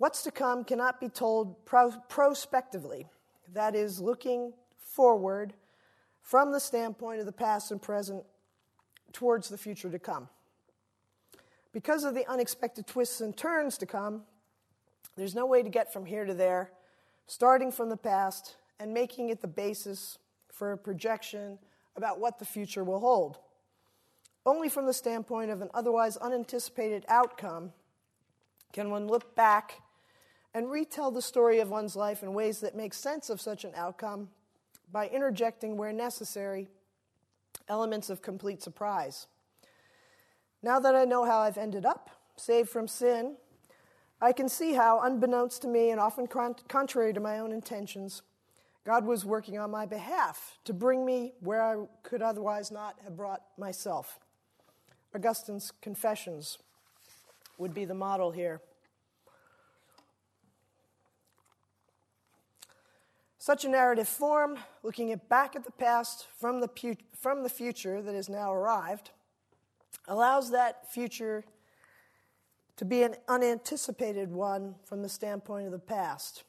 What's 0.00 0.22
to 0.22 0.30
come 0.30 0.64
cannot 0.64 0.98
be 0.98 1.10
told 1.10 1.66
pro- 1.66 1.92
prospectively, 2.08 3.06
that 3.52 3.74
is, 3.76 4.00
looking 4.00 4.54
forward 4.78 5.52
from 6.22 6.52
the 6.52 6.58
standpoint 6.58 7.20
of 7.20 7.26
the 7.26 7.32
past 7.32 7.70
and 7.70 7.82
present 7.82 8.24
towards 9.12 9.50
the 9.50 9.58
future 9.58 9.90
to 9.90 9.98
come. 9.98 10.30
Because 11.74 12.04
of 12.04 12.14
the 12.14 12.26
unexpected 12.30 12.86
twists 12.86 13.20
and 13.20 13.36
turns 13.36 13.76
to 13.76 13.84
come, 13.84 14.22
there's 15.16 15.34
no 15.34 15.44
way 15.44 15.62
to 15.62 15.68
get 15.68 15.92
from 15.92 16.06
here 16.06 16.24
to 16.24 16.32
there 16.32 16.70
starting 17.26 17.70
from 17.70 17.90
the 17.90 17.96
past 17.98 18.56
and 18.78 18.94
making 18.94 19.28
it 19.28 19.42
the 19.42 19.48
basis 19.48 20.16
for 20.50 20.72
a 20.72 20.78
projection 20.78 21.58
about 21.94 22.18
what 22.18 22.38
the 22.38 22.46
future 22.46 22.84
will 22.84 23.00
hold. 23.00 23.36
Only 24.46 24.70
from 24.70 24.86
the 24.86 24.94
standpoint 24.94 25.50
of 25.50 25.60
an 25.60 25.68
otherwise 25.74 26.16
unanticipated 26.16 27.04
outcome 27.06 27.74
can 28.72 28.88
one 28.88 29.06
look 29.06 29.36
back 29.36 29.82
and 30.54 30.70
retell 30.70 31.10
the 31.10 31.22
story 31.22 31.60
of 31.60 31.70
one's 31.70 31.96
life 31.96 32.22
in 32.22 32.34
ways 32.34 32.60
that 32.60 32.74
make 32.74 32.94
sense 32.94 33.30
of 33.30 33.40
such 33.40 33.64
an 33.64 33.72
outcome 33.76 34.28
by 34.92 35.06
interjecting, 35.08 35.76
where 35.76 35.92
necessary, 35.92 36.68
elements 37.68 38.10
of 38.10 38.22
complete 38.22 38.62
surprise. 38.62 39.28
Now 40.62 40.80
that 40.80 40.94
I 40.94 41.04
know 41.04 41.24
how 41.24 41.38
I've 41.38 41.56
ended 41.56 41.86
up, 41.86 42.10
saved 42.36 42.68
from 42.68 42.88
sin, 42.88 43.36
I 44.20 44.32
can 44.32 44.48
see 44.48 44.74
how, 44.74 45.00
unbeknownst 45.00 45.62
to 45.62 45.68
me 45.68 45.90
and 45.90 46.00
often 46.00 46.26
contrary 46.26 47.12
to 47.12 47.20
my 47.20 47.38
own 47.38 47.52
intentions, 47.52 48.22
God 48.84 49.06
was 49.06 49.24
working 49.24 49.58
on 49.58 49.70
my 49.70 49.86
behalf 49.86 50.58
to 50.64 50.72
bring 50.72 51.06
me 51.06 51.32
where 51.40 51.62
I 51.62 51.84
could 52.02 52.22
otherwise 52.22 52.70
not 52.70 52.96
have 53.04 53.16
brought 53.16 53.42
myself. 53.56 54.18
Augustine's 55.14 55.72
Confessions 55.80 56.58
would 57.58 57.74
be 57.74 57.84
the 57.84 57.94
model 57.94 58.30
here. 58.30 58.60
Such 63.40 63.64
a 63.64 63.70
narrative 63.70 64.06
form, 64.06 64.58
looking 64.82 65.18
back 65.30 65.56
at 65.56 65.64
the 65.64 65.72
past 65.72 66.26
from 66.38 66.60
the, 66.60 66.68
pu- 66.68 66.98
from 67.18 67.42
the 67.42 67.48
future 67.48 68.02
that 68.02 68.14
has 68.14 68.28
now 68.28 68.52
arrived, 68.52 69.12
allows 70.06 70.50
that 70.50 70.92
future 70.92 71.44
to 72.76 72.84
be 72.84 73.02
an 73.02 73.16
unanticipated 73.28 74.30
one 74.30 74.74
from 74.84 75.00
the 75.00 75.08
standpoint 75.08 75.64
of 75.64 75.72
the 75.72 75.78
past. 75.78 76.44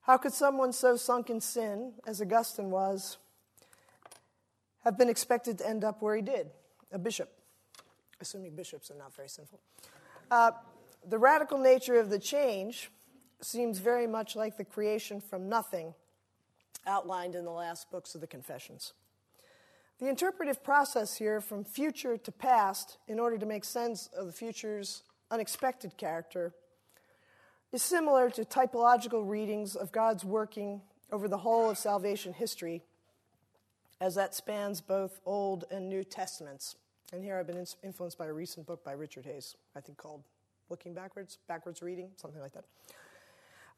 How 0.00 0.16
could 0.16 0.32
someone 0.32 0.72
so 0.72 0.96
sunk 0.96 1.28
in 1.28 1.42
sin, 1.42 1.92
as 2.06 2.22
Augustine 2.22 2.70
was, 2.70 3.18
have 4.82 4.96
been 4.96 5.10
expected 5.10 5.58
to 5.58 5.68
end 5.68 5.84
up 5.84 6.00
where 6.00 6.16
he 6.16 6.22
did? 6.22 6.48
A 6.90 6.98
bishop, 6.98 7.30
assuming 8.18 8.56
bishops 8.56 8.90
are 8.90 8.96
not 8.96 9.14
very 9.14 9.28
sinful. 9.28 9.60
Uh, 10.30 10.52
the 11.06 11.18
radical 11.18 11.58
nature 11.58 12.00
of 12.00 12.08
the 12.08 12.18
change 12.18 12.90
seems 13.40 13.78
very 13.78 14.06
much 14.06 14.36
like 14.36 14.56
the 14.56 14.64
creation 14.64 15.20
from 15.20 15.48
nothing 15.48 15.94
outlined 16.86 17.34
in 17.34 17.44
the 17.44 17.50
last 17.50 17.90
books 17.90 18.14
of 18.14 18.20
the 18.20 18.26
Confessions. 18.26 18.92
The 19.98 20.08
interpretive 20.08 20.62
process 20.62 21.16
here, 21.16 21.40
from 21.40 21.64
future 21.64 22.18
to 22.18 22.32
past, 22.32 22.98
in 23.08 23.18
order 23.18 23.38
to 23.38 23.46
make 23.46 23.64
sense 23.64 24.08
of 24.16 24.26
the 24.26 24.32
future's 24.32 25.02
unexpected 25.30 25.96
character, 25.96 26.52
is 27.72 27.82
similar 27.82 28.30
to 28.30 28.44
typological 28.44 29.28
readings 29.28 29.74
of 29.74 29.92
God's 29.92 30.24
working 30.24 30.82
over 31.10 31.28
the 31.28 31.38
whole 31.38 31.70
of 31.70 31.78
salvation 31.78 32.32
history, 32.32 32.82
as 34.00 34.14
that 34.16 34.34
spans 34.34 34.80
both 34.80 35.20
Old 35.24 35.64
and 35.70 35.88
New 35.88 36.04
Testaments. 36.04 36.76
And 37.12 37.24
here 37.24 37.38
I've 37.38 37.46
been 37.46 37.64
influenced 37.82 38.18
by 38.18 38.26
a 38.26 38.32
recent 38.32 38.66
book 38.66 38.84
by 38.84 38.92
Richard 38.92 39.24
Hays, 39.24 39.56
I 39.74 39.80
think 39.80 39.96
called 39.96 40.22
Looking 40.68 40.92
Backwards, 40.92 41.38
Backwards 41.48 41.80
Reading, 41.80 42.10
something 42.16 42.40
like 42.40 42.52
that. 42.52 42.64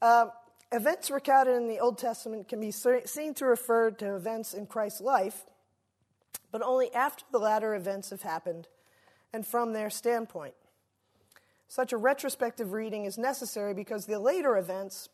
Uh, 0.00 0.26
events 0.70 1.10
recounted 1.10 1.56
in 1.56 1.68
the 1.68 1.80
Old 1.80 1.98
Testament 1.98 2.48
can 2.48 2.60
be 2.60 2.70
seen 2.70 3.34
to 3.34 3.44
refer 3.44 3.90
to 3.90 4.14
events 4.14 4.54
in 4.54 4.66
Christ's 4.66 5.00
life, 5.00 5.46
but 6.52 6.62
only 6.62 6.92
after 6.94 7.24
the 7.32 7.38
latter 7.38 7.74
events 7.74 8.10
have 8.10 8.22
happened 8.22 8.68
and 9.32 9.46
from 9.46 9.72
their 9.72 9.90
standpoint. 9.90 10.54
Such 11.66 11.92
a 11.92 11.96
retrospective 11.96 12.72
reading 12.72 13.04
is 13.04 13.18
necessary 13.18 13.74
because 13.74 14.06
the 14.06 14.18
later 14.18 14.56
events 14.56 15.08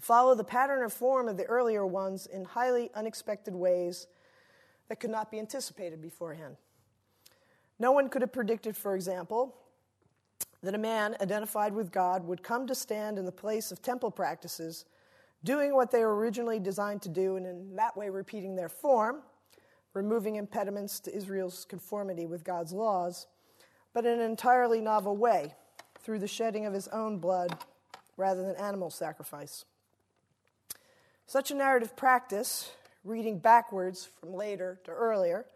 follow 0.00 0.34
the 0.34 0.44
pattern 0.44 0.82
or 0.82 0.88
form 0.88 1.28
of 1.28 1.36
the 1.36 1.44
earlier 1.44 1.84
ones 1.86 2.26
in 2.26 2.44
highly 2.44 2.90
unexpected 2.94 3.54
ways 3.54 4.06
that 4.88 5.00
could 5.00 5.10
not 5.10 5.30
be 5.30 5.38
anticipated 5.38 6.00
beforehand. 6.00 6.56
No 7.78 7.90
one 7.90 8.08
could 8.08 8.22
have 8.22 8.32
predicted, 8.32 8.76
for 8.76 8.94
example, 8.94 9.56
that 10.62 10.74
a 10.74 10.78
man 10.78 11.16
identified 11.20 11.74
with 11.74 11.92
God 11.92 12.24
would 12.26 12.42
come 12.42 12.66
to 12.66 12.74
stand 12.74 13.18
in 13.18 13.24
the 13.24 13.32
place 13.32 13.70
of 13.70 13.82
temple 13.82 14.10
practices, 14.10 14.86
doing 15.44 15.74
what 15.74 15.90
they 15.90 16.00
were 16.00 16.16
originally 16.16 16.58
designed 16.58 17.02
to 17.02 17.08
do, 17.08 17.36
and 17.36 17.46
in 17.46 17.76
that 17.76 17.96
way 17.96 18.08
repeating 18.08 18.56
their 18.56 18.68
form, 18.68 19.22
removing 19.92 20.36
impediments 20.36 21.00
to 21.00 21.14
Israel's 21.14 21.64
conformity 21.64 22.26
with 22.26 22.44
God's 22.44 22.72
laws, 22.72 23.26
but 23.92 24.06
in 24.06 24.18
an 24.18 24.30
entirely 24.30 24.80
novel 24.80 25.16
way, 25.16 25.54
through 26.00 26.18
the 26.18 26.28
shedding 26.28 26.66
of 26.66 26.74
his 26.74 26.88
own 26.88 27.18
blood 27.18 27.58
rather 28.16 28.42
than 28.42 28.56
animal 28.56 28.90
sacrifice. 28.90 29.64
Such 31.26 31.50
a 31.50 31.54
narrative 31.54 31.96
practice, 31.96 32.70
reading 33.04 33.38
backwards 33.38 34.08
from 34.20 34.34
later 34.34 34.80
to 34.84 34.90
earlier, 34.90 35.46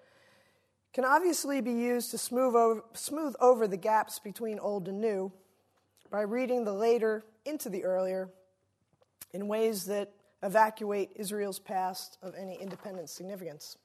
can 0.98 1.04
obviously 1.04 1.60
be 1.60 1.70
used 1.70 2.10
to 2.10 2.18
smooth 2.18 2.56
over, 2.56 2.82
smooth 2.92 3.32
over 3.38 3.68
the 3.68 3.76
gaps 3.76 4.18
between 4.18 4.58
old 4.58 4.88
and 4.88 5.00
new 5.00 5.30
by 6.10 6.22
reading 6.22 6.64
the 6.64 6.72
later 6.72 7.22
into 7.44 7.68
the 7.68 7.84
earlier 7.84 8.28
in 9.32 9.46
ways 9.46 9.84
that 9.84 10.10
evacuate 10.42 11.10
Israel's 11.14 11.60
past 11.60 12.18
of 12.20 12.34
any 12.34 12.56
independent 12.56 13.08
significance. 13.08 13.78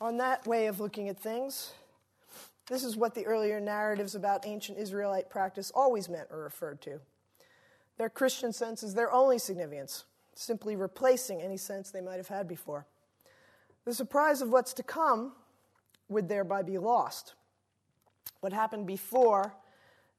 On 0.00 0.18
that 0.18 0.46
way 0.46 0.68
of 0.68 0.78
looking 0.78 1.08
at 1.08 1.18
things, 1.18 1.72
this 2.68 2.84
is 2.84 2.96
what 2.96 3.16
the 3.16 3.26
earlier 3.26 3.58
narratives 3.58 4.14
about 4.14 4.46
ancient 4.46 4.78
Israelite 4.78 5.28
practice 5.28 5.72
always 5.74 6.08
meant 6.08 6.28
or 6.30 6.44
referred 6.44 6.80
to. 6.82 7.00
Their 7.98 8.08
Christian 8.08 8.52
sense 8.52 8.84
is 8.84 8.94
their 8.94 9.10
only 9.10 9.40
significance, 9.40 10.04
simply 10.32 10.76
replacing 10.76 11.42
any 11.42 11.56
sense 11.56 11.90
they 11.90 12.00
might 12.00 12.18
have 12.18 12.28
had 12.28 12.46
before. 12.46 12.86
The 13.84 13.94
surprise 13.94 14.42
of 14.42 14.50
what's 14.50 14.72
to 14.74 14.84
come 14.84 15.32
would 16.08 16.28
thereby 16.28 16.62
be 16.62 16.78
lost. 16.78 17.34
What 18.40 18.52
happened 18.52 18.86
before 18.86 19.54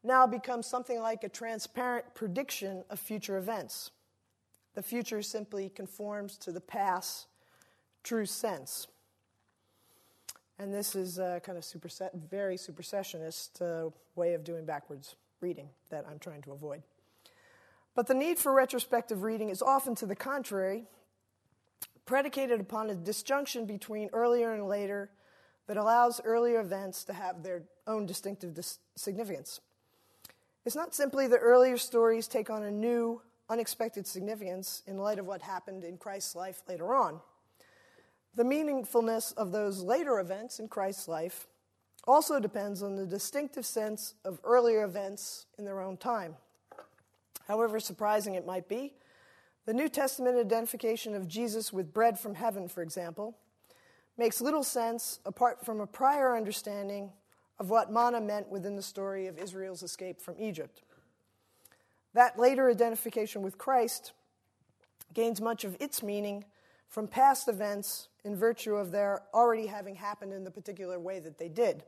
now 0.04 0.28
becomes 0.28 0.68
something 0.68 1.00
like 1.02 1.24
a 1.24 1.30
transparent 1.30 2.14
prediction 2.14 2.84
of 2.90 3.00
future 3.00 3.38
events. 3.38 3.92
The 4.76 4.84
future 4.84 5.22
simply 5.22 5.70
conforms 5.70 6.38
to 6.38 6.52
the 6.52 6.62
past 6.62 7.28
true 8.04 8.26
sense. 8.26 8.88
And 10.60 10.74
this 10.74 10.96
is 10.96 11.20
a 11.20 11.42
kind 11.44 11.58
of 11.58 11.64
superset, 11.64 12.14
very 12.16 12.58
supersessionist 12.58 13.62
uh, 13.62 13.90
way 14.16 14.34
of 14.34 14.44
doing 14.44 14.66
backwards 14.66 15.16
reading 15.42 15.70
that 15.90 16.06
I'm 16.10 16.20
trying 16.20 16.42
to 16.44 16.52
avoid. 16.52 16.82
But 17.96 18.08
the 18.08 18.14
need 18.14 18.38
for 18.38 18.54
retrospective 18.54 19.24
reading 19.24 19.50
is 19.50 19.62
often 19.62 19.96
to 19.96 20.06
the 20.06 20.16
contrary, 20.16 20.86
predicated 22.06 22.60
upon 22.60 22.90
a 22.90 22.96
disjunction 22.96 23.66
between 23.66 24.10
earlier 24.14 24.54
and 24.54 24.68
later 24.68 25.10
that 25.68 25.78
allows 25.78 26.22
earlier 26.24 26.60
events 26.60 27.04
to 27.06 27.14
have 27.14 27.44
their 27.44 27.64
own 27.86 28.06
distinctive 28.06 28.54
dis- 28.54 28.80
significance. 28.96 29.60
It's 30.66 30.76
not 30.76 30.96
simply 30.96 31.28
that 31.28 31.38
earlier 31.38 31.78
stories 31.78 32.28
take 32.28 32.50
on 32.50 32.64
a 32.64 32.72
new, 32.72 33.22
unexpected 33.50 34.08
significance 34.08 34.84
in 34.88 34.98
light 34.98 35.20
of 35.20 35.26
what 35.26 35.42
happened 35.42 35.84
in 35.84 35.98
Christ's 35.98 36.36
life 36.36 36.62
later 36.68 36.94
on. 36.94 37.20
The 38.36 38.44
meaningfulness 38.44 39.34
of 39.36 39.52
those 39.52 39.82
later 39.82 40.20
events 40.20 40.60
in 40.60 40.68
Christ's 40.68 41.08
life 41.08 41.48
also 42.06 42.40
depends 42.40 42.82
on 42.82 42.96
the 42.96 43.06
distinctive 43.06 43.66
sense 43.66 44.14
of 44.24 44.40
earlier 44.44 44.84
events 44.84 45.46
in 45.58 45.66
their 45.66 45.82
own 45.82 45.98
time. 45.98 46.36
However 47.48 47.80
surprising 47.80 48.36
it 48.36 48.46
might 48.46 48.68
be, 48.68 48.94
the 49.66 49.74
New 49.74 49.90
Testament 49.90 50.38
identification 50.38 51.14
of 51.14 51.28
Jesus 51.28 51.74
with 51.74 51.94
bread 51.94 52.18
from 52.18 52.36
heaven, 52.36 52.70
for 52.70 52.82
example, 52.82 53.38
makes 54.18 54.42
little 54.42 54.64
sense 54.64 55.20
apart 55.26 55.64
from 55.66 55.80
a 55.80 55.88
prior 55.88 56.36
understanding 56.36 57.12
of 57.60 57.70
what 57.70 57.92
manna 57.92 58.22
meant 58.22 58.50
within 58.50 58.76
the 58.76 58.82
story 58.82 59.28
of 59.28 59.38
Israel's 59.38 59.84
escape 59.84 60.22
from 60.22 60.36
Egypt. 60.40 60.82
That 62.14 62.40
later 62.40 62.70
identification 62.70 63.42
with 63.42 63.58
Christ 63.58 64.14
gains 65.14 65.42
much 65.42 65.64
of 65.64 65.78
its 65.80 66.02
meaning 66.02 66.46
from 66.88 67.08
past 67.08 67.48
events 67.48 68.10
in 68.24 68.36
virtue 68.36 68.76
of 68.76 68.92
their 68.92 69.24
already 69.34 69.68
having 69.68 69.96
happened 69.96 70.34
in 70.34 70.44
the 70.44 70.52
particular 70.52 71.00
way 71.00 71.20
that 71.20 71.38
they 71.38 71.50
did. 71.50 71.84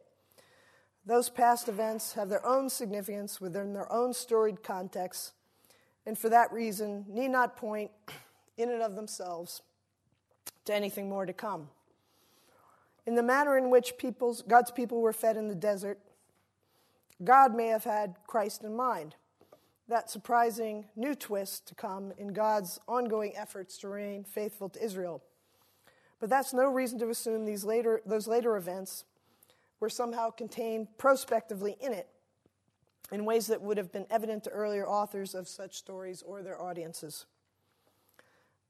Those 1.06 1.30
past 1.30 1.68
events 1.68 2.14
have 2.14 2.30
their 2.30 2.46
own 2.46 2.70
significance 2.70 3.42
within 3.42 3.74
their 3.74 3.92
own 3.92 4.14
storied 4.14 4.62
context, 4.62 5.34
and 6.06 6.18
for 6.18 6.30
that 6.30 6.52
reason 6.52 7.06
need 7.08 7.30
not 7.30 7.58
point 7.58 7.92
in 8.58 8.70
and 8.70 8.82
of 8.82 8.96
themselves 8.96 9.62
to 10.66 10.74
anything 10.74 11.10
more 11.10 11.26
to 11.26 11.34
come. 11.34 11.70
In 13.10 13.16
the 13.16 13.24
manner 13.24 13.58
in 13.58 13.72
which 13.72 13.98
people's, 13.98 14.44
God's 14.44 14.70
people 14.70 15.02
were 15.02 15.14
fed 15.14 15.36
in 15.36 15.48
the 15.48 15.56
desert, 15.56 15.98
God 17.24 17.56
may 17.56 17.66
have 17.70 17.84
had 17.84 18.14
Christ 18.28 18.64
in 18.64 18.76
mind. 18.76 19.16
That 19.88 20.12
surprising 20.12 20.86
new 20.96 21.16
twist 21.16 21.68
to 21.70 21.74
come 21.74 22.14
in 22.20 22.34
God's 22.34 22.80
ongoing 22.88 23.36
efforts 23.36 23.80
to 23.80 23.88
remain 23.88 24.24
faithful 24.24 24.70
to 24.70 24.86
Israel. 24.86 25.24
But 26.20 26.30
that's 26.30 26.54
no 26.54 26.70
reason 26.70 27.00
to 27.00 27.10
assume 27.10 27.46
these 27.46 27.64
later, 27.64 28.00
those 28.06 28.28
later 28.28 28.56
events 28.56 29.06
were 29.80 29.90
somehow 29.90 30.30
contained 30.30 30.96
prospectively 31.00 31.78
in 31.82 31.94
it 31.94 32.10
in 33.12 33.26
ways 33.26 33.48
that 33.48 33.64
would 33.64 33.80
have 33.80 33.92
been 33.92 34.06
evident 34.12 34.44
to 34.44 34.52
earlier 34.52 34.88
authors 34.88 35.34
of 35.34 35.48
such 35.48 35.78
stories 35.78 36.22
or 36.22 36.44
their 36.44 36.62
audiences. 36.62 37.26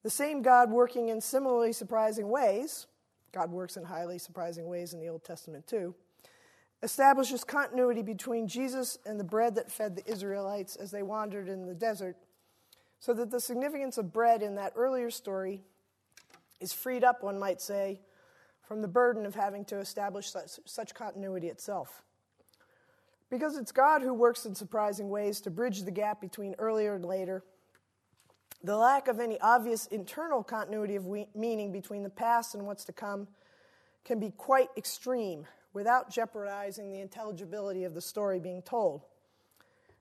The 0.02 0.10
same 0.10 0.42
God 0.42 0.72
working 0.72 1.10
in 1.10 1.20
similarly 1.20 1.74
surprising 1.74 2.30
ways 2.30 2.88
God 3.32 3.51
works 3.51 3.77
in 3.77 3.84
highly 3.84 4.17
surprising 4.17 4.67
ways 4.67 4.93
in 4.93 4.99
the 4.99 5.07
Old 5.07 5.23
Testament 5.23 5.67
too, 5.67 5.95
establishes 6.82 7.43
continuity 7.43 8.01
between 8.01 8.47
Jesus 8.47 8.97
and 9.05 9.19
the 9.19 9.23
bread 9.23 9.55
that 9.55 9.71
fed 9.71 9.95
the 9.95 10.09
Israelites 10.09 10.75
as 10.75 10.91
they 10.91 11.03
wandered 11.03 11.47
in 11.49 11.65
the 11.65 11.73
desert, 11.73 12.15
so 12.99 13.13
that 13.13 13.32
the 13.32 13.39
significance 13.39 13.97
of 13.97 14.13
bread 14.13 14.41
in 14.41 14.55
that 14.55 14.73
earlier 14.75 15.09
story 15.09 15.61
is 16.59 16.73
freed 16.73 17.03
up, 17.03 17.23
one 17.23 17.39
might 17.39 17.61
say, 17.61 18.01
from 18.61 18.82
the 18.82 18.88
burden 18.88 19.25
of 19.25 19.36
having 19.36 19.65
to 19.65 19.80
establish 19.80 20.30
such, 20.30 20.59
such 20.65 20.93
continuity 20.93 21.47
itself. 21.47 22.03
Because 23.30 23.57
it's 23.57 23.71
God 23.71 24.01
who 24.01 24.13
works 24.13 24.45
in 24.45 24.55
surprising 24.55 25.09
ways 25.09 25.39
to 25.41 25.51
bridge 25.51 25.84
the 25.84 25.91
gap 25.91 26.19
between 26.19 26.55
earlier 26.59 26.95
and 26.95 27.05
later 27.05 27.43
the 28.64 28.76
lack 28.76 29.07
of 29.07 29.20
any 29.20 29.39
obvious 29.39 29.88
internal 29.88 30.43
continuity 30.43 30.95
of 30.95 31.05
we- 31.05 31.30
meaning 31.34 31.72
between 31.72 32.03
the 32.03 32.10
past 32.10 32.55
and 32.55 32.66
what's 32.66 32.86
to 32.86 32.93
come 32.93 33.28
can 34.03 34.20
be 34.20 34.32
quite 34.32 34.70
extreme 34.76 35.45
without 35.74 36.10
jeopardizing 36.10 36.91
the 36.91 36.99
intelligibility 36.99 37.84
of 37.84 37.93
the 37.93 38.01
story 38.01 38.39
being 38.39 38.62
told. 38.62 39.05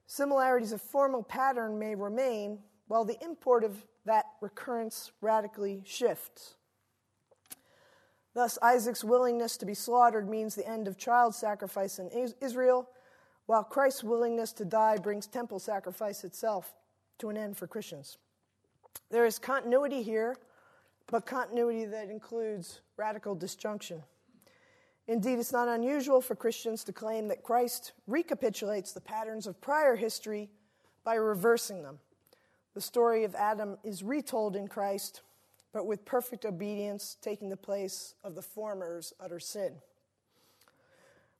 Similarities 0.07 0.73
of 0.73 0.81
formal 0.81 1.23
pattern 1.23 1.79
may 1.79 1.95
remain, 1.95 2.59
while 2.87 3.05
the 3.05 3.23
import 3.23 3.63
of 3.63 3.85
that 4.07 4.25
recurrence 4.41 5.13
radically 5.21 5.83
shifts. 5.85 6.55
Thus, 8.35 8.59
Isaac's 8.63 9.05
willingness 9.05 9.57
to 9.59 9.67
be 9.67 9.75
slaughtered 9.75 10.29
means 10.29 10.55
the 10.55 10.67
end 10.67 10.89
of 10.89 10.97
child 10.97 11.35
sacrifice 11.35 11.99
in 11.99 12.09
Israel, 12.41 12.89
while 13.47 13.65
Christ's 13.65 14.05
willingness 14.05 14.53
to 14.55 14.65
die 14.65 14.97
brings 14.97 15.27
temple 15.27 15.59
sacrifice 15.59 16.25
itself 16.25 16.75
to 17.19 17.29
an 17.29 17.37
end 17.37 17.57
for 17.57 17.67
Christians. 17.67 18.17
There 19.11 19.25
is 19.27 19.39
continuity 19.39 20.03
here, 20.03 20.37
but 21.07 21.25
continuity 21.25 21.87
that 21.87 22.11
includes 22.11 22.81
radical 22.97 23.35
disjunction. 23.35 24.03
Indeed, 25.07 25.39
it's 25.39 25.53
not 25.53 25.69
unusual 25.69 26.21
for 26.21 26.35
Christians 26.35 26.85
to 26.85 26.93
claim 26.93 27.29
that 27.29 27.43
Christ 27.43 27.93
recapitulates 28.07 28.93
the 28.93 29.01
patterns 29.01 29.47
of 29.47 29.61
prior 29.61 29.97
history 29.97 30.51
by 31.03 31.15
reversing 31.15 31.83
them. 31.83 31.99
The 32.75 32.83
story 32.83 33.25
of 33.25 33.35
Adam 33.35 33.79
is 33.83 34.03
retold 34.03 34.55
in 34.55 34.69
Christ, 34.69 35.23
but 35.73 35.87
with 35.87 36.05
perfect 36.05 36.45
obedience 36.45 37.17
taking 37.23 37.49
the 37.49 37.57
place 37.57 38.15
of 38.23 38.35
the 38.35 38.43
former's 38.43 39.15
utter 39.19 39.41
sin. 39.41 39.73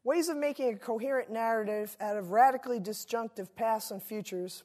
Ways 0.03 0.31
of 0.31 0.39
making 0.39 0.73
a 0.73 0.79
coherent 0.79 1.31
narrative 1.31 1.95
out 2.01 2.17
of 2.17 2.31
radically 2.31 2.81
disjunctive 2.81 3.55
pasts 3.55 3.91
and 3.91 4.03
futures 4.03 4.63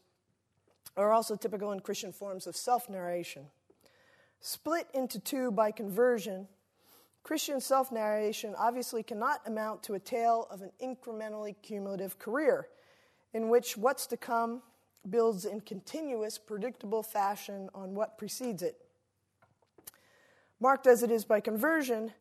are 0.95 1.11
also 1.11 1.35
typical 1.35 1.71
in 1.71 1.79
Christian 1.79 2.11
forms 2.11 2.47
of 2.47 2.55
self 2.55 2.89
narration. 2.89 3.45
Split 4.39 4.87
into 4.93 5.19
two 5.19 5.51
by 5.51 5.71
conversion, 5.71 6.47
Christian 7.23 7.61
self 7.61 7.91
narration 7.91 8.53
obviously 8.57 9.03
cannot 9.03 9.41
amount 9.45 9.83
to 9.83 9.93
a 9.93 9.99
tale 9.99 10.47
of 10.51 10.61
an 10.61 10.71
incrementally 10.81 11.55
cumulative 11.61 12.19
career 12.19 12.67
in 13.33 13.49
which 13.49 13.77
what's 13.77 14.05
to 14.07 14.17
come 14.17 14.61
builds 15.09 15.45
in 15.45 15.61
continuous, 15.61 16.37
predictable 16.37 17.03
fashion 17.03 17.69
on 17.73 17.95
what 17.95 18.17
precedes 18.17 18.61
it. 18.61 18.77
Marked 20.59 20.87
as 20.87 21.03
it 21.03 21.11
is 21.11 21.25
by 21.25 21.39
conversion, 21.39 22.13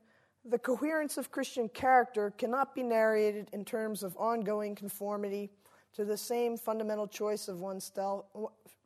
the 0.45 0.59
coherence 0.59 1.17
of 1.17 1.31
Christian 1.31 1.69
character 1.69 2.31
cannot 2.31 2.75
be 2.75 2.83
narrated 2.83 3.49
in 3.53 3.65
terms 3.65 4.03
of 4.03 4.17
ongoing 4.17 4.75
conformity 4.75 5.51
to 5.95 6.05
the 6.05 6.17
same 6.17 6.57
fundamental 6.57 7.07
choice 7.07 7.49
of 7.49 7.61
oneself, 7.61 8.25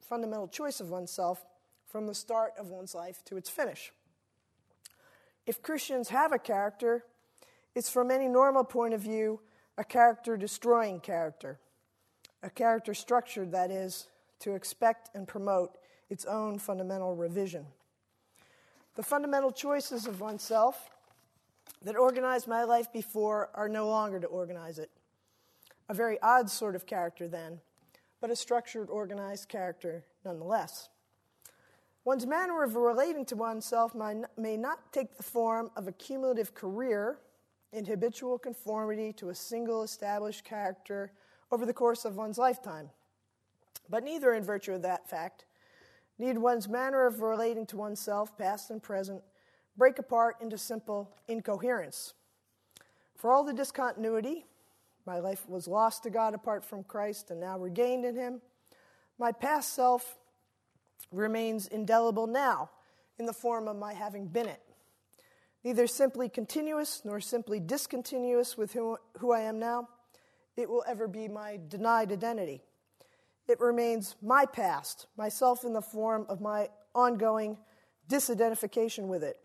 fundamental 0.00 0.48
choice 0.48 0.80
of 0.80 0.90
oneself 0.90 1.44
from 1.86 2.06
the 2.06 2.14
start 2.14 2.52
of 2.58 2.68
one's 2.68 2.94
life 2.94 3.24
to 3.24 3.36
its 3.36 3.48
finish. 3.48 3.92
If 5.46 5.62
Christians 5.62 6.08
have 6.08 6.32
a 6.32 6.38
character, 6.38 7.04
it's 7.74 7.88
from 7.88 8.10
any 8.10 8.26
normal 8.26 8.64
point 8.64 8.94
of 8.94 9.00
view 9.00 9.40
a 9.78 9.84
character 9.84 10.36
destroying 10.36 11.00
character, 11.00 11.58
a 12.42 12.50
character 12.50 12.94
structured, 12.94 13.52
that 13.52 13.70
is, 13.70 14.08
to 14.40 14.54
expect 14.54 15.10
and 15.14 15.28
promote 15.28 15.76
its 16.08 16.24
own 16.24 16.58
fundamental 16.58 17.14
revision. 17.14 17.66
The 18.94 19.02
fundamental 19.02 19.52
choices 19.52 20.06
of 20.06 20.20
oneself 20.20 20.90
that 21.82 21.96
organized 21.96 22.48
my 22.48 22.64
life 22.64 22.92
before 22.92 23.50
are 23.54 23.68
no 23.68 23.86
longer 23.88 24.18
to 24.20 24.26
organize 24.26 24.78
it. 24.78 24.90
A 25.88 25.94
very 25.94 26.20
odd 26.20 26.50
sort 26.50 26.74
of 26.74 26.86
character, 26.86 27.28
then, 27.28 27.60
but 28.20 28.30
a 28.30 28.36
structured, 28.36 28.90
organized 28.90 29.48
character 29.48 30.04
nonetheless. 30.24 30.88
One's 32.04 32.26
manner 32.26 32.62
of 32.62 32.76
relating 32.76 33.24
to 33.26 33.36
oneself 33.36 33.94
may 33.94 34.56
not 34.56 34.92
take 34.92 35.16
the 35.16 35.22
form 35.22 35.70
of 35.76 35.88
a 35.88 35.92
cumulative 35.92 36.54
career 36.54 37.18
in 37.72 37.84
habitual 37.84 38.38
conformity 38.38 39.12
to 39.12 39.28
a 39.28 39.34
single 39.34 39.82
established 39.82 40.44
character 40.44 41.12
over 41.50 41.66
the 41.66 41.72
course 41.72 42.04
of 42.04 42.16
one's 42.16 42.38
lifetime. 42.38 42.90
But 43.88 44.04
neither, 44.04 44.34
in 44.34 44.42
virtue 44.42 44.72
of 44.72 44.82
that 44.82 45.08
fact, 45.08 45.46
need 46.18 46.38
one's 46.38 46.68
manner 46.68 47.06
of 47.06 47.20
relating 47.20 47.66
to 47.66 47.76
oneself, 47.76 48.36
past 48.38 48.70
and 48.70 48.82
present, 48.82 49.22
break 49.76 49.98
apart 49.98 50.36
into 50.40 50.58
simple 50.58 51.10
incoherence. 51.28 52.14
For 53.16 53.32
all 53.32 53.44
the 53.44 53.52
discontinuity, 53.52 54.46
my 55.06 55.18
life 55.20 55.48
was 55.48 55.68
lost 55.68 56.02
to 56.02 56.10
God 56.10 56.34
apart 56.34 56.64
from 56.64 56.82
Christ 56.82 57.30
and 57.30 57.40
now 57.40 57.58
regained 57.58 58.04
in 58.04 58.16
Him. 58.16 58.40
My 59.18 59.32
past 59.32 59.74
self 59.74 60.16
remains 61.12 61.66
indelible 61.68 62.26
now 62.26 62.70
in 63.18 63.26
the 63.26 63.32
form 63.32 63.68
of 63.68 63.76
my 63.76 63.94
having 63.94 64.26
been 64.26 64.46
it. 64.46 64.60
Neither 65.64 65.86
simply 65.86 66.28
continuous 66.28 67.02
nor 67.04 67.20
simply 67.20 67.60
discontinuous 67.60 68.56
with 68.56 68.72
who, 68.72 68.98
who 69.18 69.32
I 69.32 69.40
am 69.40 69.58
now, 69.58 69.88
it 70.56 70.68
will 70.68 70.84
ever 70.86 71.08
be 71.08 71.28
my 71.28 71.58
denied 71.68 72.12
identity. 72.12 72.62
It 73.48 73.60
remains 73.60 74.16
my 74.22 74.46
past, 74.46 75.06
myself 75.16 75.64
in 75.64 75.72
the 75.72 75.82
form 75.82 76.26
of 76.28 76.40
my 76.40 76.68
ongoing 76.94 77.58
disidentification 78.08 79.06
with 79.06 79.22
it, 79.22 79.38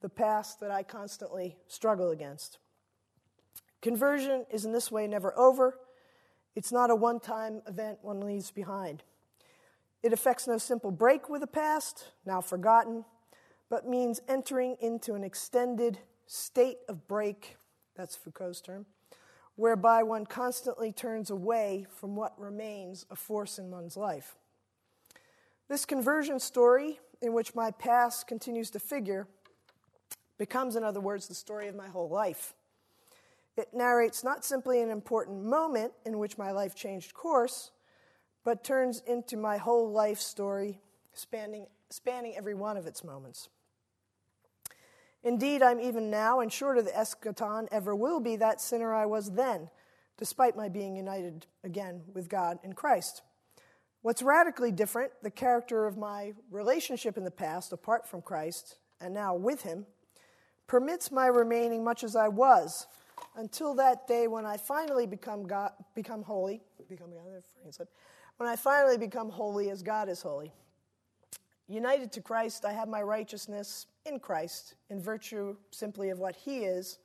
the 0.00 0.08
past 0.08 0.60
that 0.60 0.70
I 0.70 0.82
constantly 0.82 1.56
struggle 1.66 2.10
against. 2.10 2.58
Conversion 3.82 4.46
is 4.50 4.64
in 4.64 4.72
this 4.72 4.90
way 4.90 5.06
never 5.06 5.36
over. 5.38 5.78
It's 6.54 6.72
not 6.72 6.90
a 6.90 6.94
one 6.94 7.20
time 7.20 7.62
event 7.66 7.98
one 8.02 8.20
leaves 8.20 8.50
behind. 8.50 9.02
It 10.02 10.12
affects 10.12 10.46
no 10.46 10.58
simple 10.58 10.90
break 10.90 11.28
with 11.28 11.40
the 11.40 11.46
past, 11.46 12.12
now 12.24 12.40
forgotten, 12.40 13.04
but 13.68 13.88
means 13.88 14.20
entering 14.28 14.76
into 14.80 15.14
an 15.14 15.24
extended 15.24 15.98
state 16.26 16.78
of 16.88 17.08
break, 17.08 17.56
that's 17.96 18.14
Foucault's 18.14 18.60
term, 18.60 18.86
whereby 19.56 20.02
one 20.02 20.26
constantly 20.26 20.92
turns 20.92 21.30
away 21.30 21.86
from 21.88 22.14
what 22.14 22.38
remains 22.38 23.06
a 23.10 23.16
force 23.16 23.58
in 23.58 23.70
one's 23.70 23.96
life. 23.96 24.36
This 25.68 25.84
conversion 25.84 26.38
story, 26.38 27.00
in 27.20 27.32
which 27.32 27.54
my 27.54 27.70
past 27.70 28.28
continues 28.28 28.70
to 28.70 28.78
figure, 28.78 29.26
becomes, 30.38 30.76
in 30.76 30.84
other 30.84 31.00
words, 31.00 31.26
the 31.26 31.34
story 31.34 31.66
of 31.66 31.74
my 31.74 31.88
whole 31.88 32.08
life. 32.08 32.54
It 33.56 33.72
narrates 33.72 34.22
not 34.22 34.44
simply 34.44 34.82
an 34.82 34.90
important 34.90 35.42
moment 35.44 35.92
in 36.04 36.18
which 36.18 36.36
my 36.36 36.50
life 36.50 36.74
changed 36.74 37.14
course, 37.14 37.70
but 38.44 38.62
turns 38.62 39.02
into 39.06 39.36
my 39.36 39.56
whole 39.56 39.90
life 39.90 40.20
story, 40.20 40.80
spanning, 41.12 41.66
spanning 41.88 42.34
every 42.36 42.54
one 42.54 42.76
of 42.76 42.86
its 42.86 43.02
moments. 43.02 43.48
Indeed, 45.24 45.62
I'm 45.62 45.80
even 45.80 46.10
now, 46.10 46.40
and 46.40 46.52
short 46.52 46.78
of 46.78 46.84
the 46.84 46.92
eschaton 46.92 47.66
ever 47.72 47.96
will 47.96 48.20
be, 48.20 48.36
that 48.36 48.60
sinner 48.60 48.94
I 48.94 49.06
was 49.06 49.32
then, 49.32 49.70
despite 50.18 50.56
my 50.56 50.68
being 50.68 50.94
united 50.94 51.46
again 51.64 52.02
with 52.14 52.28
God 52.28 52.58
in 52.62 52.74
Christ. 52.74 53.22
What's 54.02 54.22
radically 54.22 54.70
different, 54.70 55.10
the 55.22 55.30
character 55.30 55.86
of 55.86 55.96
my 55.96 56.34
relationship 56.50 57.16
in 57.16 57.24
the 57.24 57.30
past, 57.30 57.72
apart 57.72 58.06
from 58.06 58.22
Christ, 58.22 58.76
and 59.00 59.12
now 59.12 59.34
with 59.34 59.62
Him, 59.62 59.86
permits 60.68 61.10
my 61.10 61.26
remaining 61.26 61.82
much 61.82 62.04
as 62.04 62.14
I 62.14 62.28
was 62.28 62.86
until 63.36 63.74
that 63.74 64.06
day 64.06 64.26
when 64.26 64.46
I 64.46 64.56
finally 64.56 65.06
become, 65.06 65.46
God, 65.46 65.72
become 65.94 66.22
holy. 66.22 66.62
Become 66.88 67.10
God, 67.10 67.88
when 68.36 68.48
I 68.48 68.56
finally 68.56 68.98
become 68.98 69.30
holy 69.30 69.70
as 69.70 69.82
God 69.82 70.08
is 70.08 70.22
holy. 70.22 70.52
United 71.68 72.12
to 72.12 72.20
Christ, 72.20 72.64
I 72.64 72.72
have 72.72 72.88
my 72.88 73.02
righteousness 73.02 73.86
in 74.04 74.20
Christ 74.20 74.74
in 74.88 75.00
virtue 75.00 75.56
simply 75.70 76.10
of 76.10 76.18
what 76.18 76.36
He 76.36 76.58
is, 76.58 76.98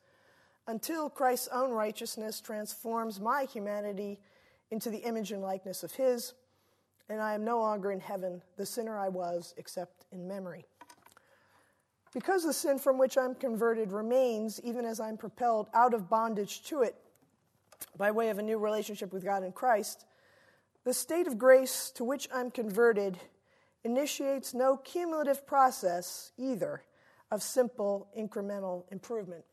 until 0.67 1.09
Christ's 1.09 1.47
own 1.51 1.71
righteousness 1.71 2.39
transforms 2.39 3.19
my 3.19 3.45
humanity 3.45 4.19
into 4.69 4.89
the 4.89 4.99
image 4.99 5.31
and 5.31 5.41
likeness 5.41 5.83
of 5.83 5.93
His, 5.93 6.33
and 7.09 7.19
I 7.21 7.33
am 7.33 7.43
no 7.43 7.59
longer 7.59 7.91
in 7.91 7.99
heaven 7.99 8.41
the 8.57 8.65
sinner 8.65 8.99
I 8.99 9.09
was, 9.09 9.55
except 9.57 10.05
in 10.11 10.27
memory. 10.27 10.65
Because 12.13 12.43
the 12.43 12.53
sin 12.53 12.77
from 12.77 12.97
which 12.97 13.17
I'm 13.17 13.35
converted 13.35 13.91
remains, 13.91 14.59
even 14.63 14.85
as 14.85 14.99
I'm 14.99 15.17
propelled 15.17 15.69
out 15.73 15.93
of 15.93 16.09
bondage 16.09 16.63
to 16.63 16.81
it 16.81 16.95
by 17.97 18.11
way 18.11 18.29
of 18.29 18.37
a 18.37 18.43
new 18.43 18.57
relationship 18.57 19.13
with 19.13 19.23
God 19.23 19.43
in 19.43 19.51
Christ, 19.53 20.05
the 20.83 20.93
state 20.93 21.27
of 21.27 21.37
grace 21.37 21.91
to 21.95 22.03
which 22.03 22.27
I'm 22.33 22.51
converted 22.51 23.17
initiates 23.83 24.53
no 24.53 24.77
cumulative 24.77 25.47
process 25.47 26.31
either 26.37 26.83
of 27.31 27.41
simple 27.41 28.09
incremental 28.17 28.83
improvement. 28.91 29.43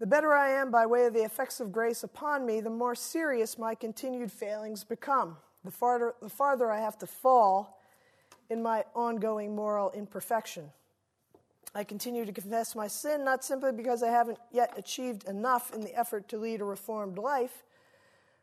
The 0.00 0.06
better 0.06 0.32
I 0.32 0.50
am 0.50 0.70
by 0.72 0.86
way 0.86 1.06
of 1.06 1.14
the 1.14 1.22
effects 1.22 1.60
of 1.60 1.70
grace 1.70 2.02
upon 2.02 2.44
me, 2.44 2.60
the 2.60 2.70
more 2.70 2.96
serious 2.96 3.56
my 3.56 3.76
continued 3.76 4.32
failings 4.32 4.82
become. 4.82 5.36
The 5.64 5.70
farther, 5.70 6.14
the 6.20 6.28
farther 6.28 6.72
I 6.72 6.80
have 6.80 6.98
to 6.98 7.06
fall 7.06 7.80
in 8.50 8.62
my 8.62 8.84
ongoing 8.96 9.54
moral 9.54 9.92
imperfection. 9.92 10.72
I 11.74 11.84
continue 11.84 12.26
to 12.26 12.32
confess 12.32 12.74
my 12.74 12.86
sin, 12.86 13.24
not 13.24 13.44
simply 13.44 13.72
because 13.72 14.02
I 14.02 14.10
haven't 14.10 14.38
yet 14.50 14.74
achieved 14.76 15.24
enough 15.24 15.72
in 15.72 15.80
the 15.80 15.98
effort 15.98 16.28
to 16.28 16.38
lead 16.38 16.60
a 16.60 16.64
reformed 16.64 17.16
life, 17.16 17.64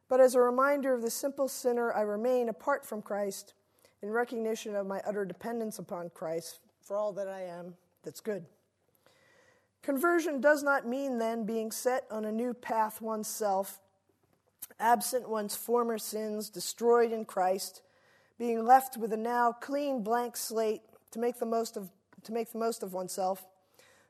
but 0.07 0.19
as 0.19 0.34
a 0.34 0.39
reminder 0.39 0.93
of 0.93 1.03
the 1.03 1.11
simple 1.11 1.47
sinner 1.47 1.93
I 1.93 2.01
remain 2.01 2.49
apart 2.49 2.86
from 2.86 3.03
Christ 3.03 3.53
in 4.01 4.09
recognition 4.09 4.75
of 4.75 4.88
my 4.88 5.01
utter 5.05 5.25
dependence 5.25 5.77
upon 5.77 6.09
Christ 6.09 6.59
for 6.82 6.97
all 6.97 7.13
that 7.13 7.27
I 7.27 7.41
am 7.41 7.75
that's 8.03 8.21
good. 8.21 8.45
Conversion 9.84 10.41
does 10.41 10.63
not 10.63 10.88
mean 10.88 11.19
then 11.19 11.45
being 11.45 11.71
set 11.71 12.05
on 12.09 12.25
a 12.25 12.32
new 12.32 12.53
path 12.53 13.01
oneself, 13.01 13.80
absent 14.80 15.30
one's 15.30 15.55
former 15.55 15.97
sins, 15.97 16.49
destroyed 16.49 17.11
in 17.11 17.25
Christ, 17.25 17.82
being 18.38 18.65
left 18.65 18.97
with 18.97 19.13
a 19.13 19.17
now 19.17 19.51
clean 19.51 20.03
blank 20.03 20.36
slate 20.36 20.82
to 21.11 21.19
make 21.19 21.39
the 21.39 21.45
most 21.45 21.77
of 21.77 21.89
to 22.24 22.34
make 22.34 22.51
the 22.51 22.59
most 22.59 22.84
of 22.84 22.93
oneself 22.93 23.45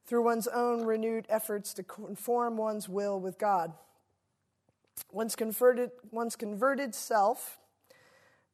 through 0.06 0.24
one's 0.24 0.48
own 0.48 0.86
renewed 0.86 1.26
efforts 1.30 1.74
to 1.76 1.84
conform 1.84 2.58
one's 2.58 2.90
will 2.90 3.20
with 3.20 3.38
God. 3.38 3.74
One's 5.12 5.36
converted, 5.36 5.92
one's 6.12 6.36
converted 6.36 6.96
self 6.96 7.60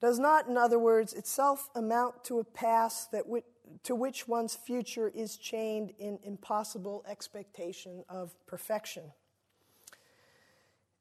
does 0.02 0.20
not, 0.20 0.48
in 0.48 0.58
other 0.58 0.78
words, 0.78 1.14
itself 1.14 1.70
amount 1.74 2.24
to 2.26 2.40
a 2.40 2.44
past 2.44 3.12
that 3.12 3.24
to 3.84 3.96
which 3.96 4.28
one's 4.28 4.56
future 4.56 5.08
is 5.08 5.38
chained 5.38 5.94
in 5.98 6.20
impossible 6.24 7.04
expectation 7.10 8.04
of 8.10 8.36
perfection. 8.46 9.04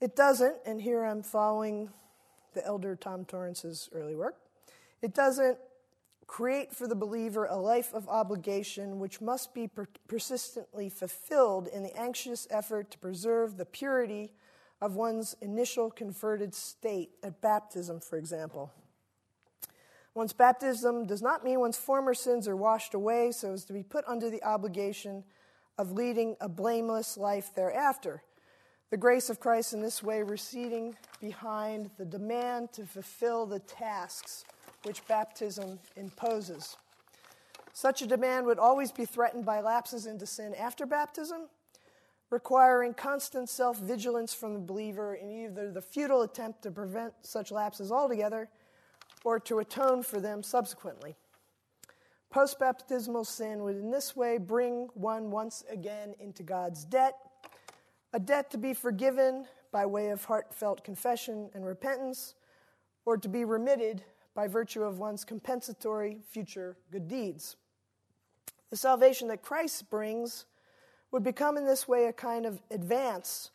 It 0.01 0.17
doesn't, 0.17 0.57
and 0.65 0.81
here 0.81 1.05
I'm 1.05 1.23
following 1.23 1.91
the 2.55 2.65
elder 2.65 2.95
Tom 2.95 3.25
Torrance's 3.25 3.89
early 3.93 4.15
work, 4.15 4.37
it 5.03 5.15
doesn't 5.15 5.59
create 6.25 6.73
for 6.73 6.87
the 6.87 6.95
believer 6.95 7.47
a 7.47 7.57
life 7.57 7.93
of 7.95 8.09
obligation 8.09 8.99
which 8.99 9.21
must 9.21 9.55
be 9.55 9.69
per- 9.69 9.89
persistently 10.09 10.89
fulfilled 10.89 11.69
in 11.69 11.83
the 11.83 11.97
anxious 11.97 12.47
effort 12.51 12.91
to 12.91 12.99
preserve 12.99 13.57
the 13.57 13.65
purity 13.65 14.33
of 14.81 14.97
one's 14.97 15.37
initial 15.41 15.91
converted 15.91 16.55
state 16.55 17.11
at 17.23 17.41
baptism, 17.41 18.01
for 18.01 18.17
example. 18.19 18.73
One's 20.15 20.33
baptism 20.33 21.07
does 21.07 21.23
not 21.23 21.43
mean 21.45 21.59
one's 21.61 21.77
former 21.77 22.15
sins 22.15 22.47
are 22.47 22.57
washed 22.57 22.95
away 22.95 23.33
so 23.33 23.53
as 23.53 23.65
to 23.65 23.73
be 23.73 23.83
put 23.83 24.05
under 24.07 24.31
the 24.31 24.43
obligation 24.45 25.25
of 25.79 25.93
leading 25.93 26.37
a 26.41 26.49
blameless 26.49 27.17
life 27.17 27.51
thereafter. 27.55 28.23
the 28.91 28.97
grace 28.97 29.29
of 29.29 29.41
Christ 29.41 29.73
in 29.73 29.83
this 29.83 30.05
way 30.05 30.23
receding 30.23 30.97
behind 31.21 31.91
the 31.99 32.05
demand 32.05 32.73
to 32.75 32.87
fulfill 32.87 33.45
the 33.45 33.59
tasks 33.59 34.45
which 34.85 35.07
baptism 35.07 35.79
imposes. 35.97 36.77
Such 37.73 38.03
a 38.03 38.07
demand 38.07 38.47
would 38.47 38.59
always 38.59 38.93
be 38.93 39.05
threatened 39.05 39.45
by 39.45 39.61
lapses 39.61 40.07
into 40.07 40.27
sin 40.27 40.55
after 40.55 40.87
baptism, 40.87 41.49
requiring 42.31 42.95
constant 42.95 43.49
self 43.49 43.79
vigilance 43.79 44.33
from 44.33 44.55
the 44.55 44.61
believer 44.61 45.15
in 45.15 45.31
either 45.31 45.73
the 45.73 45.83
futile 45.83 46.23
attempt 46.23 46.63
to 46.63 46.71
prevent 46.71 47.13
such 47.23 47.51
lapses 47.51 47.91
altogether 47.91 48.49
or 49.25 49.41
to 49.41 49.59
atone 49.59 50.03
for 50.03 50.21
them 50.21 50.43
subsequently. 50.43 51.17
Post 52.31 52.59
baptismal 52.59 53.25
sin 53.25 53.63
would 53.63 53.77
in 53.77 53.91
this 53.91 54.15
way 54.15 54.39
bring 54.39 54.89
one 54.95 55.31
once 55.31 55.65
again 55.71 56.15
into 56.21 56.43
God's 56.43 56.85
debt, 56.85 57.15
a 58.13 58.21
debt 58.21 58.51
to 58.51 58.59
be 58.59 58.75
forgiven 58.75 59.47
by 59.73 59.87
way 59.87 60.11
of 60.11 60.25
heartfelt 60.25 60.85
confession 60.85 61.51
and 61.55 61.65
repentance, 61.65 62.35
or 63.05 63.17
to 63.17 63.29
be 63.29 63.45
remitted 63.45 64.05
by 64.35 64.49
virtue 64.49 64.83
of 64.83 64.99
one's 64.99 65.25
compensatory 65.25 66.19
future 66.29 66.77
good 66.91 67.09
deeds. 67.09 67.57
The 68.71 68.77
salvation 68.77 69.29
that 69.29 69.43
Christ 69.43 69.89
brings 69.91 70.47
would 71.13 71.23
become 71.23 71.57
in 71.57 71.65
this 71.65 71.87
way 71.87 72.07
a 72.07 72.13
kind 72.13 72.45
of 72.45 72.61
advance 72.71 73.51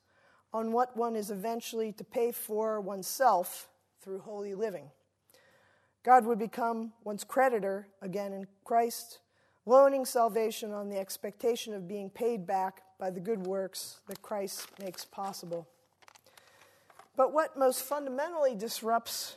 on 0.53 0.71
what 0.71 0.95
one 0.95 1.15
is 1.15 1.29
eventually 1.29 1.91
to 1.91 2.03
pay 2.03 2.31
for 2.31 2.79
oneself 2.79 3.67
through 4.01 4.19
holy 4.19 4.55
living. 4.55 4.89
God 6.03 6.25
would 6.25 6.39
become 6.39 6.93
one's 7.03 7.25
creditor 7.25 7.87
again 8.01 8.31
in 8.31 8.47
Christ, 8.63 9.19
loaning 9.65 10.05
salvation 10.05 10.71
on 10.71 10.89
the 10.89 10.97
expectation 10.97 11.73
of 11.73 11.87
being 11.87 12.09
paid 12.09 12.47
back 12.47 12.81
by 12.97 13.09
the 13.09 13.19
good 13.19 13.45
works 13.45 13.99
that 14.07 14.21
Christ 14.21 14.67
makes 14.79 15.03
possible. 15.03 15.67
But 17.17 17.33
what 17.33 17.57
most 17.57 17.83
fundamentally 17.83 18.55
disrupts 18.55 19.35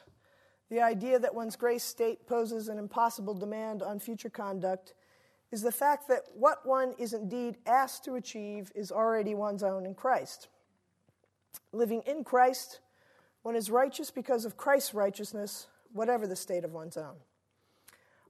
the 0.72 0.80
idea 0.80 1.18
that 1.18 1.34
one's 1.34 1.54
grace 1.54 1.84
state 1.84 2.26
poses 2.26 2.68
an 2.68 2.78
impossible 2.78 3.34
demand 3.34 3.82
on 3.82 3.98
future 3.98 4.30
conduct 4.30 4.94
is 5.50 5.60
the 5.60 5.70
fact 5.70 6.08
that 6.08 6.22
what 6.34 6.64
one 6.64 6.94
is 6.98 7.12
indeed 7.12 7.58
asked 7.66 8.06
to 8.06 8.14
achieve 8.14 8.72
is 8.74 8.90
already 8.90 9.34
one's 9.34 9.62
own 9.62 9.84
in 9.84 9.94
Christ. 9.94 10.48
Living 11.72 12.00
in 12.06 12.24
Christ, 12.24 12.80
one 13.42 13.54
is 13.54 13.68
righteous 13.68 14.10
because 14.10 14.46
of 14.46 14.56
Christ's 14.56 14.94
righteousness, 14.94 15.66
whatever 15.92 16.26
the 16.26 16.34
state 16.34 16.64
of 16.64 16.72
one's 16.72 16.96
own. 16.96 17.16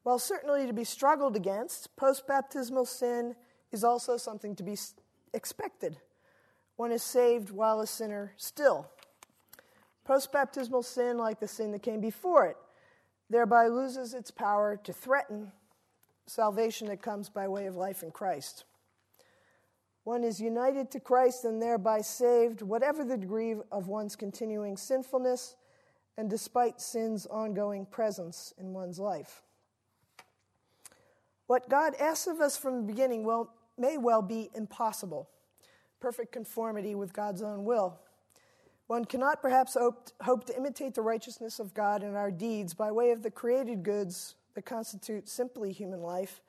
While 0.03 0.19
certainly 0.19 0.67
to 0.67 0.73
be 0.73 0.83
struggled 0.83 1.37
against, 1.37 1.95
post 1.95 2.27
baptismal 2.27 2.87
sin 2.87 3.37
is 3.71 3.85
also 3.85 4.17
something 4.17 4.57
to 4.57 4.65
be 4.65 4.77
expected. 5.33 5.97
One 6.75 6.91
is 6.91 7.05
saved 7.05 7.51
while 7.51 7.81
a 7.81 7.87
sinner 7.87 8.33
still. 8.37 8.91
Post 10.05 10.33
baptismal 10.33 10.83
sin, 10.83 11.19
like 11.19 11.41
the 11.41 11.49
sin 11.49 11.73
that 11.73 11.83
came 11.83 12.01
before 12.01 12.47
it, 12.47 12.57
thereby 13.31 13.69
loses 13.69 14.15
its 14.15 14.31
power 14.31 14.77
to 14.85 14.93
threaten 14.93 15.53
salvation 16.27 16.89
that 16.89 17.03
comes 17.03 17.29
by 17.29 17.47
way 17.49 17.67
of 17.67 17.77
life 17.77 18.03
in 18.03 18.11
Christ. 18.11 18.65
One 20.05 20.25
is 20.25 20.41
united 20.41 20.91
to 20.93 21.01
Christ 21.01 21.45
and 21.45 21.63
thereby 21.63 22.01
saved, 22.01 22.63
whatever 22.63 23.05
the 23.05 23.17
degree 23.17 23.55
of 23.71 23.87
one's 23.87 24.17
continuing 24.17 24.77
sinfulness 24.77 25.55
and 26.19 26.29
despite 26.29 26.81
sin's 26.81 27.27
ongoing 27.27 27.87
presence 27.87 28.53
in 28.59 28.73
one's 28.73 28.99
life. 28.99 29.43
What 31.47 31.69
God 31.69 31.95
asks 32.01 32.27
of 32.27 32.41
us 32.41 32.57
from 32.57 32.79
the 32.79 32.93
beginning 32.93 33.25
will, 33.25 33.51
may 33.79 33.97
well 33.99 34.23
be 34.23 34.51
impossible 34.55 35.29
perfect 36.03 36.33
conformity 36.33 36.97
with 36.97 37.13
God's 37.13 37.43
own 37.43 37.65
will. 37.65 38.01
One 38.87 39.05
cannot 39.05 39.41
perhaps 39.41 39.77
hope, 39.77 40.47
to 40.47 40.57
imitate 40.57 40.95
the 40.95 41.03
righteousness 41.03 41.59
of 41.59 41.75
God 41.75 42.03
in 42.03 42.15
our 42.15 42.31
deeds 42.31 42.75
by 42.75 42.93
way 42.93 43.11
of 43.11 43.23
the 43.23 43.31
created 43.31 43.83
goods 43.83 44.35
that 44.55 44.67
constitute 44.67 45.29
simply 45.29 45.73
human 45.73 46.03
life, 46.03 46.43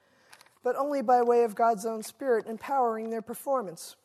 but 0.64 0.76
only 0.76 1.02
by 1.02 1.22
way 1.22 1.44
of 1.44 1.56
God's 1.56 1.86
own 1.86 2.04
Spirit 2.04 2.48
empowering 2.48 3.10
their 3.10 3.22
performance. 3.22 3.96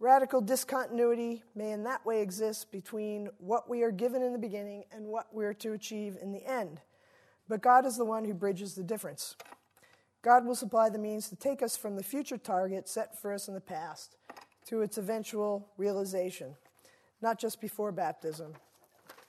Radical 0.00 0.40
discontinuity 0.40 1.42
may 1.54 1.70
in 1.70 1.84
that 1.84 2.04
way 2.04 2.20
exist 2.20 2.72
between 2.72 3.28
what 3.38 3.70
we 3.70 3.82
are 3.82 3.92
given 3.92 4.22
in 4.22 4.32
the 4.32 4.38
beginning 4.38 4.84
and 4.92 5.06
what 5.06 5.32
we 5.32 5.44
are 5.44 5.54
to 5.54 5.72
achieve 5.72 6.16
in 6.20 6.32
the 6.32 6.44
end. 6.44 6.80
But 7.48 7.62
God 7.62 7.86
is 7.86 7.96
the 7.96 8.04
one 8.04 8.24
who 8.24 8.34
bridges 8.34 8.74
the 8.74 8.82
difference. 8.82 9.36
God 10.22 10.44
will 10.44 10.54
supply 10.54 10.88
the 10.88 10.98
means 10.98 11.28
to 11.28 11.36
take 11.36 11.62
us 11.62 11.76
from 11.76 11.96
the 11.96 12.02
future 12.02 12.38
target 12.38 12.88
set 12.88 13.20
for 13.20 13.32
us 13.32 13.46
in 13.46 13.54
the 13.54 13.60
past 13.60 14.16
to 14.66 14.80
its 14.80 14.98
eventual 14.98 15.68
realization, 15.76 16.56
not 17.24 17.38
just 17.38 17.58
before 17.58 17.90
baptism, 17.90 18.52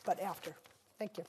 but 0.06 0.20
after. 0.20 0.54
Thank 1.00 1.18
you. 1.18 1.24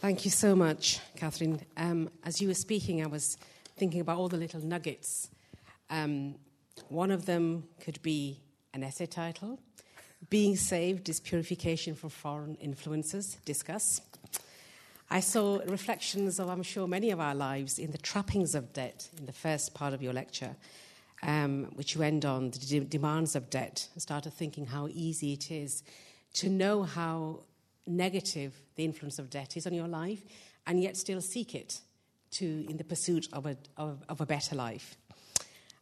Thank 0.00 0.24
you 0.24 0.30
so 0.30 0.56
much, 0.56 1.00
Kathryn. 1.18 1.60
Um, 1.76 2.08
as 2.24 2.40
you 2.40 2.48
were 2.48 2.54
speaking, 2.54 3.04
I 3.04 3.06
was 3.06 3.36
thinking 3.76 4.00
about 4.00 4.16
all 4.16 4.28
the 4.28 4.38
little 4.38 4.64
nuggets. 4.64 5.28
Um, 5.90 6.36
one 6.88 7.10
of 7.10 7.26
them 7.26 7.64
could 7.80 8.00
be 8.00 8.40
an 8.72 8.82
essay 8.82 9.04
title 9.04 9.58
Being 10.30 10.56
Saved 10.56 11.08
is 11.08 11.20
Purification 11.20 11.94
from 11.94 12.10
Foreign 12.10 12.56
Influences. 12.56 13.38
Discuss. 13.44 14.00
I 15.08 15.20
saw 15.20 15.60
reflections 15.66 16.38
of, 16.38 16.50
I'm 16.50 16.62
sure, 16.62 16.86
many 16.86 17.10
of 17.10 17.20
our 17.20 17.34
lives 17.34 17.78
in 17.78 17.92
the 17.92 17.98
trappings 17.98 18.54
of 18.54 18.72
debt 18.74 19.08
in 19.16 19.24
the 19.24 19.32
first 19.32 19.72
part 19.72 19.94
of 19.94 20.02
your 20.02 20.12
lecture, 20.12 20.54
um, 21.22 21.70
which 21.76 21.94
you 21.94 22.02
end 22.02 22.26
on 22.26 22.50
the 22.50 22.58
de- 22.58 22.80
demands 22.80 23.36
of 23.36 23.48
debt. 23.48 23.88
I 23.96 24.00
started 24.00 24.34
thinking 24.34 24.66
how 24.66 24.88
easy 24.90 25.32
it 25.32 25.50
is 25.50 25.82
to 26.34 26.50
know 26.50 26.82
how 26.82 27.44
negative 27.86 28.52
the 28.74 28.84
influence 28.84 29.18
of 29.18 29.30
debt 29.30 29.56
is 29.56 29.66
on 29.66 29.72
your 29.72 29.88
life, 29.88 30.22
and 30.66 30.82
yet 30.82 30.96
still 30.96 31.22
seek 31.22 31.54
it 31.54 31.80
to 32.32 32.66
in 32.68 32.76
the 32.76 32.84
pursuit 32.84 33.28
of 33.32 33.46
a, 33.46 33.56
of, 33.78 34.04
of 34.10 34.20
a 34.20 34.26
better 34.26 34.54
life. 34.54 34.96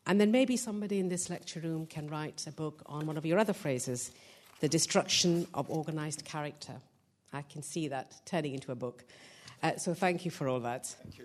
And 0.06 0.20
then 0.20 0.30
maybe 0.30 0.56
somebody 0.56 1.00
in 1.00 1.08
this 1.08 1.28
lecture 1.28 1.60
room 1.60 1.86
can 1.86 2.08
write 2.08 2.46
a 2.46 2.52
book 2.52 2.82
on 2.86 3.06
one 3.06 3.16
of 3.16 3.26
your 3.26 3.38
other 3.38 3.52
phrases, 3.52 4.12
the 4.60 4.68
destruction 4.68 5.46
of 5.52 5.68
organized 5.68 6.24
character. 6.24 6.74
I 7.32 7.42
can 7.42 7.62
see 7.62 7.88
that 7.88 8.14
turning 8.24 8.54
into 8.54 8.72
a 8.72 8.76
book. 8.76 9.04
Uh, 9.62 9.76
so 9.76 9.94
thank 9.94 10.24
you 10.24 10.30
for 10.30 10.48
all 10.48 10.60
that. 10.60 10.86
Thank 10.86 11.18
you. 11.18 11.24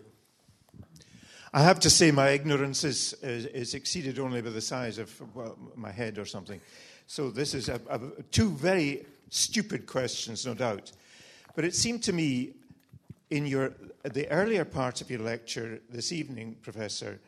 I 1.54 1.62
have 1.62 1.80
to 1.82 1.90
say, 1.90 2.12
my 2.12 2.30
ignorance 2.30 2.84
is, 2.84 3.14
is, 3.22 3.46
is 3.46 3.74
exceeded 3.74 4.20
only 4.20 4.42
by 4.42 4.52
the 4.52 4.62
size 4.62 4.98
of 4.98 5.36
well, 5.36 5.58
my 5.76 5.92
head 5.92 6.18
or 6.18 6.26
something. 6.26 6.62
So 7.08 7.30
this 7.30 7.54
is 7.54 7.68
a, 7.68 7.80
a, 7.90 8.00
two 8.32 8.50
very 8.52 9.06
stupid 9.30 9.86
questions, 9.86 10.46
no 10.46 10.54
doubt. 10.54 10.92
But 11.56 11.66
it 11.66 11.76
seemed 11.76 12.04
to 12.04 12.14
me, 12.14 12.54
in 13.30 13.46
your 13.46 13.74
the 14.04 14.30
earlier 14.30 14.66
part 14.66 15.02
of 15.02 15.10
your 15.10 15.20
lecture 15.20 15.82
this 15.90 16.12
evening, 16.12 16.56
Professor, 16.62 17.20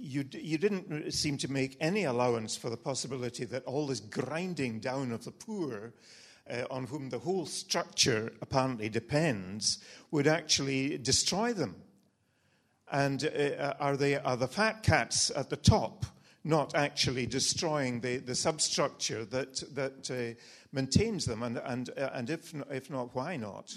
you, 0.00 0.24
you 0.32 0.58
didn't 0.58 1.12
seem 1.12 1.36
to 1.38 1.50
make 1.50 1.76
any 1.80 2.04
allowance 2.04 2.56
for 2.56 2.70
the 2.70 2.76
possibility 2.76 3.44
that 3.44 3.64
all 3.64 3.86
this 3.86 4.00
grinding 4.00 4.80
down 4.80 5.12
of 5.12 5.24
the 5.24 5.30
poor 5.30 5.92
uh, 6.50 6.64
on 6.70 6.84
whom 6.86 7.10
the 7.10 7.18
whole 7.18 7.46
structure 7.46 8.32
apparently 8.40 8.88
depends 8.88 9.78
would 10.10 10.26
actually 10.26 10.98
destroy 10.98 11.52
them. 11.52 11.76
And 12.90 13.24
uh, 13.24 13.74
are, 13.78 13.96
they, 13.96 14.16
are 14.16 14.36
the 14.36 14.48
fat 14.48 14.82
cats 14.82 15.30
at 15.36 15.50
the 15.50 15.56
top 15.56 16.06
not 16.42 16.74
actually 16.74 17.26
destroying 17.26 18.00
the, 18.00 18.16
the 18.16 18.34
substructure 18.34 19.24
that, 19.26 19.62
that 19.74 20.10
uh, 20.10 20.40
maintains 20.72 21.24
them? 21.24 21.42
And, 21.42 21.58
and, 21.58 21.90
uh, 21.90 22.10
and 22.14 22.30
if, 22.30 22.52
if 22.70 22.90
not, 22.90 23.14
why 23.14 23.36
not? 23.36 23.72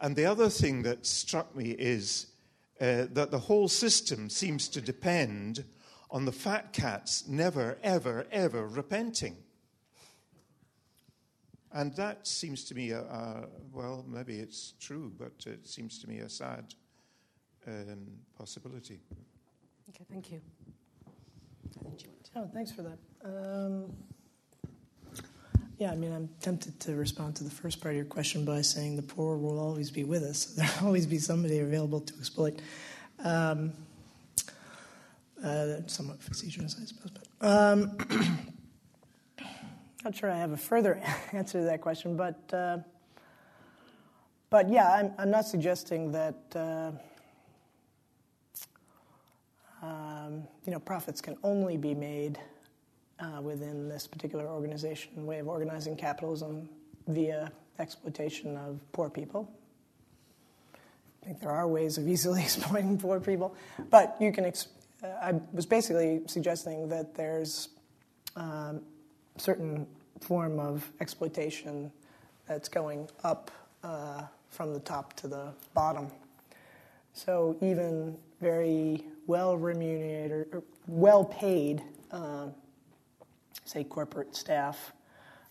And 0.00 0.14
the 0.14 0.26
other 0.26 0.48
thing 0.48 0.82
that 0.82 1.06
struck 1.06 1.56
me 1.56 1.70
is 1.70 2.26
uh, 2.80 3.06
that 3.12 3.30
the 3.30 3.38
whole 3.38 3.68
system 3.68 4.28
seems 4.28 4.68
to 4.68 4.80
depend 4.80 5.64
on 6.10 6.24
the 6.24 6.32
fat 6.32 6.72
cats 6.72 7.26
never, 7.28 7.78
ever, 7.82 8.26
ever 8.30 8.66
repenting. 8.66 9.36
And 11.72 11.94
that 11.96 12.26
seems 12.26 12.64
to 12.66 12.74
me, 12.74 12.90
a, 12.90 13.00
a, 13.00 13.48
well, 13.72 14.04
maybe 14.08 14.38
it's 14.38 14.74
true, 14.78 15.12
but 15.18 15.32
it 15.46 15.66
seems 15.66 15.98
to 16.00 16.08
me 16.08 16.18
a 16.18 16.28
sad 16.28 16.72
um, 17.66 18.06
possibility. 18.38 19.00
Okay, 19.88 20.04
thank 20.10 20.30
you. 20.30 20.40
Oh, 22.36 22.48
thanks 22.52 22.70
for 22.70 22.82
that. 22.82 22.98
Um, 23.24 23.92
yeah, 25.84 25.92
I 25.92 25.96
mean, 25.96 26.14
I'm 26.14 26.30
tempted 26.40 26.80
to 26.80 26.94
respond 26.94 27.36
to 27.36 27.44
the 27.44 27.50
first 27.50 27.78
part 27.78 27.92
of 27.92 27.96
your 27.96 28.06
question 28.06 28.46
by 28.46 28.62
saying 28.62 28.96
the 28.96 29.02
poor 29.02 29.36
will 29.36 29.60
always 29.60 29.90
be 29.90 30.02
with 30.02 30.22
us. 30.22 30.46
There'll 30.56 30.86
always 30.86 31.04
be 31.04 31.18
somebody 31.18 31.58
available 31.58 32.00
to 32.00 32.14
exploit. 32.14 32.62
Um, 33.22 33.74
uh, 35.44 35.86
somewhat 35.86 36.22
facetious, 36.22 36.80
I 36.80 36.86
suppose. 36.86 37.10
But 37.10 37.46
um, 37.46 37.98
not 40.04 40.16
sure 40.16 40.30
I 40.30 40.38
have 40.38 40.52
a 40.52 40.56
further 40.56 41.02
answer 41.32 41.58
to 41.58 41.64
that 41.66 41.82
question, 41.82 42.16
but 42.16 42.40
uh, 42.54 42.78
but 44.48 44.70
yeah, 44.70 44.90
I'm, 44.90 45.12
I'm 45.18 45.30
not 45.30 45.44
suggesting 45.44 46.12
that 46.12 46.36
uh, 46.56 46.92
um, 49.82 50.44
you 50.64 50.72
know 50.72 50.80
profits 50.80 51.20
can 51.20 51.36
only 51.42 51.76
be 51.76 51.94
made 51.94 52.38
uh, 53.20 53.40
within 53.40 53.88
this 53.88 54.06
particular 54.06 54.46
organization 54.46 55.26
way 55.26 55.38
of 55.38 55.48
organizing 55.48 55.96
capitalism 55.96 56.68
via 57.08 57.50
exploitation 57.78 58.56
of 58.56 58.80
poor 58.92 59.10
people. 59.10 59.50
I 61.22 61.26
think 61.26 61.40
there 61.40 61.50
are 61.50 61.66
ways 61.66 61.96
of 61.98 62.06
easily 62.06 62.42
exploiting 62.42 62.98
poor 62.98 63.20
people, 63.20 63.54
but 63.90 64.16
you 64.20 64.32
can. 64.32 64.44
Ex- 64.44 64.68
I 65.02 65.34
was 65.52 65.66
basically 65.66 66.22
suggesting 66.26 66.88
that 66.88 67.14
there's 67.14 67.68
um, 68.36 68.80
certain 69.36 69.86
form 70.20 70.58
of 70.58 70.90
exploitation 71.00 71.92
that's 72.46 72.68
going 72.68 73.08
up 73.22 73.50
uh, 73.82 74.22
from 74.48 74.72
the 74.72 74.80
top 74.80 75.14
to 75.14 75.28
the 75.28 75.52
bottom. 75.74 76.10
So 77.12 77.56
even 77.60 78.16
very 78.40 79.04
well 79.26 79.56
remunerated 79.56 80.62
well 80.86 81.24
paid, 81.24 81.82
uh, 82.10 82.48
say 83.64 83.84
corporate 83.84 84.34
staff, 84.34 84.92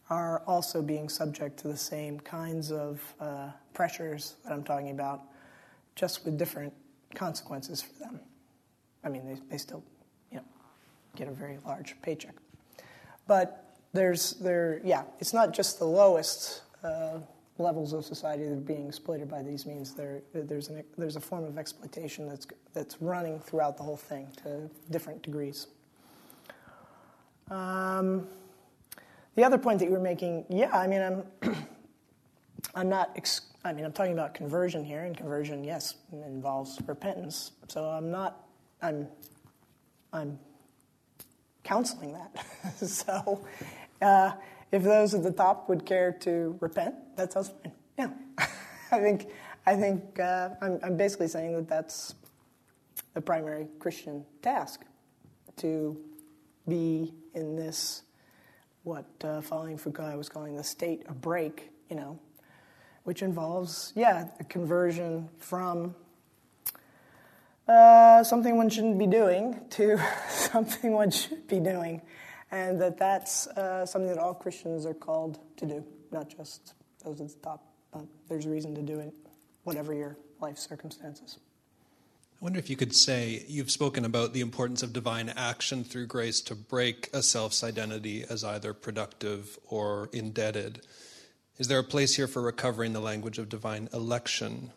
are 0.10 0.44
also 0.46 0.82
being 0.82 1.10
subject 1.10 1.58
to 1.60 1.68
the 1.68 1.78
same 1.78 2.20
kinds 2.20 2.72
of 2.72 3.02
uh, 3.20 3.50
pressures 3.74 4.36
that 4.44 4.54
I'm 4.54 4.64
talking 4.64 4.92
about, 4.92 5.22
just 5.96 6.26
with 6.26 6.38
different 6.38 6.74
consequences 7.16 7.82
for 7.82 8.00
them. 8.00 8.20
I 9.04 9.10
mean, 9.10 9.26
they, 9.26 9.40
they 9.50 9.58
still, 9.58 9.84
you 10.32 10.38
know, 10.38 10.44
get 11.16 11.28
a 11.28 11.32
very 11.32 11.58
large 11.66 11.96
paycheck. 12.02 12.36
But 13.28 13.64
there's 13.94 14.32
there 14.34 14.82
yeah 14.84 15.04
it's 15.20 15.34
not 15.34 15.54
just 15.54 15.80
the 15.80 15.86
lowest 15.86 16.64
uh, 16.84 17.20
levels 17.60 17.94
of 17.94 18.04
society 18.04 18.44
that 18.44 18.52
are 18.52 18.56
being 18.56 18.88
exploited 18.88 19.30
by 19.30 19.42
these 19.42 19.66
means 19.66 19.94
there 19.94 20.22
there's 20.34 20.70
an, 20.70 20.84
there's 20.98 21.16
a 21.16 21.22
form 21.22 21.46
of 21.46 21.58
exploitation 21.58 22.28
that's 22.28 22.48
that's 22.74 23.02
running 23.02 23.40
throughout 23.40 23.78
the 23.78 23.84
whole 23.84 23.98
thing 23.98 24.28
to 24.36 24.70
different 24.90 25.22
degrees 25.22 25.68
um, 27.54 28.28
the 29.36 29.44
other 29.44 29.58
point 29.58 29.80
that 29.80 29.86
you 29.86 29.92
were 29.92 30.00
making 30.00 30.46
yeah 30.50 30.76
i 30.78 30.88
mean 30.88 31.02
i'm 31.02 31.24
i'm 32.76 32.90
not 32.90 33.12
ex- 33.16 33.42
i 33.64 33.74
mean 33.74 33.86
i'm 33.86 33.94
talking 33.94 34.14
about 34.14 34.34
conversion 34.34 34.84
here 34.84 35.04
and 35.04 35.18
conversion 35.18 35.64
yes 35.64 35.96
involves 36.12 36.80
repentance. 36.88 37.52
So 37.68 37.86
i'm 37.86 38.12
not 38.12 38.46
i'm 38.82 39.08
i'm 40.12 40.40
counseling 41.64 42.14
that. 42.14 42.46
So 42.78 43.46
uh, 44.02 44.32
if 44.72 44.84
those 44.84 45.14
at 45.14 45.24
the 45.24 45.32
top 45.32 45.70
would 45.70 45.86
care 45.86 46.12
to 46.22 46.58
repent, 46.60 46.96
that 47.16 47.32
sounds 47.34 47.50
fine. 47.50 47.72
Yeah, 47.98 48.10
I 48.92 49.00
think 49.00 49.28
I 49.66 49.76
think 49.76 50.20
uh, 50.20 50.50
I'm, 50.62 50.80
I'm 50.84 50.98
basically 50.98 51.28
saying 51.28 51.54
that 51.56 51.68
that's 51.68 52.16
the 53.14 53.22
primary 53.22 53.68
Christian 53.80 54.26
task 54.42 54.82
to 55.58 55.98
be 56.68 57.14
in 57.34 57.56
this 57.56 58.04
what 58.84 59.06
uh, 59.24 59.42
following 59.42 59.78
Foucault 59.78 60.18
was 60.18 60.30
calling 60.30 60.56
the 60.56 60.64
state 60.64 61.06
of 61.08 61.22
break, 61.22 61.70
you 61.90 61.96
know, 61.96 62.20
which 63.04 63.22
involves 63.22 63.94
yeah 63.96 64.28
a 64.40 64.44
conversion 64.44 65.30
from 65.38 65.96
uh, 67.68 68.24
something 68.24 68.58
one 68.58 68.70
shouldn't 68.70 69.00
be 69.00 69.08
doing 69.08 69.60
to 69.70 69.98
something 70.30 70.92
one 70.92 71.12
should 71.12 71.48
be 71.48 71.60
doing 71.60 72.02
and 72.54 72.80
that 72.80 72.98
that's 73.00 73.48
uh, 73.48 73.84
something 73.84 74.08
that 74.08 74.20
all 74.20 74.36
Christians 74.36 74.86
are 74.86 74.94
called 74.94 75.40
to 75.58 75.66
do, 75.66 75.84
not 76.12 76.30
just 76.30 76.76
those 77.04 77.20
at 77.20 77.30
the 77.30 77.36
top. 77.42 77.66
But 77.92 78.06
there's 78.30 78.46
a 78.46 78.50
reason 78.50 78.76
to 78.76 78.82
do 78.84 79.00
it, 79.00 79.12
whatever 79.64 79.92
your 79.92 80.18
life 80.40 80.60
circumstances. 80.60 81.40
I 82.44 82.46
wonder 82.46 82.60
if 82.60 82.70
you 82.70 82.76
could 82.76 82.94
say 82.94 83.46
you've 83.48 83.72
spoken 83.72 84.04
about 84.04 84.34
the 84.34 84.42
importance 84.42 84.84
of 84.84 84.92
divine 84.92 85.30
action 85.30 85.86
through 85.86 86.08
grace 86.08 86.42
to 86.42 86.56
break 86.56 87.10
a 87.14 87.24
self's 87.24 87.64
identity 87.64 88.26
as 88.30 88.44
either 88.44 88.74
productive 88.74 89.58
or 89.70 90.10
indebted. 90.12 90.82
Is 91.58 91.70
there 91.70 91.80
a 91.80 91.86
place 91.86 92.18
here 92.18 92.28
for 92.28 92.42
recovering 92.42 92.92
the 92.92 93.00
language 93.00 93.38
of 93.38 93.48
divine 93.48 93.88
election? 93.94 94.72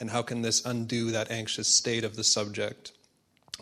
And 0.00 0.08
how 0.08 0.22
can 0.22 0.40
this 0.40 0.64
undo 0.64 1.10
that 1.10 1.30
anxious 1.30 1.68
state 1.68 2.02
of 2.02 2.16
the 2.16 2.24
subject 2.24 2.92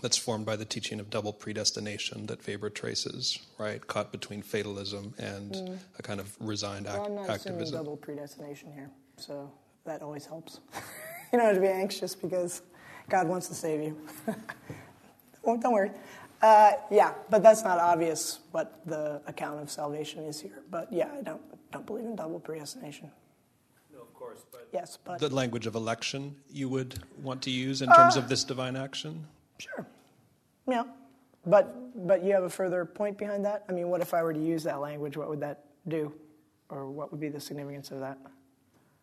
that's 0.01 0.17
formed 0.17 0.47
by 0.47 0.55
the 0.55 0.65
teaching 0.65 1.01
of 1.01 1.11
double 1.11 1.33
predestination 1.33 2.27
that 2.27 2.47
Weber 2.47 2.71
traces, 2.71 3.41
right? 3.59 3.85
Caught 3.85 4.13
between 4.13 4.43
fatalism 4.43 5.13
and 5.19 5.55
mm. 5.55 5.79
a 5.99 6.03
kind 6.03 6.21
of 6.21 6.37
resigned 6.39 6.87
well, 6.87 7.05
I'm 7.05 7.17
not 7.17 7.29
activism. 7.29 7.79
double 7.79 7.97
predestination 7.97 8.73
here, 8.73 8.93
so 9.17 9.51
that 9.87 10.03
always 10.03 10.25
helps. 10.25 10.61
you 11.33 11.41
have 11.41 11.57
to 11.57 11.61
be 11.61 11.67
anxious 11.67 12.15
because 12.15 12.63
God 13.11 13.29
wants 13.29 13.49
to 13.49 13.55
save 13.55 13.83
you. 13.83 13.97
don't 15.45 15.73
worry. 15.73 15.91
Uh, 16.41 16.73
yeah, 16.91 17.13
but 17.29 17.43
that's 17.43 17.63
not 17.63 17.79
obvious 17.79 18.41
what 18.53 18.81
the 18.87 19.21
account 19.27 19.61
of 19.61 19.71
salvation 19.71 20.25
is 20.25 20.41
here. 20.41 20.63
But 20.71 20.91
yeah, 20.91 21.09
I 21.19 21.23
don't 21.23 21.43
don't 21.71 21.85
believe 21.85 22.07
in 22.07 22.17
double 22.17 22.41
predestination. 22.41 23.11
No, 23.93 24.01
of 24.01 24.15
course, 24.15 24.47
but 24.51 24.69
yes, 24.73 24.99
but 25.05 25.19
the 25.19 25.29
language 25.29 25.67
of 25.67 25.75
election 25.75 26.35
you 26.51 26.69
would 26.71 26.99
want 27.23 27.43
to 27.43 27.51
use 27.51 27.83
in 27.83 27.91
terms 27.91 28.17
uh, 28.17 28.21
of 28.21 28.29
this 28.29 28.45
divine 28.45 28.77
action. 28.77 29.27
Sure. 29.59 29.87
Yeah. 30.67 30.85
But, 31.47 32.07
but 32.07 32.23
you 32.23 32.33
have 32.35 32.45
a 32.45 32.51
further 32.51 32.85
point 32.85 33.17
behind 33.17 33.45
that? 33.45 33.65
I 33.69 33.73
mean, 33.73 33.89
what 33.89 34.01
if 34.01 34.13
I 34.13 34.23
were 34.23 34.33
to 34.33 34.41
use 34.41 34.63
that 34.65 34.81
language? 34.81 35.17
What 35.17 35.29
would 35.29 35.41
that 35.41 35.65
do? 35.89 36.13
Or 36.69 36.89
what 36.89 37.11
would 37.11 37.21
be 37.21 37.29
the 37.29 37.41
significance 37.41 37.91
of 37.91 38.01
that? 38.01 38.19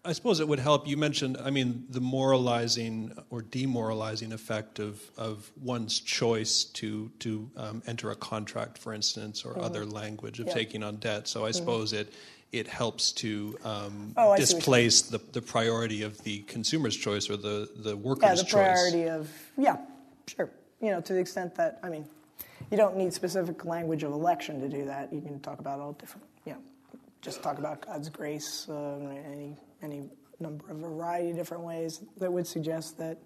I 0.05 0.13
suppose 0.13 0.39
it 0.39 0.47
would 0.47 0.59
help. 0.59 0.87
You 0.87 0.95
mentioned, 0.95 1.37
I 1.43 1.49
mean, 1.49 1.85
the 1.89 1.99
moralizing 1.99 3.17
or 3.29 3.41
demoralizing 3.41 4.31
effect 4.31 4.79
of, 4.79 5.01
of 5.17 5.51
one's 5.61 5.99
choice 5.99 6.63
to 6.63 7.11
to 7.19 7.49
um, 7.57 7.83
enter 7.87 8.11
a 8.11 8.15
contract, 8.15 8.77
for 8.77 8.93
instance, 8.93 9.43
or 9.43 9.51
mm-hmm. 9.51 9.61
other 9.61 9.85
language 9.85 10.39
of 10.39 10.49
taking 10.49 10.83
on 10.83 10.97
debt. 10.97 11.27
So 11.27 11.45
I 11.45 11.49
mm-hmm. 11.49 11.57
suppose 11.57 11.93
it 11.93 12.13
it 12.53 12.67
helps 12.67 13.11
to 13.11 13.57
um, 13.65 14.13
oh, 14.15 14.37
displace 14.37 15.01
the, 15.01 15.19
the 15.33 15.41
priority 15.41 16.03
of 16.03 16.23
the 16.23 16.39
consumer's 16.43 16.95
choice 16.95 17.29
or 17.29 17.35
the, 17.35 17.69
the 17.75 17.97
worker's 17.97 18.23
choice. 18.23 18.37
Yeah, 18.37 18.43
the 18.43 18.49
priority 18.49 19.03
choice. 19.03 19.11
of, 19.11 19.31
yeah, 19.57 19.77
Sure. 20.27 20.49
You 20.81 20.91
know, 20.91 21.01
to 21.01 21.13
the 21.13 21.19
extent 21.19 21.55
that, 21.55 21.79
I 21.81 21.89
mean, 21.89 22.05
you 22.69 22.77
don't 22.77 22.97
need 22.97 23.13
specific 23.13 23.65
language 23.65 24.03
of 24.03 24.11
election 24.11 24.59
to 24.61 24.69
do 24.69 24.85
that. 24.85 25.11
You 25.11 25.21
can 25.21 25.39
talk 25.39 25.59
about 25.59 25.79
all 25.79 25.93
different, 25.93 26.27
you 26.45 26.53
know, 26.53 26.59
just 27.21 27.41
talk 27.41 27.57
about 27.57 27.85
God's 27.85 28.09
grace, 28.09 28.67
uh, 28.69 28.97
any, 29.25 29.55
any 29.81 30.09
number 30.39 30.69
of 30.69 30.77
variety 30.77 31.31
of 31.31 31.35
different 31.35 31.63
ways 31.63 32.01
that 32.17 32.31
would 32.31 32.47
suggest 32.47 32.97
that, 32.97 33.17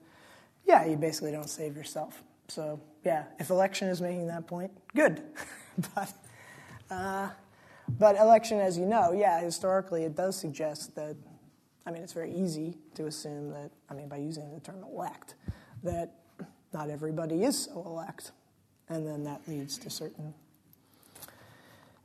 yeah, 0.65 0.85
you 0.85 0.95
basically 0.95 1.31
don't 1.31 1.49
save 1.49 1.75
yourself. 1.75 2.23
So, 2.47 2.79
yeah, 3.03 3.25
if 3.39 3.49
election 3.49 3.87
is 3.87 4.01
making 4.01 4.27
that 4.27 4.47
point, 4.47 4.71
good. 4.95 5.21
but, 5.95 6.13
uh, 6.89 7.29
but 7.97 8.15
election, 8.17 8.59
as 8.59 8.77
you 8.77 8.85
know, 8.85 9.11
yeah, 9.11 9.41
historically 9.41 10.03
it 10.03 10.15
does 10.15 10.35
suggest 10.35 10.95
that, 10.95 11.15
I 11.85 11.91
mean, 11.91 12.03
it's 12.03 12.13
very 12.13 12.33
easy 12.33 12.75
to 12.95 13.07
assume 13.07 13.49
that, 13.51 13.71
I 13.89 13.93
mean, 13.93 14.07
by 14.07 14.17
using 14.17 14.53
the 14.53 14.59
term 14.59 14.83
elect, 14.83 15.35
that 15.83 16.13
not 16.73 16.89
everybody 16.89 17.43
is 17.43 17.63
so 17.63 17.83
elect. 17.85 18.31
And 18.89 19.07
then 19.07 19.23
that 19.23 19.41
leads 19.47 19.77
to 19.79 19.89
certain 19.89 20.33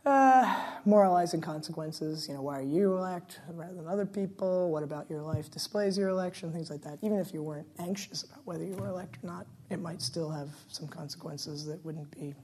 uh, 0.06 0.64
moralizing 0.84 1.40
consequences. 1.40 2.28
You 2.28 2.34
know, 2.34 2.42
why 2.42 2.60
are 2.60 2.62
you 2.62 2.96
elect 2.96 3.40
rather 3.52 3.74
than 3.74 3.88
other 3.88 4.06
people? 4.06 4.70
What 4.70 4.82
about 4.82 5.10
your 5.10 5.20
life 5.20 5.50
displays 5.50 5.98
your 5.98 6.08
election? 6.08 6.52
Things 6.52 6.70
like 6.70 6.82
that. 6.82 6.98
Even 7.02 7.18
if 7.18 7.34
you 7.34 7.42
weren't 7.42 7.66
anxious 7.78 8.22
about 8.22 8.38
whether 8.44 8.64
you 8.64 8.76
were 8.76 8.86
elect 8.86 9.18
or 9.22 9.26
not, 9.26 9.46
it 9.68 9.80
might 9.80 10.00
still 10.00 10.30
have 10.30 10.48
some 10.68 10.86
consequences 10.86 11.66
that 11.66 11.84
wouldn't 11.84 12.10
be 12.18 12.34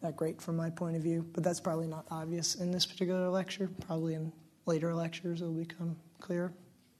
that 0.00 0.16
great 0.16 0.40
from 0.40 0.56
my 0.56 0.70
point 0.70 0.96
of 0.96 1.02
view. 1.02 1.26
But 1.34 1.44
that's 1.44 1.60
probably 1.60 1.86
not 1.86 2.06
obvious 2.10 2.54
in 2.54 2.72
this 2.72 2.86
particular 2.86 3.28
lecture. 3.28 3.68
Probably 3.86 4.14
in 4.14 4.32
later 4.64 4.94
lectures 4.94 5.42
it 5.42 5.44
will 5.44 5.52
become 5.52 5.96
clearer. 6.18 6.52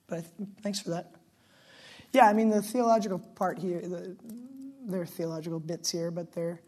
But 0.07 0.25
thanks 0.63 0.81
for 0.81 0.91
that. 0.91 1.15
Yeah, 2.13 2.27
I 2.29 2.35
mean 2.35 2.51
the 2.51 2.61
theological 2.61 3.19
part 3.19 3.59
here, 3.59 3.81
the, 3.81 4.17
there 4.87 5.01
are 5.01 5.07
theological 5.07 5.61
bits 5.61 5.91
here, 5.91 6.11
but 6.11 6.33
they're 6.33 6.61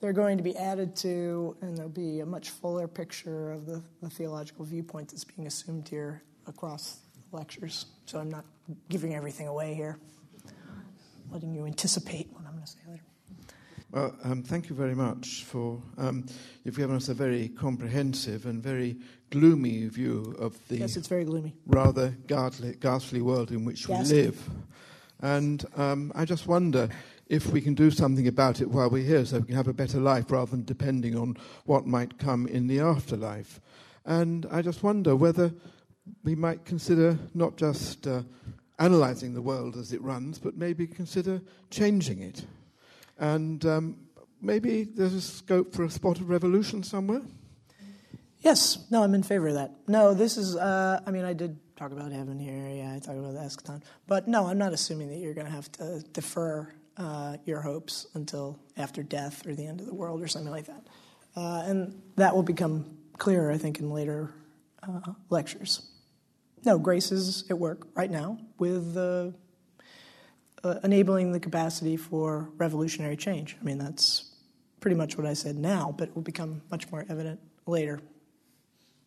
they're 0.00 0.12
going 0.12 0.38
to 0.38 0.42
be 0.42 0.56
added 0.56 0.96
to, 0.96 1.56
and 1.60 1.76
there'll 1.76 1.90
be 1.90 2.20
a 2.20 2.26
much 2.26 2.50
fuller 2.50 2.88
picture 2.88 3.52
of 3.52 3.66
the, 3.66 3.82
the 4.02 4.08
theological 4.08 4.64
viewpoint 4.64 5.08
that's 5.08 5.24
being 5.24 5.46
assumed 5.46 5.88
here 5.88 6.22
across 6.46 7.00
lectures. 7.32 7.86
So 8.06 8.18
I'm 8.18 8.30
not 8.30 8.44
giving 8.88 9.14
everything 9.14 9.46
away 9.46 9.74
here, 9.74 9.98
letting 11.30 11.54
you 11.54 11.66
anticipate 11.66 12.28
what 12.32 12.44
I'm 12.46 12.52
going 12.52 12.64
to 12.64 12.70
say 12.70 12.78
later. 12.88 13.04
Well, 13.92 14.16
um, 14.22 14.42
thank 14.44 14.68
you 14.68 14.76
very 14.76 14.94
much 14.94 15.44
for 15.44 15.82
um, 15.98 16.24
you've 16.62 16.76
given 16.76 16.94
us 16.94 17.08
a 17.08 17.14
very 17.14 17.48
comprehensive 17.48 18.46
and 18.46 18.62
very 18.62 18.96
gloomy 19.30 19.88
view 19.88 20.36
of 20.38 20.56
the 20.68 20.78
yes, 20.78 20.96
it's 20.96 21.08
very 21.08 21.24
gloomy. 21.24 21.56
rather 21.66 22.16
ghastly, 22.28 22.76
ghastly 22.78 23.20
world 23.20 23.50
in 23.50 23.64
which 23.64 23.88
ghastly. 23.88 24.16
we 24.16 24.22
live. 24.22 24.48
And 25.22 25.66
um, 25.76 26.12
I 26.14 26.24
just 26.24 26.46
wonder 26.46 26.88
if 27.30 27.46
we 27.52 27.60
can 27.60 27.74
do 27.74 27.92
something 27.92 28.26
about 28.26 28.60
it 28.60 28.68
while 28.68 28.90
we're 28.90 29.06
here 29.06 29.24
so 29.24 29.38
we 29.38 29.46
can 29.46 29.54
have 29.54 29.68
a 29.68 29.72
better 29.72 30.00
life 30.00 30.32
rather 30.32 30.50
than 30.50 30.64
depending 30.64 31.16
on 31.16 31.36
what 31.64 31.86
might 31.86 32.18
come 32.18 32.48
in 32.48 32.66
the 32.66 32.80
afterlife. 32.80 33.60
And 34.04 34.46
I 34.50 34.62
just 34.62 34.82
wonder 34.82 35.14
whether 35.14 35.54
we 36.24 36.34
might 36.34 36.64
consider 36.64 37.16
not 37.32 37.56
just 37.56 38.08
uh, 38.08 38.22
analysing 38.80 39.32
the 39.32 39.40
world 39.40 39.76
as 39.76 39.92
it 39.92 40.02
runs, 40.02 40.40
but 40.40 40.56
maybe 40.56 40.88
consider 40.88 41.40
changing 41.70 42.20
it. 42.20 42.44
And 43.20 43.64
um, 43.64 43.96
maybe 44.42 44.82
there's 44.82 45.14
a 45.14 45.20
scope 45.20 45.72
for 45.72 45.84
a 45.84 45.90
spot 45.90 46.18
of 46.18 46.28
revolution 46.28 46.82
somewhere. 46.82 47.22
Yes, 48.40 48.86
no, 48.90 49.04
I'm 49.04 49.14
in 49.14 49.22
favor 49.22 49.48
of 49.48 49.54
that. 49.54 49.70
No, 49.86 50.14
this 50.14 50.36
is, 50.36 50.56
uh, 50.56 51.00
I 51.06 51.10
mean, 51.12 51.24
I 51.24 51.34
did 51.34 51.60
talk 51.76 51.92
about 51.92 52.10
heaven 52.10 52.40
here, 52.40 52.68
yeah, 52.68 52.94
I 52.96 52.98
talked 52.98 53.18
about 53.18 53.34
the 53.34 53.40
eschaton. 53.40 53.82
But 54.08 54.26
no, 54.26 54.46
I'm 54.48 54.58
not 54.58 54.72
assuming 54.72 55.10
that 55.10 55.18
you're 55.18 55.34
going 55.34 55.46
to 55.46 55.52
have 55.52 55.70
to 55.72 56.02
defer 56.12 56.66
uh, 57.00 57.36
your 57.46 57.62
hopes 57.62 58.06
until 58.14 58.58
after 58.76 59.02
death 59.02 59.46
or 59.46 59.54
the 59.54 59.66
end 59.66 59.80
of 59.80 59.86
the 59.86 59.94
world 59.94 60.22
or 60.22 60.28
something 60.28 60.52
like 60.52 60.66
that. 60.66 60.86
Uh, 61.34 61.62
and 61.64 62.02
that 62.16 62.34
will 62.34 62.42
become 62.42 62.98
clearer, 63.16 63.50
I 63.50 63.56
think, 63.56 63.78
in 63.78 63.90
later 63.90 64.34
uh, 64.82 65.12
lectures. 65.30 65.88
No, 66.64 66.78
grace 66.78 67.10
is 67.10 67.44
at 67.48 67.58
work 67.58 67.86
right 67.94 68.10
now 68.10 68.38
with 68.58 68.96
uh, 68.96 69.30
uh, 70.62 70.74
enabling 70.84 71.32
the 71.32 71.40
capacity 71.40 71.96
for 71.96 72.50
revolutionary 72.58 73.16
change. 73.16 73.56
I 73.58 73.64
mean, 73.64 73.78
that's 73.78 74.34
pretty 74.80 74.96
much 74.96 75.16
what 75.16 75.26
I 75.26 75.32
said 75.32 75.56
now, 75.56 75.94
but 75.96 76.08
it 76.08 76.14
will 76.14 76.22
become 76.22 76.60
much 76.70 76.90
more 76.90 77.06
evident 77.08 77.40
later. 77.66 78.00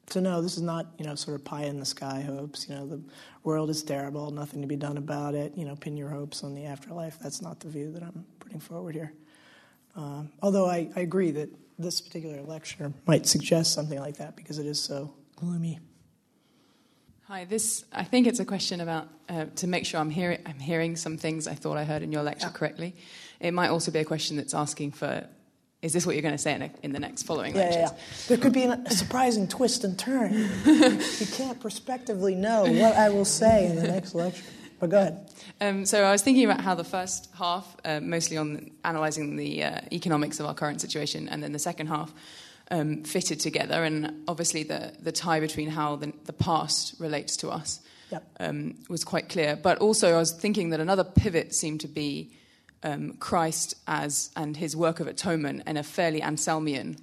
So 0.10 0.20
no, 0.20 0.42
this 0.42 0.58
is 0.58 0.62
not 0.62 0.88
you 0.98 1.06
know 1.06 1.16
sort 1.16 1.36
of 1.36 1.46
pie 1.46 1.64
in 1.64 1.80
the 1.80 1.86
sky 1.86 2.22
hopes. 2.22 2.68
You 2.68 2.76
know 2.76 2.86
the 2.86 3.02
world 3.44 3.70
is 3.70 3.84
terrible, 3.84 4.32
nothing 4.32 4.62
to 4.62 4.68
be 4.68 4.76
done 4.76 4.98
about 4.98 5.36
it. 5.36 5.54
You 5.56 5.66
know, 5.66 5.76
pin 5.76 5.98
your 5.98 6.10
hopes 6.10 6.44
on 6.44 6.54
the 6.56 6.66
afterlife. 6.66 7.18
That's 7.20 7.42
not 7.42 7.60
the 7.60 7.70
view 7.70 7.92
that 7.92 8.04
I'm 8.04 8.26
putting 8.40 8.60
forward 8.60 8.96
here. 8.96 9.14
Um, 9.96 10.32
although 10.42 10.68
I, 10.68 10.90
I 10.96 11.02
agree 11.02 11.32
that 11.32 11.50
this 11.78 12.02
particular 12.02 12.42
lecture 12.42 12.92
might 13.06 13.26
suggest 13.26 13.74
something 13.74 14.00
like 14.00 14.18
that 14.18 14.36
because 14.36 14.60
it 14.60 14.66
is 14.66 14.82
so 14.82 15.14
gloomy. 15.36 15.80
Hi, 17.28 17.46
this 17.46 17.86
I 17.92 18.04
think 18.04 18.28
it's 18.28 18.40
a 18.40 18.46
question 18.46 18.82
about 18.82 19.08
uh, 19.30 19.46
to 19.56 19.68
make 19.68 19.86
sure 19.86 20.00
I'm 20.00 20.10
hearing 20.10 20.40
I'm 20.46 20.60
hearing 20.60 20.96
some 20.96 21.18
things 21.18 21.48
I 21.48 21.56
thought 21.56 21.78
I 21.78 21.84
heard 21.84 22.04
in 22.04 22.12
your 22.12 22.24
lecture 22.24 22.48
yeah. 22.48 22.54
correctly. 22.54 22.96
It 23.40 23.54
might 23.54 23.70
also 23.70 23.92
be 23.92 24.00
a 24.00 24.06
question 24.06 24.38
that's 24.38 24.54
asking 24.54 24.92
for 24.92 25.28
is 25.84 25.92
this 25.92 26.06
what 26.06 26.16
you're 26.16 26.22
going 26.22 26.34
to 26.34 26.42
say 26.42 26.54
in, 26.54 26.62
a, 26.62 26.72
in 26.82 26.94
the 26.94 27.00
next 27.00 27.24
following 27.24 27.54
yeah, 27.54 27.62
lectures? 27.62 27.76
Yeah, 27.76 27.90
yeah. 27.92 28.28
There 28.30 28.38
could 28.38 28.54
be 28.54 28.64
a 28.64 28.90
surprising 28.90 29.50
twist 29.50 29.84
and 29.84 30.00
turn. 30.00 30.34
you 30.66 31.28
can't 31.34 31.60
prospectively 31.60 32.36
know 32.36 32.64
what 32.64 32.96
I 32.96 33.10
will 33.10 33.26
say 33.26 33.68
in 33.68 33.76
the 33.76 33.84
next 33.84 34.16
lecture. 34.16 34.42
But 34.80 34.90
go 34.90 34.98
ahead. 35.00 35.30
Um, 35.60 35.86
so 35.86 36.04
I 36.04 36.12
was 36.12 36.22
thinking 36.22 36.46
about 36.46 36.62
how 36.62 36.74
the 36.74 36.86
first 36.86 37.30
half, 37.38 37.76
uh, 37.84 38.00
mostly 38.00 38.38
on 38.38 38.72
analysing 38.86 39.36
the 39.36 39.64
uh, 39.64 39.82
economics 39.92 40.40
of 40.40 40.46
our 40.46 40.54
current 40.54 40.80
situation, 40.80 41.28
and 41.28 41.44
then 41.44 41.52
the 41.52 41.60
second 41.60 41.88
half 41.88 42.14
um, 42.72 43.04
fitted 43.04 43.42
together, 43.42 43.84
and 43.84 44.24
obviously 44.28 44.64
the, 44.64 44.94
the 45.02 45.12
tie 45.12 45.42
between 45.42 45.70
how 45.70 45.98
the, 45.98 46.14
the 46.26 46.34
past 46.34 46.96
relates 46.98 47.36
to 47.38 47.50
us 47.50 47.82
yep. 48.10 48.26
um, 48.40 48.76
was 48.90 49.04
quite 49.04 49.28
clear. 49.28 49.58
But 49.58 49.80
also 49.80 50.16
I 50.16 50.18
was 50.18 50.32
thinking 50.32 50.70
that 50.70 50.80
another 50.80 51.04
pivot 51.04 51.54
seemed 51.54 51.82
to 51.82 51.90
be 51.90 52.32
um, 52.84 53.14
Christ 53.14 53.76
as 53.88 54.30
and 54.36 54.58
his 54.58 54.76
work 54.76 55.00
of 55.00 55.08
atonement 55.08 55.64
in 55.66 55.78
a 55.78 55.84
fairly 55.84 56.22
Anselmian 56.22 57.00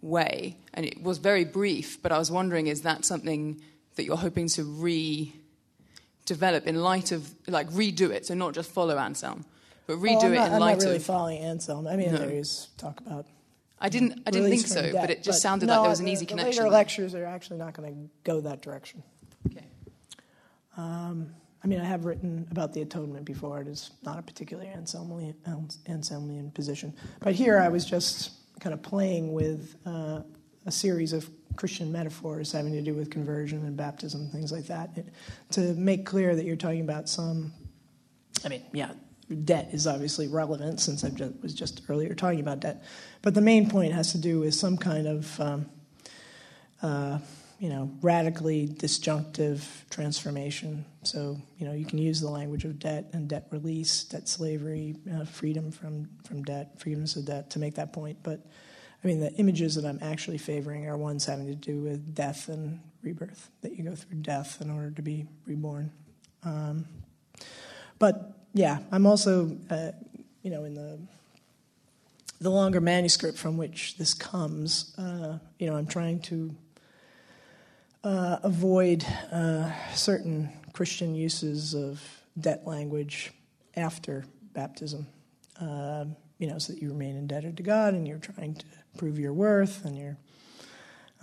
way. 0.00 0.56
And 0.74 0.84
it 0.84 1.02
was 1.02 1.18
very 1.18 1.44
brief, 1.44 2.02
but 2.02 2.12
I 2.12 2.18
was 2.18 2.30
wondering 2.30 2.66
is 2.66 2.82
that 2.82 3.04
something 3.04 3.60
that 3.94 4.04
you're 4.04 4.16
hoping 4.16 4.48
to 4.48 4.64
redevelop 4.64 6.64
in 6.64 6.76
light 6.76 7.12
of, 7.12 7.32
like, 7.46 7.70
redo 7.70 8.10
it? 8.10 8.26
So 8.26 8.34
not 8.34 8.54
just 8.54 8.70
follow 8.70 8.98
Anselm, 8.98 9.44
but 9.86 9.98
redo 9.98 10.22
well, 10.22 10.32
it 10.32 10.34
not, 10.34 10.46
in 10.48 10.54
I'm 10.54 10.60
light 10.60 10.78
not 10.78 10.84
really 10.84 10.96
of. 10.96 11.04
following 11.04 11.38
Anselm. 11.38 11.86
I 11.86 11.96
mean, 11.96 12.12
no. 12.12 12.18
there 12.18 12.30
is 12.30 12.68
talk 12.76 13.00
about. 13.00 13.26
I 13.80 13.88
didn't. 13.88 14.22
I 14.26 14.30
didn't 14.30 14.50
think 14.50 14.66
so, 14.66 14.82
debt, 14.82 14.94
but 14.94 15.10
it 15.10 15.22
just 15.22 15.42
sounded 15.42 15.66
no, 15.66 15.74
like 15.74 15.82
there 15.82 15.90
was 15.90 16.00
an 16.00 16.06
the, 16.06 16.12
easy 16.12 16.24
the 16.24 16.30
connection. 16.30 16.62
Later 16.62 16.72
lectures 16.72 17.14
are 17.14 17.24
actually 17.24 17.58
not 17.58 17.74
going 17.74 17.92
to 17.92 18.10
go 18.22 18.40
that 18.40 18.62
direction. 18.62 19.02
Okay. 19.48 19.66
Um, 20.76 21.34
I 21.64 21.68
mean, 21.68 21.80
I 21.80 21.84
have 21.84 22.04
written 22.04 22.46
about 22.50 22.72
the 22.72 22.82
atonement 22.82 23.24
before. 23.24 23.60
It 23.60 23.68
is 23.68 23.92
not 24.02 24.18
a 24.18 24.22
particularly 24.22 24.68
Anselmian, 24.70 25.34
Anselmian 25.88 26.52
position. 26.52 26.92
But 27.20 27.34
here 27.34 27.58
I 27.58 27.68
was 27.68 27.84
just 27.84 28.32
kind 28.58 28.74
of 28.74 28.82
playing 28.82 29.32
with 29.32 29.76
uh, 29.86 30.22
a 30.66 30.72
series 30.72 31.12
of 31.12 31.28
Christian 31.54 31.92
metaphors 31.92 32.50
having 32.50 32.72
to 32.72 32.82
do 32.82 32.94
with 32.94 33.10
conversion 33.10 33.64
and 33.64 33.76
baptism, 33.76 34.28
things 34.30 34.50
like 34.50 34.66
that, 34.66 34.90
it, 34.96 35.06
to 35.50 35.74
make 35.74 36.04
clear 36.04 36.34
that 36.34 36.44
you're 36.44 36.56
talking 36.56 36.80
about 36.80 37.08
some. 37.08 37.52
I 38.44 38.48
mean, 38.48 38.62
yeah, 38.72 38.92
debt 39.44 39.68
is 39.72 39.86
obviously 39.86 40.26
relevant 40.26 40.80
since 40.80 41.04
I 41.04 41.10
just, 41.10 41.42
was 41.42 41.54
just 41.54 41.82
earlier 41.88 42.14
talking 42.14 42.40
about 42.40 42.60
debt. 42.60 42.82
But 43.20 43.34
the 43.34 43.40
main 43.40 43.70
point 43.70 43.92
has 43.92 44.10
to 44.12 44.18
do 44.18 44.40
with 44.40 44.54
some 44.54 44.76
kind 44.76 45.06
of. 45.06 45.40
Um, 45.40 45.66
uh, 46.82 47.18
you 47.62 47.68
know, 47.68 47.88
radically 48.02 48.66
disjunctive 48.66 49.86
transformation. 49.88 50.84
So, 51.04 51.40
you 51.58 51.64
know, 51.64 51.72
you 51.72 51.84
can 51.84 51.96
use 51.96 52.20
the 52.20 52.28
language 52.28 52.64
of 52.64 52.80
debt 52.80 53.04
and 53.12 53.28
debt 53.28 53.46
release, 53.52 54.02
debt 54.02 54.28
slavery, 54.28 54.96
uh, 55.14 55.24
freedom 55.24 55.70
from, 55.70 56.08
from 56.24 56.42
debt, 56.42 56.80
forgiveness 56.80 57.14
of 57.14 57.24
debt 57.26 57.50
to 57.50 57.60
make 57.60 57.76
that 57.76 57.92
point. 57.92 58.18
But, 58.24 58.40
I 59.04 59.06
mean, 59.06 59.20
the 59.20 59.32
images 59.34 59.76
that 59.76 59.84
I'm 59.84 60.00
actually 60.02 60.38
favoring 60.38 60.88
are 60.88 60.96
ones 60.96 61.24
having 61.24 61.46
to 61.46 61.54
do 61.54 61.78
with 61.78 62.16
death 62.16 62.48
and 62.48 62.80
rebirth, 63.00 63.48
that 63.60 63.78
you 63.78 63.84
go 63.84 63.94
through 63.94 64.18
death 64.22 64.60
in 64.60 64.68
order 64.68 64.90
to 64.90 65.02
be 65.02 65.26
reborn. 65.46 65.92
Um, 66.42 66.84
but, 68.00 68.40
yeah, 68.54 68.80
I'm 68.90 69.06
also, 69.06 69.56
uh, 69.70 69.92
you 70.42 70.50
know, 70.50 70.64
in 70.64 70.74
the 70.74 70.98
the 72.40 72.50
longer 72.50 72.80
manuscript 72.80 73.38
from 73.38 73.56
which 73.56 73.96
this 73.98 74.14
comes, 74.14 74.98
uh, 74.98 75.38
you 75.60 75.68
know, 75.68 75.76
I'm 75.76 75.86
trying 75.86 76.18
to 76.22 76.52
uh, 78.04 78.38
avoid 78.42 79.06
uh, 79.30 79.70
certain 79.94 80.50
Christian 80.72 81.14
uses 81.14 81.74
of 81.74 82.02
debt 82.38 82.66
language 82.66 83.32
after 83.76 84.24
baptism. 84.52 85.06
Uh, 85.60 86.06
you 86.38 86.48
know, 86.48 86.58
so 86.58 86.72
that 86.72 86.82
you 86.82 86.88
remain 86.88 87.16
indebted 87.16 87.56
to 87.56 87.62
God 87.62 87.94
and 87.94 88.08
you're 88.08 88.18
trying 88.18 88.54
to 88.54 88.64
prove 88.96 89.18
your 89.18 89.32
worth 89.32 89.84
and 89.84 89.96
you're, 89.96 90.16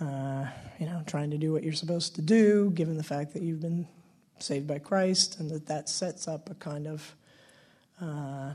uh, 0.00 0.46
you 0.78 0.86
know, 0.86 1.02
trying 1.06 1.30
to 1.30 1.36
do 1.36 1.52
what 1.52 1.62
you're 1.62 1.74
supposed 1.74 2.14
to 2.14 2.22
do, 2.22 2.70
given 2.70 2.96
the 2.96 3.02
fact 3.02 3.34
that 3.34 3.42
you've 3.42 3.60
been 3.60 3.86
saved 4.38 4.66
by 4.66 4.78
Christ, 4.78 5.38
and 5.38 5.50
that 5.50 5.66
that 5.66 5.90
sets 5.90 6.26
up 6.26 6.48
a 6.48 6.54
kind 6.54 6.86
of, 6.86 7.14
uh, 8.00 8.54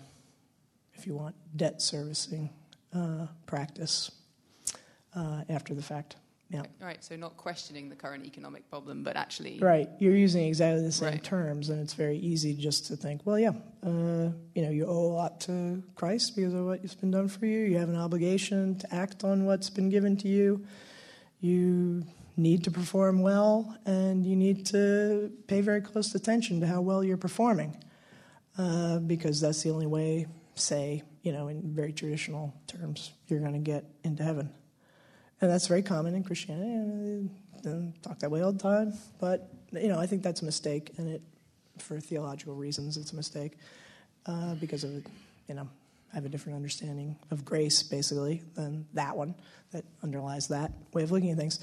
if 0.95 1.05
you 1.05 1.13
want, 1.13 1.35
debt 1.55 1.83
servicing 1.83 2.49
uh, 2.93 3.27
practice 3.45 4.09
after 5.47 5.75
the 5.75 5.83
fact. 5.83 6.15
Yeah. 6.49 6.61
Right. 6.79 7.03
So 7.03 7.15
not 7.15 7.37
questioning 7.37 7.89
the 7.89 7.95
current 7.95 8.25
economic 8.25 8.69
problem, 8.69 9.03
but 9.03 9.15
actually. 9.17 9.57
Right. 9.59 9.89
You're 9.99 10.15
using 10.15 10.45
exactly 10.45 10.83
the 10.83 10.91
same 10.91 11.09
Right. 11.09 11.23
terms, 11.23 11.69
and 11.69 11.81
it's 11.81 11.95
very 11.95 12.17
easy 12.19 12.53
just 12.53 12.85
to 12.87 12.95
think, 12.95 13.25
well, 13.25 13.39
yeah, 13.39 13.53
uh, 13.83 14.29
you 14.53 14.61
know, 14.61 14.69
you 14.69 14.85
owe 14.85 15.05
a 15.07 15.13
lot 15.13 15.41
to 15.41 15.81
Christ 15.95 16.35
because 16.35 16.53
of 16.53 16.65
what's 16.65 16.93
been 16.93 17.11
done 17.11 17.27
for 17.29 17.47
you. 17.47 17.61
You 17.65 17.77
have 17.79 17.89
an 17.89 17.95
obligation 17.95 18.77
to 18.77 18.93
act 18.93 19.23
on 19.23 19.45
what's 19.45 19.71
been 19.71 19.89
given 19.89 20.17
to 20.17 20.27
you. 20.27 20.63
You 21.39 22.05
need 22.37 22.63
to 22.65 22.71
perform 22.71 23.21
well, 23.21 23.75
and 23.85 24.25
you 24.25 24.35
need 24.35 24.67
to 24.67 25.31
pay 25.47 25.61
very 25.61 25.81
close 25.81 26.13
attention 26.13 26.59
to 26.59 26.67
how 26.67 26.81
well 26.81 27.03
you're 27.03 27.17
performing, 27.17 27.75
uh, 28.57 28.99
because 28.99 29.41
that's 29.41 29.63
the 29.63 29.71
only 29.71 29.87
way, 29.87 30.27
say, 30.53 31.01
you 31.23 31.31
know, 31.31 31.47
in 31.47 31.73
very 31.73 31.91
traditional 31.91 32.53
terms, 32.67 33.13
you're 33.27 33.39
going 33.39 33.53
to 33.53 33.59
get 33.59 33.85
into 34.03 34.21
heaven. 34.23 34.51
And 35.41 35.51
that's 35.51 35.67
very 35.67 35.83
common 35.83 36.15
in 36.15 36.23
Christianity. 36.23 37.29
Don't 37.61 37.93
talk 38.01 38.19
that 38.19 38.31
way 38.31 38.41
all 38.41 38.51
the 38.51 38.59
time. 38.59 38.93
But, 39.19 39.49
you 39.71 39.87
know, 39.87 39.99
I 39.99 40.05
think 40.05 40.23
that's 40.23 40.41
a 40.41 40.45
mistake. 40.45 40.91
And 40.97 41.09
it, 41.09 41.21
for 41.79 41.99
theological 41.99 42.55
reasons, 42.55 42.97
it's 42.97 43.11
a 43.11 43.15
mistake. 43.15 43.53
Uh, 44.25 44.55
because 44.55 44.83
of, 44.83 44.91
you 45.47 45.55
know, 45.55 45.67
I 46.11 46.15
have 46.15 46.25
a 46.25 46.29
different 46.29 46.55
understanding 46.55 47.17
of 47.31 47.43
grace, 47.43 47.83
basically, 47.83 48.41
than 48.55 48.85
that 48.93 49.17
one 49.17 49.35
that 49.71 49.83
underlies 50.01 50.47
that 50.47 50.71
way 50.93 51.03
of 51.03 51.11
looking 51.11 51.31
at 51.31 51.37
things. 51.37 51.59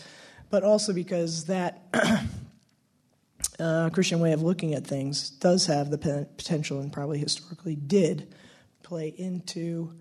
But 0.50 0.62
also 0.62 0.92
because 0.92 1.46
that 1.46 1.80
uh, 3.58 3.88
Christian 3.90 4.20
way 4.20 4.32
of 4.32 4.42
looking 4.42 4.74
at 4.74 4.86
things 4.86 5.30
does 5.30 5.66
have 5.66 5.90
the 5.90 6.26
potential, 6.36 6.80
and 6.80 6.92
probably 6.92 7.18
historically 7.18 7.76
did, 7.76 8.34
play 8.82 9.08
into 9.08 9.94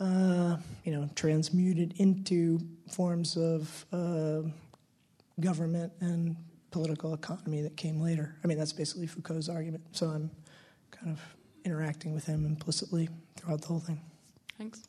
uh, 0.00 0.56
you 0.84 0.92
know, 0.92 1.08
transmuted 1.14 1.94
into 1.98 2.60
forms 2.90 3.36
of 3.36 3.86
uh, 3.92 4.42
government 5.40 5.92
and 6.00 6.36
political 6.70 7.14
economy 7.14 7.62
that 7.62 7.76
came 7.76 8.00
later. 8.00 8.36
I 8.44 8.46
mean, 8.46 8.58
that's 8.58 8.72
basically 8.72 9.06
Foucault's 9.06 9.48
argument. 9.48 9.82
So 9.92 10.06
I'm 10.08 10.30
kind 10.90 11.12
of 11.12 11.20
interacting 11.64 12.14
with 12.14 12.26
him 12.26 12.44
implicitly 12.44 13.08
throughout 13.36 13.60
the 13.62 13.68
whole 13.68 13.80
thing. 13.80 14.00
Thanks. 14.56 14.88